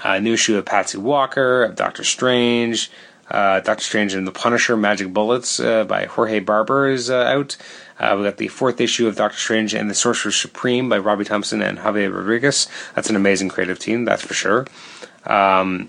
Uh, 0.02 0.18
new 0.18 0.32
issue 0.32 0.56
of 0.56 0.64
Patsy 0.64 0.96
Walker, 0.96 1.64
of 1.64 1.76
Doctor 1.76 2.02
Strange, 2.02 2.90
uh, 3.30 3.60
Doctor 3.60 3.84
Strange 3.84 4.14
and 4.14 4.26
the 4.26 4.32
Punisher: 4.32 4.74
Magic 4.74 5.12
Bullets 5.12 5.60
uh, 5.60 5.84
by 5.84 6.06
Jorge 6.06 6.40
Barber 6.40 6.88
is 6.88 7.10
uh, 7.10 7.24
out. 7.24 7.58
Uh, 7.98 8.14
we 8.16 8.24
got 8.24 8.36
the 8.36 8.48
fourth 8.48 8.80
issue 8.80 9.06
of 9.06 9.16
Doctor 9.16 9.38
Strange 9.38 9.74
and 9.74 9.90
the 9.90 9.94
Sorcerer 9.94 10.32
Supreme 10.32 10.88
by 10.88 10.98
Robbie 10.98 11.24
Thompson 11.24 11.62
and 11.62 11.78
Javier 11.78 12.14
Rodriguez. 12.14 12.68
That's 12.94 13.10
an 13.10 13.16
amazing 13.16 13.48
creative 13.48 13.78
team, 13.78 14.04
that's 14.04 14.22
for 14.22 14.34
sure. 14.34 14.66
Um, 15.26 15.88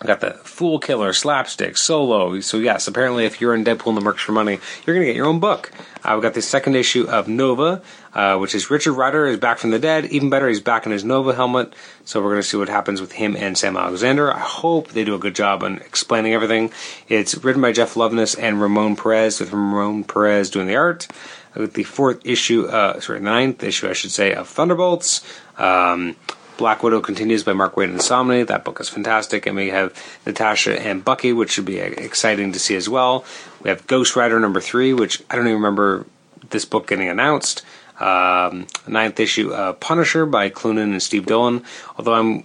got 0.00 0.20
the 0.20 0.32
Fool 0.32 0.78
Killer, 0.78 1.12
Slapstick, 1.12 1.76
Solo. 1.76 2.40
So 2.40 2.58
yes, 2.58 2.86
apparently 2.86 3.24
if 3.24 3.40
you're 3.40 3.54
in 3.54 3.64
Deadpool 3.64 3.88
and 3.88 3.96
the 3.96 4.00
Mercs 4.02 4.18
for 4.18 4.32
Money, 4.32 4.58
you're 4.84 4.94
going 4.94 5.06
to 5.06 5.12
get 5.12 5.16
your 5.16 5.26
own 5.26 5.40
book. 5.40 5.72
Uh, 6.04 6.14
we 6.16 6.22
got 6.22 6.34
the 6.34 6.42
second 6.42 6.76
issue 6.76 7.08
of 7.08 7.28
Nova, 7.28 7.82
uh, 8.14 8.36
which 8.38 8.54
is 8.54 8.70
Richard 8.70 8.92
Rider 8.92 9.26
is 9.26 9.38
back 9.38 9.58
from 9.58 9.70
the 9.70 9.78
dead. 9.78 10.04
Even 10.06 10.30
better, 10.30 10.48
he's 10.48 10.60
back 10.60 10.86
in 10.86 10.92
his 10.92 11.04
Nova 11.04 11.34
helmet. 11.34 11.74
So 12.04 12.20
we're 12.20 12.30
going 12.30 12.42
to 12.42 12.48
see 12.48 12.56
what 12.56 12.68
happens 12.68 13.00
with 13.00 13.12
him 13.12 13.36
and 13.36 13.56
Sam 13.56 13.76
Alexander. 13.76 14.32
I 14.32 14.38
hope 14.38 14.88
they 14.88 15.04
do 15.04 15.14
a 15.14 15.18
good 15.18 15.34
job 15.34 15.62
on 15.62 15.78
explaining 15.78 16.34
everything. 16.34 16.70
It's 17.08 17.36
written 17.42 17.62
by 17.62 17.72
Jeff 17.72 17.94
Loveness 17.94 18.38
and 18.40 18.60
Ramon 18.60 18.96
Perez, 18.96 19.40
with 19.40 19.52
Ramon 19.52 20.04
Perez 20.04 20.50
doing 20.50 20.66
the 20.66 20.76
art. 20.76 21.08
With 21.54 21.72
the 21.72 21.84
fourth 21.84 22.20
issue, 22.24 22.66
uh, 22.66 23.00
sorry, 23.00 23.20
ninth 23.20 23.62
issue, 23.62 23.88
I 23.88 23.94
should 23.94 24.10
say, 24.10 24.34
of 24.34 24.46
Thunderbolts. 24.46 25.22
Um, 25.56 26.14
Black 26.56 26.82
Widow 26.82 27.00
continues 27.00 27.44
by 27.44 27.52
Mark 27.52 27.74
Waid 27.74 27.84
and 27.84 28.00
Samnee. 28.00 28.46
That 28.46 28.64
book 28.64 28.80
is 28.80 28.88
fantastic. 28.88 29.46
And 29.46 29.56
we 29.56 29.68
have 29.68 29.92
Natasha 30.24 30.80
and 30.80 31.04
Bucky, 31.04 31.32
which 31.32 31.52
should 31.52 31.64
be 31.64 31.78
exciting 31.78 32.52
to 32.52 32.58
see 32.58 32.76
as 32.76 32.88
well. 32.88 33.24
We 33.62 33.70
have 33.70 33.86
Ghost 33.86 34.16
Rider 34.16 34.40
number 34.40 34.60
three, 34.60 34.92
which 34.92 35.22
I 35.30 35.36
don't 35.36 35.46
even 35.46 35.62
remember 35.62 36.06
this 36.50 36.64
book 36.64 36.86
getting 36.86 37.08
announced. 37.08 37.62
Um, 38.00 38.66
ninth 38.86 39.18
issue, 39.20 39.52
uh, 39.52 39.72
Punisher 39.74 40.26
by 40.26 40.50
Cloonan 40.50 40.92
and 40.92 41.02
Steve 41.02 41.26
Dillon. 41.26 41.62
Although 41.98 42.14
I'm 42.14 42.44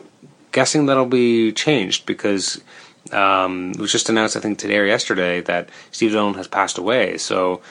guessing 0.51 0.85
that'll 0.85 1.05
be 1.05 1.51
changed 1.51 2.05
because 2.05 2.61
um, 3.11 3.71
it 3.71 3.79
was 3.79 3.91
just 3.91 4.09
announced, 4.09 4.37
I 4.37 4.39
think, 4.39 4.57
today 4.57 4.77
or 4.77 4.85
yesterday 4.85 5.41
that 5.41 5.69
Steve 5.91 6.11
Dillon 6.11 6.35
has 6.35 6.47
passed 6.47 6.77
away. 6.77 7.17
So 7.17 7.61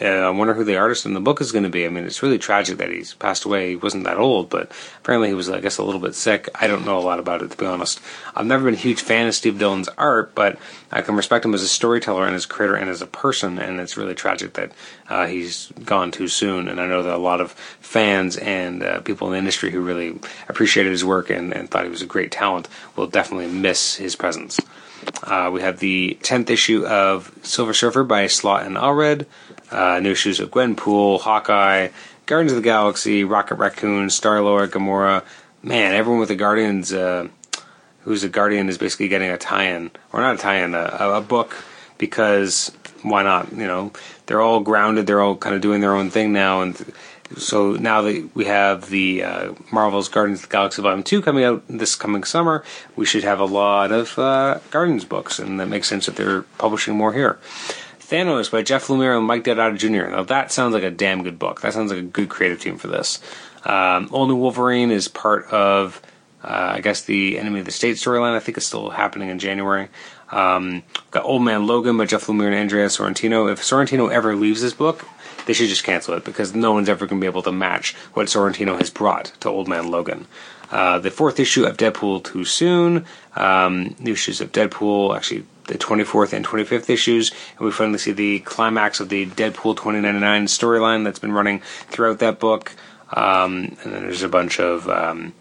uh, 0.00 0.06
I 0.06 0.30
wonder 0.30 0.54
who 0.54 0.64
the 0.64 0.78
artist 0.78 1.04
in 1.04 1.14
the 1.14 1.20
book 1.20 1.40
is 1.40 1.52
going 1.52 1.64
to 1.64 1.70
be. 1.70 1.84
I 1.84 1.88
mean, 1.88 2.04
it's 2.04 2.22
really 2.22 2.38
tragic 2.38 2.78
that 2.78 2.90
he's 2.90 3.14
passed 3.14 3.44
away. 3.44 3.70
He 3.70 3.76
wasn't 3.76 4.04
that 4.04 4.16
old, 4.16 4.48
but 4.48 4.70
apparently 4.98 5.28
he 5.28 5.34
was, 5.34 5.50
I 5.50 5.60
guess, 5.60 5.78
a 5.78 5.82
little 5.82 6.00
bit 6.00 6.14
sick. 6.14 6.48
I 6.54 6.66
don't 6.66 6.86
know 6.86 6.98
a 6.98 7.00
lot 7.00 7.18
about 7.18 7.42
it, 7.42 7.50
to 7.50 7.56
be 7.56 7.66
honest. 7.66 8.00
I've 8.34 8.46
never 8.46 8.64
been 8.64 8.74
a 8.74 8.78
huge 8.78 9.02
fan 9.02 9.26
of 9.26 9.34
Steve 9.34 9.58
Dillon's 9.58 9.88
art, 9.98 10.34
but 10.34 10.58
I 10.90 11.02
can 11.02 11.16
respect 11.16 11.44
him 11.44 11.54
as 11.54 11.62
a 11.62 11.68
storyteller 11.68 12.26
and 12.26 12.34
as 12.34 12.46
a 12.46 12.48
creator 12.48 12.76
and 12.76 12.88
as 12.88 13.02
a 13.02 13.06
person, 13.06 13.58
and 13.58 13.78
it's 13.78 13.96
really 13.96 14.14
tragic 14.14 14.54
that 14.54 14.72
uh, 15.08 15.26
he's 15.26 15.72
gone 15.84 16.10
too 16.10 16.28
soon. 16.28 16.68
And 16.68 16.80
I 16.80 16.86
know 16.86 17.02
that 17.02 17.14
a 17.14 17.18
lot 17.18 17.40
of 17.40 17.52
fans 17.80 18.36
and 18.36 18.82
uh, 18.82 19.00
people 19.00 19.26
in 19.28 19.32
the 19.32 19.38
industry 19.38 19.70
who 19.70 19.80
really 19.80 20.18
appreciated 20.48 20.90
his 20.90 21.04
work 21.04 21.28
and, 21.28 21.52
and 21.52 21.70
thought 21.70 21.84
he 21.84 21.90
was 21.90 22.02
a 22.02 22.06
great 22.06 22.30
talent 22.30 22.68
will 22.96 23.06
definitely 23.06 23.48
miss 23.48 23.96
his 23.96 24.16
presence. 24.16 24.60
Uh, 25.22 25.50
we 25.52 25.60
have 25.60 25.78
the 25.78 26.18
10th 26.22 26.50
issue 26.50 26.86
of 26.86 27.32
Silver 27.42 27.74
Surfer 27.74 28.04
by 28.04 28.26
Slott 28.26 28.66
and 28.66 28.76
Allred. 28.76 29.26
Uh, 29.70 29.89
new 29.98 30.12
issues 30.12 30.38
of 30.38 30.50
Gwenpool, 30.50 31.20
Hawkeye, 31.20 31.88
Guardians 32.26 32.52
of 32.52 32.56
the 32.56 32.62
Galaxy, 32.62 33.24
Rocket 33.24 33.56
Raccoon, 33.56 34.10
Star 34.10 34.40
Lord, 34.40 34.70
Gamora. 34.70 35.24
Man, 35.62 35.94
everyone 35.94 36.20
with 36.20 36.28
the 36.28 36.36
Guardians, 36.36 36.92
uh, 36.92 37.28
who's 38.02 38.22
a 38.22 38.28
Guardian, 38.28 38.68
is 38.68 38.78
basically 38.78 39.08
getting 39.08 39.30
a 39.30 39.38
tie-in, 39.38 39.90
or 40.12 40.20
not 40.20 40.36
a 40.36 40.38
tie-in, 40.38 40.74
a, 40.74 40.96
a 41.00 41.20
book 41.20 41.56
because 41.98 42.72
why 43.02 43.22
not? 43.22 43.50
You 43.52 43.66
know, 43.66 43.92
they're 44.26 44.40
all 44.40 44.60
grounded. 44.60 45.06
They're 45.06 45.20
all 45.20 45.36
kind 45.36 45.54
of 45.54 45.60
doing 45.60 45.80
their 45.80 45.94
own 45.94 46.10
thing 46.10 46.32
now, 46.32 46.62
and 46.62 46.76
so 47.36 47.72
now 47.72 48.02
that 48.02 48.30
we 48.34 48.46
have 48.46 48.90
the 48.90 49.22
uh, 49.22 49.54
Marvel's 49.70 50.08
Guardians 50.08 50.40
of 50.40 50.48
the 50.48 50.52
Galaxy 50.52 50.82
Volume 50.82 51.02
2 51.02 51.22
coming 51.22 51.44
out 51.44 51.62
this 51.68 51.94
coming 51.94 52.24
summer, 52.24 52.64
we 52.96 53.06
should 53.06 53.22
have 53.22 53.38
a 53.38 53.44
lot 53.44 53.92
of 53.92 54.18
uh, 54.18 54.58
Guardians 54.70 55.04
books, 55.04 55.38
and 55.38 55.60
that 55.60 55.68
makes 55.68 55.88
sense 55.88 56.06
that 56.06 56.16
they're 56.16 56.42
publishing 56.58 56.96
more 56.96 57.12
here. 57.12 57.38
Thanos 58.10 58.50
by 58.50 58.62
Jeff 58.62 58.88
Lemire 58.88 59.16
and 59.16 59.24
Mike 59.24 59.44
Deodato 59.44 59.78
Jr. 59.78 60.10
Now 60.10 60.24
that 60.24 60.50
sounds 60.50 60.74
like 60.74 60.82
a 60.82 60.90
damn 60.90 61.22
good 61.22 61.38
book. 61.38 61.60
That 61.60 61.72
sounds 61.72 61.92
like 61.92 62.00
a 62.00 62.02
good 62.02 62.28
creative 62.28 62.60
team 62.60 62.76
for 62.76 62.88
this. 62.88 63.20
Um, 63.64 64.08
All 64.10 64.26
New 64.26 64.34
Wolverine 64.34 64.90
is 64.90 65.06
part 65.06 65.46
of, 65.46 66.02
uh, 66.42 66.72
I 66.74 66.80
guess, 66.80 67.02
the 67.02 67.38
Enemy 67.38 67.60
of 67.60 67.66
the 67.66 67.72
State 67.72 67.96
storyline. 67.96 68.34
I 68.34 68.40
think 68.40 68.56
it's 68.56 68.66
still 68.66 68.90
happening 68.90 69.28
in 69.28 69.38
January. 69.38 69.88
Um, 70.32 70.82
got 71.12 71.24
Old 71.24 71.42
Man 71.42 71.68
Logan 71.68 71.96
by 71.96 72.06
Jeff 72.06 72.26
Lemire 72.26 72.46
and 72.46 72.56
Andrea 72.56 72.86
Sorrentino. 72.86 73.50
If 73.50 73.60
Sorrentino 73.60 74.10
ever 74.10 74.34
leaves 74.34 74.60
this 74.60 74.74
book, 74.74 75.06
they 75.46 75.52
should 75.52 75.68
just 75.68 75.84
cancel 75.84 76.14
it 76.14 76.24
because 76.24 76.52
no 76.52 76.72
one's 76.72 76.88
ever 76.88 77.06
going 77.06 77.20
to 77.20 77.24
be 77.24 77.28
able 77.28 77.42
to 77.42 77.52
match 77.52 77.94
what 78.14 78.26
Sorrentino 78.26 78.76
has 78.76 78.90
brought 78.90 79.26
to 79.40 79.48
Old 79.48 79.68
Man 79.68 79.88
Logan. 79.88 80.26
Uh, 80.70 80.98
the 80.98 81.10
fourth 81.12 81.38
issue 81.38 81.64
of 81.64 81.76
Deadpool 81.76 82.24
Too 82.24 82.44
Soon, 82.44 83.04
um, 83.36 83.94
new 84.00 84.12
issues 84.12 84.40
of 84.40 84.50
Deadpool, 84.50 85.16
actually 85.16 85.44
the 85.70 85.78
24th 85.78 86.32
and 86.32 86.44
25th 86.44 86.90
issues, 86.90 87.30
and 87.56 87.60
we 87.60 87.70
finally 87.70 87.98
see 87.98 88.12
the 88.12 88.40
climax 88.40 89.00
of 89.00 89.08
the 89.08 89.26
Deadpool 89.26 89.76
2099 89.76 90.46
storyline 90.46 91.04
that's 91.04 91.18
been 91.18 91.32
running 91.32 91.60
throughout 91.88 92.18
that 92.18 92.38
book. 92.40 92.74
Um, 93.12 93.76
and 93.82 93.92
then 93.92 94.02
there's 94.02 94.22
a 94.22 94.28
bunch 94.28 94.60
of 94.60 94.88
um, 94.88 95.32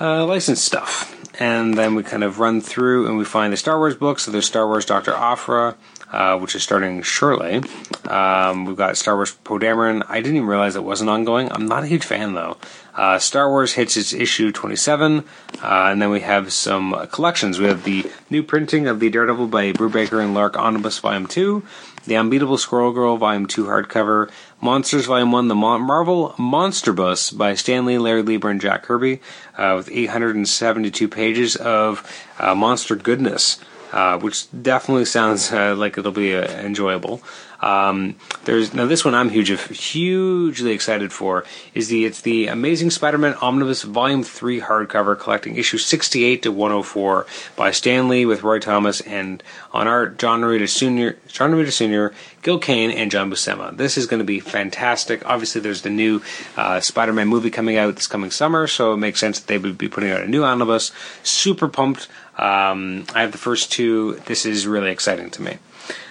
uh, 0.00 0.24
licensed 0.24 0.64
stuff. 0.64 1.12
And 1.40 1.76
then 1.76 1.94
we 1.94 2.02
kind 2.02 2.24
of 2.24 2.38
run 2.38 2.60
through 2.60 3.06
and 3.06 3.18
we 3.18 3.24
find 3.24 3.52
the 3.52 3.58
Star 3.58 3.78
Wars 3.78 3.94
books. 3.94 4.24
So 4.24 4.30
there's 4.30 4.46
Star 4.46 4.66
Wars 4.66 4.86
Dr. 4.86 5.12
Aphra, 5.12 5.76
uh, 6.12 6.38
which 6.38 6.54
is 6.54 6.62
starting 6.62 7.02
shortly. 7.02 7.62
Um, 8.08 8.64
we've 8.64 8.76
got 8.76 8.96
Star 8.96 9.16
Wars 9.16 9.32
Poe 9.32 9.58
Dameron. 9.58 10.04
I 10.08 10.20
didn't 10.20 10.36
even 10.36 10.48
realize 10.48 10.76
it 10.76 10.84
wasn't 10.84 11.10
ongoing. 11.10 11.50
I'm 11.50 11.66
not 11.66 11.82
a 11.82 11.86
huge 11.86 12.04
fan 12.04 12.34
though. 12.34 12.56
Uh, 12.94 13.18
Star 13.18 13.50
Wars 13.50 13.74
hits 13.74 13.96
its 13.96 14.14
issue 14.14 14.50
27, 14.50 15.18
uh, 15.18 15.22
and 15.62 16.00
then 16.00 16.10
we 16.10 16.20
have 16.20 16.50
some 16.50 17.06
collections. 17.08 17.58
We 17.58 17.66
have 17.66 17.84
the 17.84 18.10
new 18.30 18.42
printing 18.42 18.86
of 18.86 19.00
the 19.00 19.10
Daredevil 19.10 19.48
by 19.48 19.72
Brubaker 19.72 20.22
and 20.22 20.32
Lark 20.32 20.56
Omnibus 20.56 20.98
Volume 21.00 21.26
2, 21.26 21.62
the 22.06 22.16
Unbeatable 22.16 22.56
Squirrel 22.56 22.92
Girl 22.92 23.18
Volume 23.18 23.46
2 23.46 23.64
hardcover 23.64 24.30
Monsters 24.62 25.04
Volume 25.04 25.30
1, 25.30 25.48
The 25.48 25.54
Marvel 25.54 26.34
Monster 26.38 26.94
Bus 26.94 27.30
by 27.30 27.54
Stan 27.54 27.84
Lee, 27.84 27.98
Larry 27.98 28.22
Lieber, 28.22 28.48
and 28.48 28.62
Jack 28.62 28.84
Kirby, 28.84 29.20
uh, 29.58 29.74
with 29.76 29.90
872 29.92 31.08
pages 31.08 31.56
of 31.56 32.10
uh, 32.38 32.54
monster 32.54 32.96
goodness, 32.96 33.58
uh, 33.96 34.18
which 34.18 34.46
definitely 34.62 35.06
sounds 35.06 35.50
uh, 35.50 35.74
like 35.74 35.96
it'll 35.96 36.12
be 36.12 36.36
uh, 36.36 36.46
enjoyable. 36.60 37.22
Um, 37.60 38.16
there's 38.44 38.74
now 38.74 38.84
this 38.84 39.06
one 39.06 39.14
I'm 39.14 39.30
huge, 39.30 39.48
hugely 39.70 40.72
excited 40.72 41.14
for 41.14 41.46
is 41.72 41.88
the 41.88 42.04
it's 42.04 42.20
the 42.20 42.48
Amazing 42.48 42.90
Spider-Man 42.90 43.32
Omnibus 43.40 43.84
Volume 43.84 44.22
Three 44.22 44.60
hardcover 44.60 45.18
collecting 45.18 45.56
issue 45.56 45.78
68 45.78 46.42
to 46.42 46.52
104 46.52 47.26
by 47.56 47.70
Stan 47.70 48.08
Lee 48.08 48.26
with 48.26 48.42
Roy 48.42 48.58
Thomas 48.58 49.00
and 49.00 49.42
on 49.72 49.88
art 49.88 50.18
John 50.18 50.42
Romita 50.42 50.68
Sr. 50.68 51.16
John 51.28 51.52
Romita 51.52 51.72
Sr. 51.72 52.12
Gil 52.42 52.58
Kane 52.58 52.90
and 52.90 53.10
John 53.10 53.30
Buscema. 53.30 53.74
This 53.74 53.96
is 53.96 54.06
going 54.06 54.18
to 54.18 54.24
be 54.24 54.40
fantastic. 54.40 55.24
Obviously, 55.24 55.62
there's 55.62 55.80
the 55.80 55.90
new 55.90 56.20
uh, 56.58 56.80
Spider-Man 56.80 57.28
movie 57.28 57.50
coming 57.50 57.78
out 57.78 57.96
this 57.96 58.06
coming 58.06 58.30
summer, 58.30 58.66
so 58.66 58.92
it 58.92 58.98
makes 58.98 59.18
sense 59.18 59.40
that 59.40 59.46
they 59.46 59.56
would 59.56 59.78
be 59.78 59.88
putting 59.88 60.10
out 60.10 60.20
a 60.20 60.28
new 60.28 60.44
omnibus. 60.44 60.92
Super 61.22 61.66
pumped. 61.66 62.08
Um, 62.36 63.06
I 63.14 63.22
have 63.22 63.32
the 63.32 63.38
first 63.38 63.72
two. 63.72 64.20
This 64.26 64.44
is 64.46 64.66
really 64.66 64.90
exciting 64.90 65.30
to 65.30 65.42
me. 65.42 65.58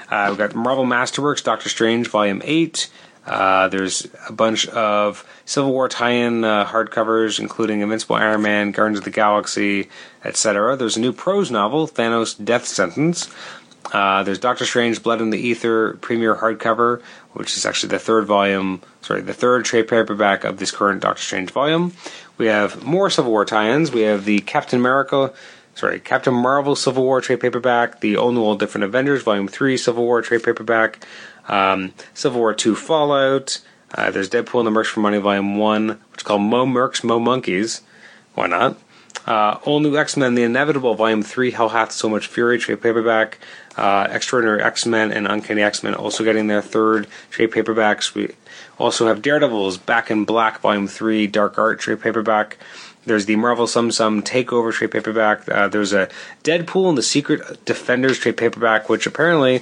Uh, 0.10 0.28
we've 0.30 0.38
got 0.38 0.56
Marvel 0.56 0.86
Masterworks, 0.86 1.44
Doctor 1.44 1.70
Strange, 1.70 2.08
Volume 2.08 2.42
8. 2.44 2.90
Uh, 3.26 3.68
there's 3.70 4.08
a 4.28 4.32
bunch 4.32 4.68
of 4.68 5.26
Civil 5.46 5.72
War 5.72 5.90
tie-in 5.90 6.44
uh, 6.44 6.66
hardcovers, 6.66 7.40
including 7.40 7.82
Invincible 7.82 8.16
Iron 8.18 8.44
Man, 8.44 8.72
Guardians 8.72 9.00
of 9.00 9.04
the 9.04 9.12
Galaxy, 9.12 9.90
etc. 10.24 10.76
There's 10.76 10.98
a 10.98 11.00
new 11.00 11.12
prose 11.12 11.50
novel, 11.50 11.88
Thanos' 11.88 12.44
Death 12.44 12.66
Sentence. 12.66 13.30
Uh, 13.92 14.24
there's 14.24 14.40
Doctor 14.40 14.66
Strange, 14.66 15.02
Blood 15.02 15.22
in 15.22 15.30
the 15.30 15.40
Ether, 15.40 15.98
premiere 16.02 16.36
hardcover, 16.36 17.02
which 17.34 17.56
is 17.56 17.66
actually 17.66 17.90
the 17.90 18.00
third 18.00 18.26
volume, 18.26 18.82
sorry, 19.02 19.22
the 19.22 19.34
third 19.34 19.66
trade 19.66 19.88
paperback 19.88 20.44
of 20.44 20.58
this 20.58 20.72
current 20.72 21.02
Doctor 21.02 21.22
Strange 21.22 21.52
volume. 21.52 21.94
We 22.38 22.48
have 22.48 22.84
more 22.84 23.10
Civil 23.10 23.32
War 23.32 23.46
tie-ins. 23.46 23.92
We 23.92 24.02
have 24.02 24.26
the 24.26 24.42
Captain 24.42 24.80
America 24.80 25.34
sorry, 25.76 26.00
Captain 26.00 26.34
Marvel 26.34 26.76
Civil 26.76 27.04
War 27.04 27.22
trade 27.22 27.42
paperback, 27.42 28.02
the 28.02 28.18
All 28.18 28.32
New 28.32 28.42
All 28.42 28.56
Different 28.56 28.84
Avengers 28.86 29.22
Volume 29.22 29.48
3 29.48 29.78
Civil 29.78 30.04
War 30.04 30.22
trade 30.22 30.44
paperback, 30.44 31.06
um, 31.48 31.94
Civil 32.14 32.40
War 32.40 32.54
2 32.54 32.76
Fallout, 32.76 33.60
uh, 33.94 34.12
there's 34.12 34.30
Deadpool 34.30 34.66
and 34.66 34.68
the 34.68 34.80
Mercs 34.80 34.88
for 34.88 35.00
Money 35.00 35.20
Volume 35.20 35.58
1, 35.58 35.88
which 35.88 36.00
is 36.18 36.24
called 36.24 36.42
Mo 36.42 36.66
Mercs, 36.66 37.04
Mo 37.04 37.20
Monkeys. 37.20 37.82
Why 38.34 38.48
not? 38.48 38.78
Uh, 39.26 39.58
All 39.64 39.80
New 39.80 39.98
X 39.98 40.18
Men 40.18 40.36
The 40.36 40.44
Inevitable 40.44 40.94
Volume 40.96 41.24
3 41.24 41.52
Hell 41.52 41.70
Hath 41.70 41.92
So 41.92 42.10
Much 42.10 42.28
Fury 42.28 42.60
trade 42.60 42.82
paperback. 42.82 43.40
Uh, 43.78 44.08
Extraordinary 44.10 44.62
X 44.62 44.86
Men 44.86 45.12
and 45.12 45.28
Uncanny 45.28 45.62
X 45.62 45.82
Men 45.82 45.96
also 45.96 46.24
getting 46.24 46.48
their 46.48 46.62
third 46.62 47.08
trade 47.32 47.52
paperbacks. 47.52 48.14
We 48.14 48.36
also 48.78 49.08
have 49.08 49.22
Daredevils 49.22 49.78
Back 49.78 50.12
in 50.12 50.26
Black 50.26 50.60
Volume 50.60 50.88
3 50.88 51.28
Dark 51.28 51.58
Art 51.58 51.80
trade 51.80 52.02
paperback. 52.02 52.58
There's 53.06 53.26
the 53.26 53.36
Marvel 53.36 53.68
Tsum 53.68 53.90
Tsum 53.90 54.22
Takeover 54.22 54.74
trade 54.74 54.92
paperback. 54.92 55.48
Uh, 55.48 55.68
there's 55.68 55.94
a 55.94 56.10
Deadpool 56.44 56.90
and 56.90 56.98
the 56.98 57.04
Secret 57.04 57.64
Defenders 57.66 58.18
trade 58.18 58.38
paperback, 58.38 58.90
which 58.90 59.06
apparently 59.06 59.60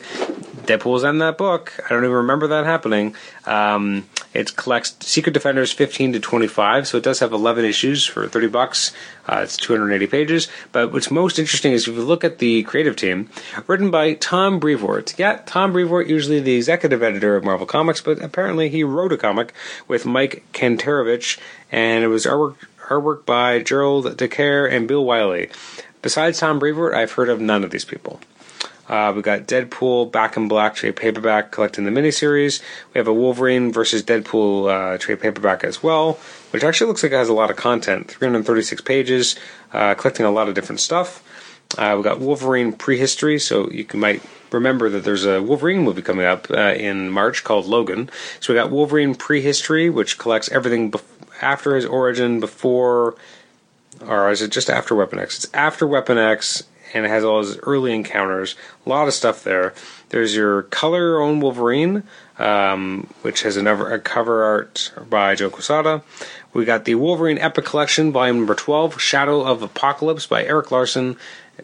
Deadpool's 0.65 1.03
in 1.03 1.17
that 1.17 1.37
book. 1.37 1.73
I 1.85 1.89
don't 1.89 2.03
even 2.03 2.15
remember 2.15 2.47
that 2.47 2.65
happening. 2.65 3.15
Um, 3.45 4.07
it 4.33 4.55
collects 4.55 4.95
Secret 5.01 5.33
Defenders 5.33 5.71
15 5.71 6.13
to 6.13 6.19
25, 6.19 6.87
so 6.87 6.97
it 6.97 7.03
does 7.03 7.19
have 7.19 7.33
11 7.33 7.65
issues 7.65 8.05
for 8.05 8.27
30 8.27 8.47
bucks. 8.47 8.93
Uh, 9.27 9.41
it's 9.43 9.57
280 9.57 10.07
pages. 10.07 10.47
But 10.71 10.93
what's 10.93 11.11
most 11.11 11.37
interesting 11.37 11.73
is 11.73 11.87
if 11.87 11.95
you 11.95 12.01
look 12.01 12.23
at 12.23 12.39
the 12.39 12.63
creative 12.63 12.95
team, 12.95 13.29
written 13.67 13.91
by 13.91 14.13
Tom 14.13 14.59
Brevoort. 14.59 15.17
Yeah, 15.19 15.41
Tom 15.45 15.73
Brevoort, 15.73 16.07
usually 16.07 16.39
the 16.39 16.55
executive 16.55 17.03
editor 17.03 17.35
of 17.35 17.43
Marvel 17.43 17.67
Comics, 17.67 18.01
but 18.01 18.21
apparently 18.21 18.69
he 18.69 18.83
wrote 18.83 19.11
a 19.11 19.17
comic 19.17 19.53
with 19.87 20.05
Mike 20.05 20.43
Kanterovich, 20.53 21.37
and 21.71 22.03
it 22.03 22.07
was 22.07 22.25
artwork 22.25 22.55
artwork 22.89 23.25
by 23.25 23.59
Gerald 23.59 24.05
DeCaire 24.17 24.71
and 24.71 24.87
Bill 24.87 25.03
Wylie. 25.03 25.49
Besides 26.01 26.39
Tom 26.39 26.59
Brevoort, 26.59 26.93
I've 26.93 27.13
heard 27.13 27.29
of 27.29 27.39
none 27.39 27.63
of 27.63 27.71
these 27.71 27.85
people. 27.85 28.19
Uh, 28.89 29.13
we 29.15 29.21
got 29.21 29.47
Deadpool 29.47 30.11
Back 30.11 30.35
in 30.35 30.47
Black 30.47 30.75
trade 30.75 30.97
paperback 30.97 31.51
collecting 31.51 31.85
the 31.85 31.91
miniseries. 31.91 32.61
We 32.93 32.99
have 32.99 33.07
a 33.07 33.13
Wolverine 33.13 33.71
versus 33.71 34.03
Deadpool 34.03 34.95
uh, 34.95 34.97
trade 34.97 35.21
paperback 35.21 35.63
as 35.63 35.81
well, 35.81 36.19
which 36.51 36.63
actually 36.63 36.87
looks 36.87 37.01
like 37.01 37.13
it 37.13 37.15
has 37.15 37.29
a 37.29 37.33
lot 37.33 37.49
of 37.49 37.55
content 37.55 38.09
336 38.09 38.81
pages, 38.81 39.37
uh, 39.71 39.93
collecting 39.95 40.25
a 40.25 40.31
lot 40.31 40.49
of 40.49 40.55
different 40.55 40.81
stuff. 40.81 41.23
Uh, 41.77 41.95
we 41.97 42.03
got 42.03 42.19
Wolverine 42.19 42.73
prehistory, 42.73 43.39
so 43.39 43.69
you 43.71 43.83
can, 43.83 43.99
might 43.99 44.21
remember 44.51 44.89
that 44.89 45.03
there's 45.03 45.25
a 45.25 45.41
Wolverine 45.41 45.83
movie 45.83 46.01
coming 46.01 46.25
up 46.25 46.51
uh, 46.51 46.73
in 46.75 47.09
March 47.09 47.43
called 47.43 47.65
Logan. 47.65 48.09
So 48.41 48.53
we 48.53 48.59
got 48.59 48.69
Wolverine 48.69 49.15
prehistory, 49.15 49.89
which 49.89 50.17
collects 50.17 50.49
everything 50.51 50.91
before 50.91 51.12
after 51.43 51.75
his 51.75 51.85
origin, 51.85 52.39
before, 52.39 53.15
or 54.01 54.31
is 54.31 54.41
it 54.41 54.51
just 54.51 54.69
after 54.69 54.95
Weapon 54.95 55.19
X? 55.19 55.43
It's 55.43 55.53
after 55.53 55.85
Weapon 55.85 56.17
X, 56.17 56.63
and 56.93 57.05
it 57.05 57.09
has 57.09 57.23
all 57.23 57.39
his 57.39 57.57
early 57.59 57.93
encounters. 57.93 58.55
A 58.85 58.89
lot 58.89 59.07
of 59.07 59.13
stuff 59.13 59.43
there. 59.43 59.73
There's 60.09 60.35
your 60.35 60.63
color 60.63 60.99
your 60.99 61.21
own 61.21 61.39
Wolverine, 61.39 62.03
um, 62.37 63.07
which 63.21 63.43
has 63.43 63.57
another 63.57 63.89
a 63.89 63.99
cover 63.99 64.43
art 64.43 64.91
by 65.09 65.35
Joe 65.35 65.49
Quesada. 65.49 66.03
We 66.53 66.65
got 66.65 66.85
the 66.85 66.95
Wolverine 66.95 67.39
Epic 67.39 67.65
Collection, 67.65 68.11
volume 68.11 68.37
number 68.37 68.55
12, 68.55 69.01
Shadow 69.01 69.41
of 69.41 69.63
Apocalypse 69.63 70.27
by 70.27 70.43
Erik 70.43 70.71
Larsen, 70.71 71.17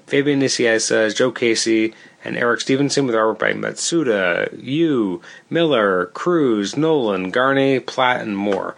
Fabian 0.07 0.39
Nicieza, 0.39 1.15
Joe 1.15 1.31
Casey, 1.31 1.93
and 2.23 2.37
Eric 2.37 2.61
Stephenson 2.61 3.05
with 3.05 3.15
artwork 3.15 3.39
by 3.39 3.53
Matsuda, 3.53 4.49
Yu, 4.61 5.21
Miller, 5.49 6.07
Cruz, 6.07 6.75
Nolan, 6.75 7.31
Garney, 7.31 7.79
Platt, 7.79 8.21
and 8.21 8.35
more. 8.35 8.75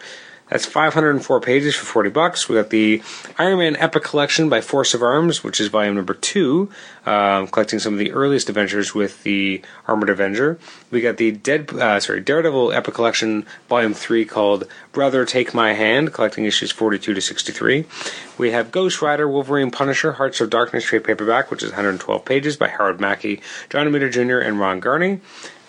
That's 0.51 0.65
504 0.65 1.39
pages 1.39 1.75
for 1.75 1.85
40 1.85 2.09
bucks. 2.09 2.49
We 2.49 2.57
got 2.57 2.71
the 2.71 3.01
Iron 3.37 3.59
Man 3.59 3.77
Epic 3.77 4.03
Collection 4.03 4.49
by 4.49 4.59
Force 4.59 4.93
of 4.93 5.01
Arms, 5.01 5.45
which 5.45 5.61
is 5.61 5.69
volume 5.69 5.95
number 5.95 6.13
two, 6.13 6.69
um, 7.05 7.47
collecting 7.47 7.79
some 7.79 7.93
of 7.93 7.99
the 7.99 8.11
earliest 8.11 8.49
adventures 8.49 8.93
with 8.93 9.23
the 9.23 9.61
Armored 9.87 10.09
Avenger. 10.09 10.59
We 10.91 10.99
got 10.99 11.15
the 11.15 11.31
Dead, 11.31 11.71
uh, 11.71 12.01
sorry, 12.01 12.19
Daredevil 12.19 12.73
Epic 12.73 12.93
Collection, 12.93 13.45
volume 13.69 13.93
three, 13.93 14.25
called 14.25 14.67
Brother 14.91 15.25
Take 15.25 15.53
My 15.53 15.71
Hand, 15.71 16.11
collecting 16.11 16.43
issues 16.43 16.69
42 16.69 17.13
to 17.13 17.21
63. 17.21 17.85
We 18.37 18.51
have 18.51 18.73
Ghost 18.73 19.01
Rider, 19.01 19.29
Wolverine, 19.29 19.71
Punisher, 19.71 20.11
Hearts 20.13 20.41
of 20.41 20.49
Darkness 20.49 20.83
trade 20.83 21.05
paperback, 21.05 21.49
which 21.49 21.63
is 21.63 21.69
112 21.69 22.25
pages 22.25 22.57
by 22.57 22.67
Howard 22.67 22.99
Mackie, 22.99 23.41
John 23.69 23.87
Romita 23.87 24.11
Jr., 24.11 24.39
and 24.39 24.59
Ron 24.59 24.81
Garney. 24.81 25.21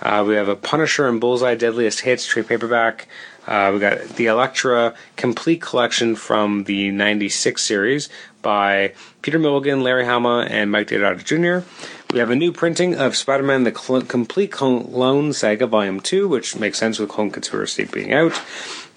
Uh, 0.03 0.25
we 0.27 0.35
have 0.35 0.49
a 0.49 0.57
Punisher 0.57 1.07
and 1.07 1.21
Bullseye 1.21 1.55
Deadliest 1.55 2.01
Hits 2.01 2.27
trade 2.27 2.49
paperback. 2.49 3.07
Uh, 3.47 3.71
we 3.75 3.81
got 3.81 4.01
the 4.11 4.27
Elektra 4.27 4.95
complete 5.17 5.61
collection 5.61 6.15
from 6.15 6.65
the 6.65 6.91
96 6.91 7.63
series 7.63 8.09
by 8.41 8.93
Peter 9.21 9.39
Milligan, 9.39 9.83
Larry 9.83 10.05
Hama, 10.05 10.47
and 10.49 10.71
Mike 10.71 10.89
Deodato 10.89 11.25
Jr. 11.25 11.67
We 12.13 12.19
have 12.19 12.31
a 12.31 12.37
new 12.37 12.53
printing 12.53 12.95
of 12.95 13.17
Spider 13.17 13.43
Man 13.43 13.65
The 13.65 13.75
Cl- 13.75 14.03
Complete 14.03 14.53
Clone 14.53 15.33
Saga 15.33 15.67
Volume 15.67 16.01
2, 16.01 16.29
which 16.29 16.57
makes 16.57 16.79
sense 16.79 16.99
with 16.99 17.09
Clone 17.09 17.31
Conspiracy 17.31 17.85
being 17.85 18.13
out. 18.13 18.41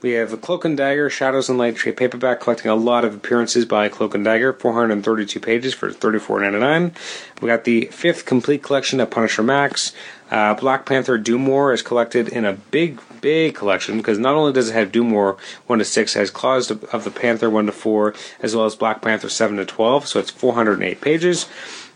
We 0.06 0.12
have 0.12 0.40
Cloak 0.40 0.66
and 0.66 0.78
Dagger, 0.78 1.10
Shadows 1.10 1.50
and 1.50 1.58
Light 1.58 1.78
trade 1.78 1.98
paperback, 1.98 2.40
collecting 2.40 2.70
a 2.70 2.76
lot 2.76 3.04
of 3.04 3.16
appearances 3.16 3.66
by 3.66 3.90
Cloak 3.90 4.14
and 4.14 4.24
Dagger, 4.24 4.54
432 4.54 5.40
pages 5.40 5.74
for 5.74 5.90
$34.99. 5.90 6.94
We 7.42 7.48
got 7.48 7.64
the 7.64 7.86
fifth 7.86 8.24
complete 8.24 8.62
collection 8.62 9.00
of 9.00 9.10
Punisher 9.10 9.42
Max. 9.42 9.94
Uh, 10.30 10.54
Black 10.54 10.86
Panther 10.86 11.18
Doom 11.18 11.48
War 11.48 11.74
is 11.74 11.82
collected 11.82 12.28
in 12.28 12.46
a 12.46 12.54
big, 12.54 13.02
big 13.20 13.56
collection 13.56 13.98
because 13.98 14.20
not 14.20 14.36
only 14.36 14.54
does 14.54 14.70
it 14.70 14.74
have 14.74 14.92
Doom 14.92 15.10
War 15.10 15.38
1 15.66 15.80
to 15.80 15.86
6, 15.86 16.16
it 16.16 16.20
has 16.20 16.30
Claws 16.30 16.70
of 16.70 17.04
the 17.04 17.10
Panther 17.10 17.50
1 17.50 17.66
to 17.66 17.72
4, 17.72 18.14
as 18.44 18.56
well 18.56 18.66
as 18.66 18.76
Black 18.76 19.02
Panther 19.02 19.28
7 19.28 19.58
to 19.58 19.66
12, 19.66 20.06
so 20.06 20.20
it's 20.20 20.30
408 20.30 21.02
pages. 21.02 21.48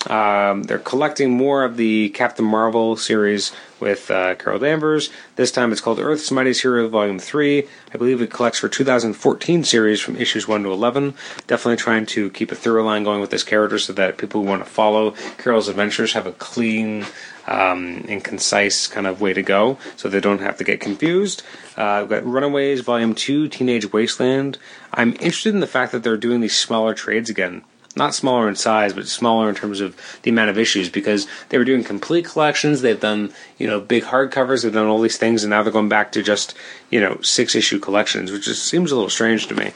Um, 0.07 0.63
they're 0.63 0.79
collecting 0.79 1.31
more 1.31 1.63
of 1.63 1.75
the 1.75 2.09
Captain 2.09 2.45
Marvel 2.45 2.95
series 2.95 3.51
with 3.81 4.09
uh, 4.09 4.35
Carol 4.35 4.59
Danvers. 4.59 5.09
This 5.35 5.51
time 5.51 5.71
it's 5.71 5.81
called 5.81 5.99
Earth's 5.99 6.31
Mightiest 6.31 6.62
Hero 6.62 6.88
Volume 6.88 7.19
3. 7.19 7.67
I 7.93 7.97
believe 7.97 8.21
it 8.21 8.31
collects 8.31 8.59
for 8.59 8.69
2014 8.69 9.63
series 9.63 9.99
from 9.99 10.15
issues 10.15 10.47
1 10.47 10.63
to 10.63 10.71
11. 10.71 11.15
Definitely 11.47 11.77
trying 11.77 12.05
to 12.07 12.29
keep 12.29 12.51
a 12.51 12.55
thorough 12.55 12.83
line 12.83 13.03
going 13.03 13.19
with 13.19 13.29
this 13.29 13.43
character 13.43 13.77
so 13.77 13.91
that 13.93 14.17
people 14.17 14.41
who 14.41 14.47
want 14.47 14.63
to 14.63 14.69
follow 14.69 15.12
Carol's 15.38 15.67
adventures 15.67 16.13
have 16.13 16.25
a 16.25 16.33
clean 16.33 17.05
um, 17.47 18.05
and 18.07 18.23
concise 18.23 18.88
kind 18.88 19.07
of 19.07 19.19
way 19.19 19.33
to 19.33 19.41
go 19.41 19.77
so 19.97 20.07
they 20.07 20.21
don't 20.21 20.41
have 20.41 20.57
to 20.57 20.63
get 20.63 20.79
confused. 20.79 21.43
Uh, 21.75 21.99
we've 22.01 22.09
got 22.09 22.25
Runaways 22.25 22.81
Volume 22.81 23.15
2, 23.15 23.49
Teenage 23.49 23.91
Wasteland. 23.91 24.57
I'm 24.93 25.12
interested 25.13 25.53
in 25.53 25.59
the 25.59 25.67
fact 25.67 25.91
that 25.91 26.03
they're 26.03 26.17
doing 26.17 26.39
these 26.39 26.57
smaller 26.57 26.93
trades 26.93 27.29
again 27.29 27.63
not 27.95 28.13
smaller 28.13 28.47
in 28.47 28.56
size, 28.56 28.93
but 28.93 29.08
smaller 29.08 29.49
in 29.49 29.56
terms 29.56 29.82
of 29.82 29.95
the 30.23 30.30
amount 30.30 30.49
of 30.49 30.58
issues 30.58 30.89
because 30.89 31.28
they 31.49 31.58
were 31.58 31.65
doing 31.65 31.84
complete 31.84 32.25
collections. 32.25 32.82
They've 32.82 32.99
done, 32.99 33.34
you 33.58 33.67
know, 33.67 33.80
big 33.80 34.04
hardcovers. 34.04 34.63
They've 34.63 34.73
done 34.73 34.88
all 34.88 35.02
these 35.02 35.17
things, 35.17 35.43
and 35.43 35.49
now 35.49 35.63
they're 35.63 35.73
going 35.73 35.89
back 35.89 36.12
to 36.13 36.23
just, 36.23 36.54
you 36.89 36.99
know, 36.99 37.19
six 37.21 37.56
issue 37.56 37.80
collections, 37.80 38.32
which 38.32 38.45
just 38.45 38.63
seems 38.63 38.91
a 38.91 38.95
little 38.95 39.10
strange 39.10 39.47
to 39.47 39.56
me. 39.56 39.73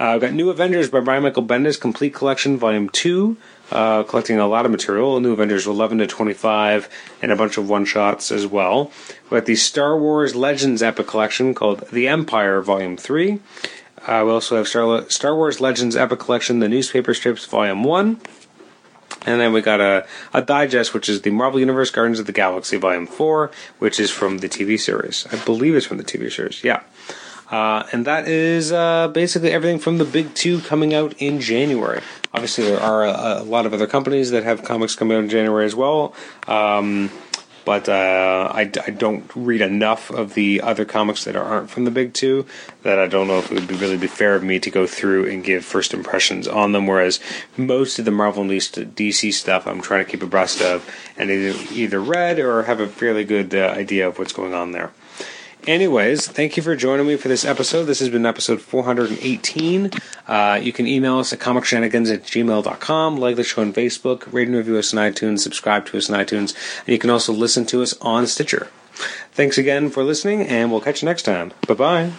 Uh, 0.00 0.14
I've 0.14 0.20
got 0.20 0.32
New 0.32 0.50
Avengers 0.50 0.90
by 0.90 1.00
Brian 1.00 1.24
Michael 1.24 1.42
Bendis, 1.42 1.80
Complete 1.80 2.14
Collection, 2.14 2.56
Volume 2.56 2.88
2. 2.88 3.36
Uh, 3.70 4.02
collecting 4.04 4.38
a 4.38 4.46
lot 4.46 4.64
of 4.64 4.70
material. 4.70 5.20
New 5.20 5.32
Avengers 5.32 5.66
11 5.66 5.98
to 5.98 6.06
25, 6.06 6.88
and 7.20 7.30
a 7.30 7.36
bunch 7.36 7.58
of 7.58 7.68
one 7.68 7.84
shots 7.84 8.30
as 8.32 8.46
well. 8.46 8.90
We've 9.24 9.40
got 9.40 9.46
the 9.46 9.56
Star 9.56 9.98
Wars 9.98 10.34
Legends 10.34 10.82
Epic 10.82 11.06
Collection 11.06 11.52
called 11.52 11.80
The 11.88 12.08
Empire 12.08 12.62
Volume 12.62 12.96
3. 12.96 13.40
Uh, 14.06 14.22
we 14.24 14.32
also 14.32 14.56
have 14.56 14.68
Star, 14.68 15.08
Star 15.10 15.34
Wars 15.34 15.60
Legends 15.60 15.96
Epic 15.96 16.18
Collection, 16.18 16.60
The 16.60 16.68
Newspaper 16.68 17.14
Strips 17.14 17.44
Volume 17.46 17.84
1. 17.84 18.20
And 19.26 19.40
then 19.40 19.52
we 19.52 19.60
got 19.60 19.80
a, 19.80 20.06
a 20.32 20.42
digest, 20.42 20.94
which 20.94 21.08
is 21.08 21.22
the 21.22 21.30
Marvel 21.30 21.60
Universe 21.60 21.90
Guardians 21.90 22.20
of 22.20 22.26
the 22.26 22.32
Galaxy 22.32 22.76
Volume 22.76 23.06
4, 23.06 23.50
which 23.78 23.98
is 23.98 24.10
from 24.10 24.38
the 24.38 24.48
TV 24.48 24.78
series. 24.78 25.26
I 25.32 25.36
believe 25.44 25.74
it's 25.74 25.86
from 25.86 25.98
the 25.98 26.04
TV 26.04 26.30
series, 26.30 26.62
yeah. 26.62 26.82
Uh, 27.50 27.86
and 27.92 28.04
that 28.04 28.28
is 28.28 28.72
uh, 28.72 29.08
basically 29.08 29.50
everything 29.50 29.78
from 29.78 29.98
the 29.98 30.04
big 30.04 30.34
two 30.34 30.60
coming 30.60 30.92
out 30.92 31.14
in 31.18 31.40
January. 31.40 32.02
Obviously, 32.34 32.64
there 32.64 32.80
are 32.80 33.06
a, 33.06 33.42
a, 33.42 33.44
lot 33.44 33.64
of 33.64 33.72
other 33.72 33.86
companies 33.86 34.30
that 34.32 34.44
have 34.44 34.64
comics 34.64 34.94
coming 34.94 35.16
out 35.16 35.24
in 35.24 35.30
January 35.30 35.64
as 35.64 35.74
well. 35.74 36.14
Um, 36.46 37.10
but 37.68 37.86
uh, 37.86 38.50
I, 38.50 38.60
I, 38.62 38.90
don't 38.92 39.30
read 39.36 39.60
enough 39.60 40.08
of 40.08 40.32
the 40.32 40.62
other 40.62 40.86
comics 40.86 41.24
that 41.24 41.36
aren't 41.36 41.68
from 41.68 41.84
the 41.84 41.90
big 41.90 42.14
two 42.14 42.46
that 42.82 42.98
I 42.98 43.08
don't 43.08 43.28
know 43.28 43.40
if 43.40 43.52
it 43.52 43.56
would 43.56 43.68
be 43.68 43.74
really 43.74 43.98
be 43.98 44.06
fair 44.06 44.34
of 44.34 44.42
me 44.42 44.58
to 44.60 44.70
go 44.70 44.86
through 44.86 45.30
and 45.30 45.44
give 45.44 45.66
first 45.66 45.92
impressions 45.92 46.48
on 46.48 46.72
them. 46.72 46.86
Whereas 46.86 47.20
most 47.58 47.98
of 47.98 48.06
the 48.06 48.10
Marvel 48.10 48.40
and 48.40 48.50
DC 48.50 49.34
stuff, 49.34 49.66
I'm 49.66 49.82
trying 49.82 50.02
to 50.02 50.10
keep 50.10 50.22
abreast 50.22 50.62
of 50.62 50.90
and 51.18 51.30
either, 51.30 51.74
either 51.74 52.00
read 52.00 52.38
or 52.38 52.62
have 52.62 52.80
a 52.80 52.88
fairly 52.88 53.24
good 53.24 53.54
uh, 53.54 53.74
idea 53.76 54.08
of 54.08 54.18
what's 54.18 54.32
going 54.32 54.54
on 54.54 54.72
there. 54.72 54.90
Anyways, 55.66 56.26
thank 56.28 56.56
you 56.56 56.62
for 56.62 56.74
joining 56.76 57.06
me 57.06 57.16
for 57.16 57.28
this 57.28 57.44
episode. 57.44 57.84
This 57.84 57.98
has 57.98 58.08
been 58.08 58.24
episode 58.24 58.62
418. 58.62 59.90
Uh, 60.26 60.58
you 60.62 60.72
can 60.72 60.86
email 60.86 61.18
us 61.18 61.32
at 61.32 61.40
comicshenanigans 61.40 62.12
at 62.12 62.22
gmail.com, 62.22 63.16
like 63.16 63.36
the 63.36 63.44
show 63.44 63.62
on 63.62 63.72
Facebook, 63.72 64.32
rate 64.32 64.48
and 64.48 64.56
review 64.56 64.78
us 64.78 64.94
on 64.94 64.98
iTunes, 64.98 65.40
subscribe 65.40 65.84
to 65.86 65.98
us 65.98 66.08
on 66.08 66.18
iTunes, 66.18 66.54
and 66.80 66.88
you 66.88 66.98
can 66.98 67.10
also 67.10 67.32
listen 67.32 67.66
to 67.66 67.82
us 67.82 67.94
on 68.00 68.26
Stitcher. 68.26 68.68
Thanks 69.32 69.58
again 69.58 69.90
for 69.90 70.02
listening, 70.02 70.42
and 70.42 70.70
we'll 70.70 70.80
catch 70.80 71.02
you 71.02 71.06
next 71.06 71.22
time. 71.22 71.52
Bye 71.66 71.74
bye. 71.74 72.12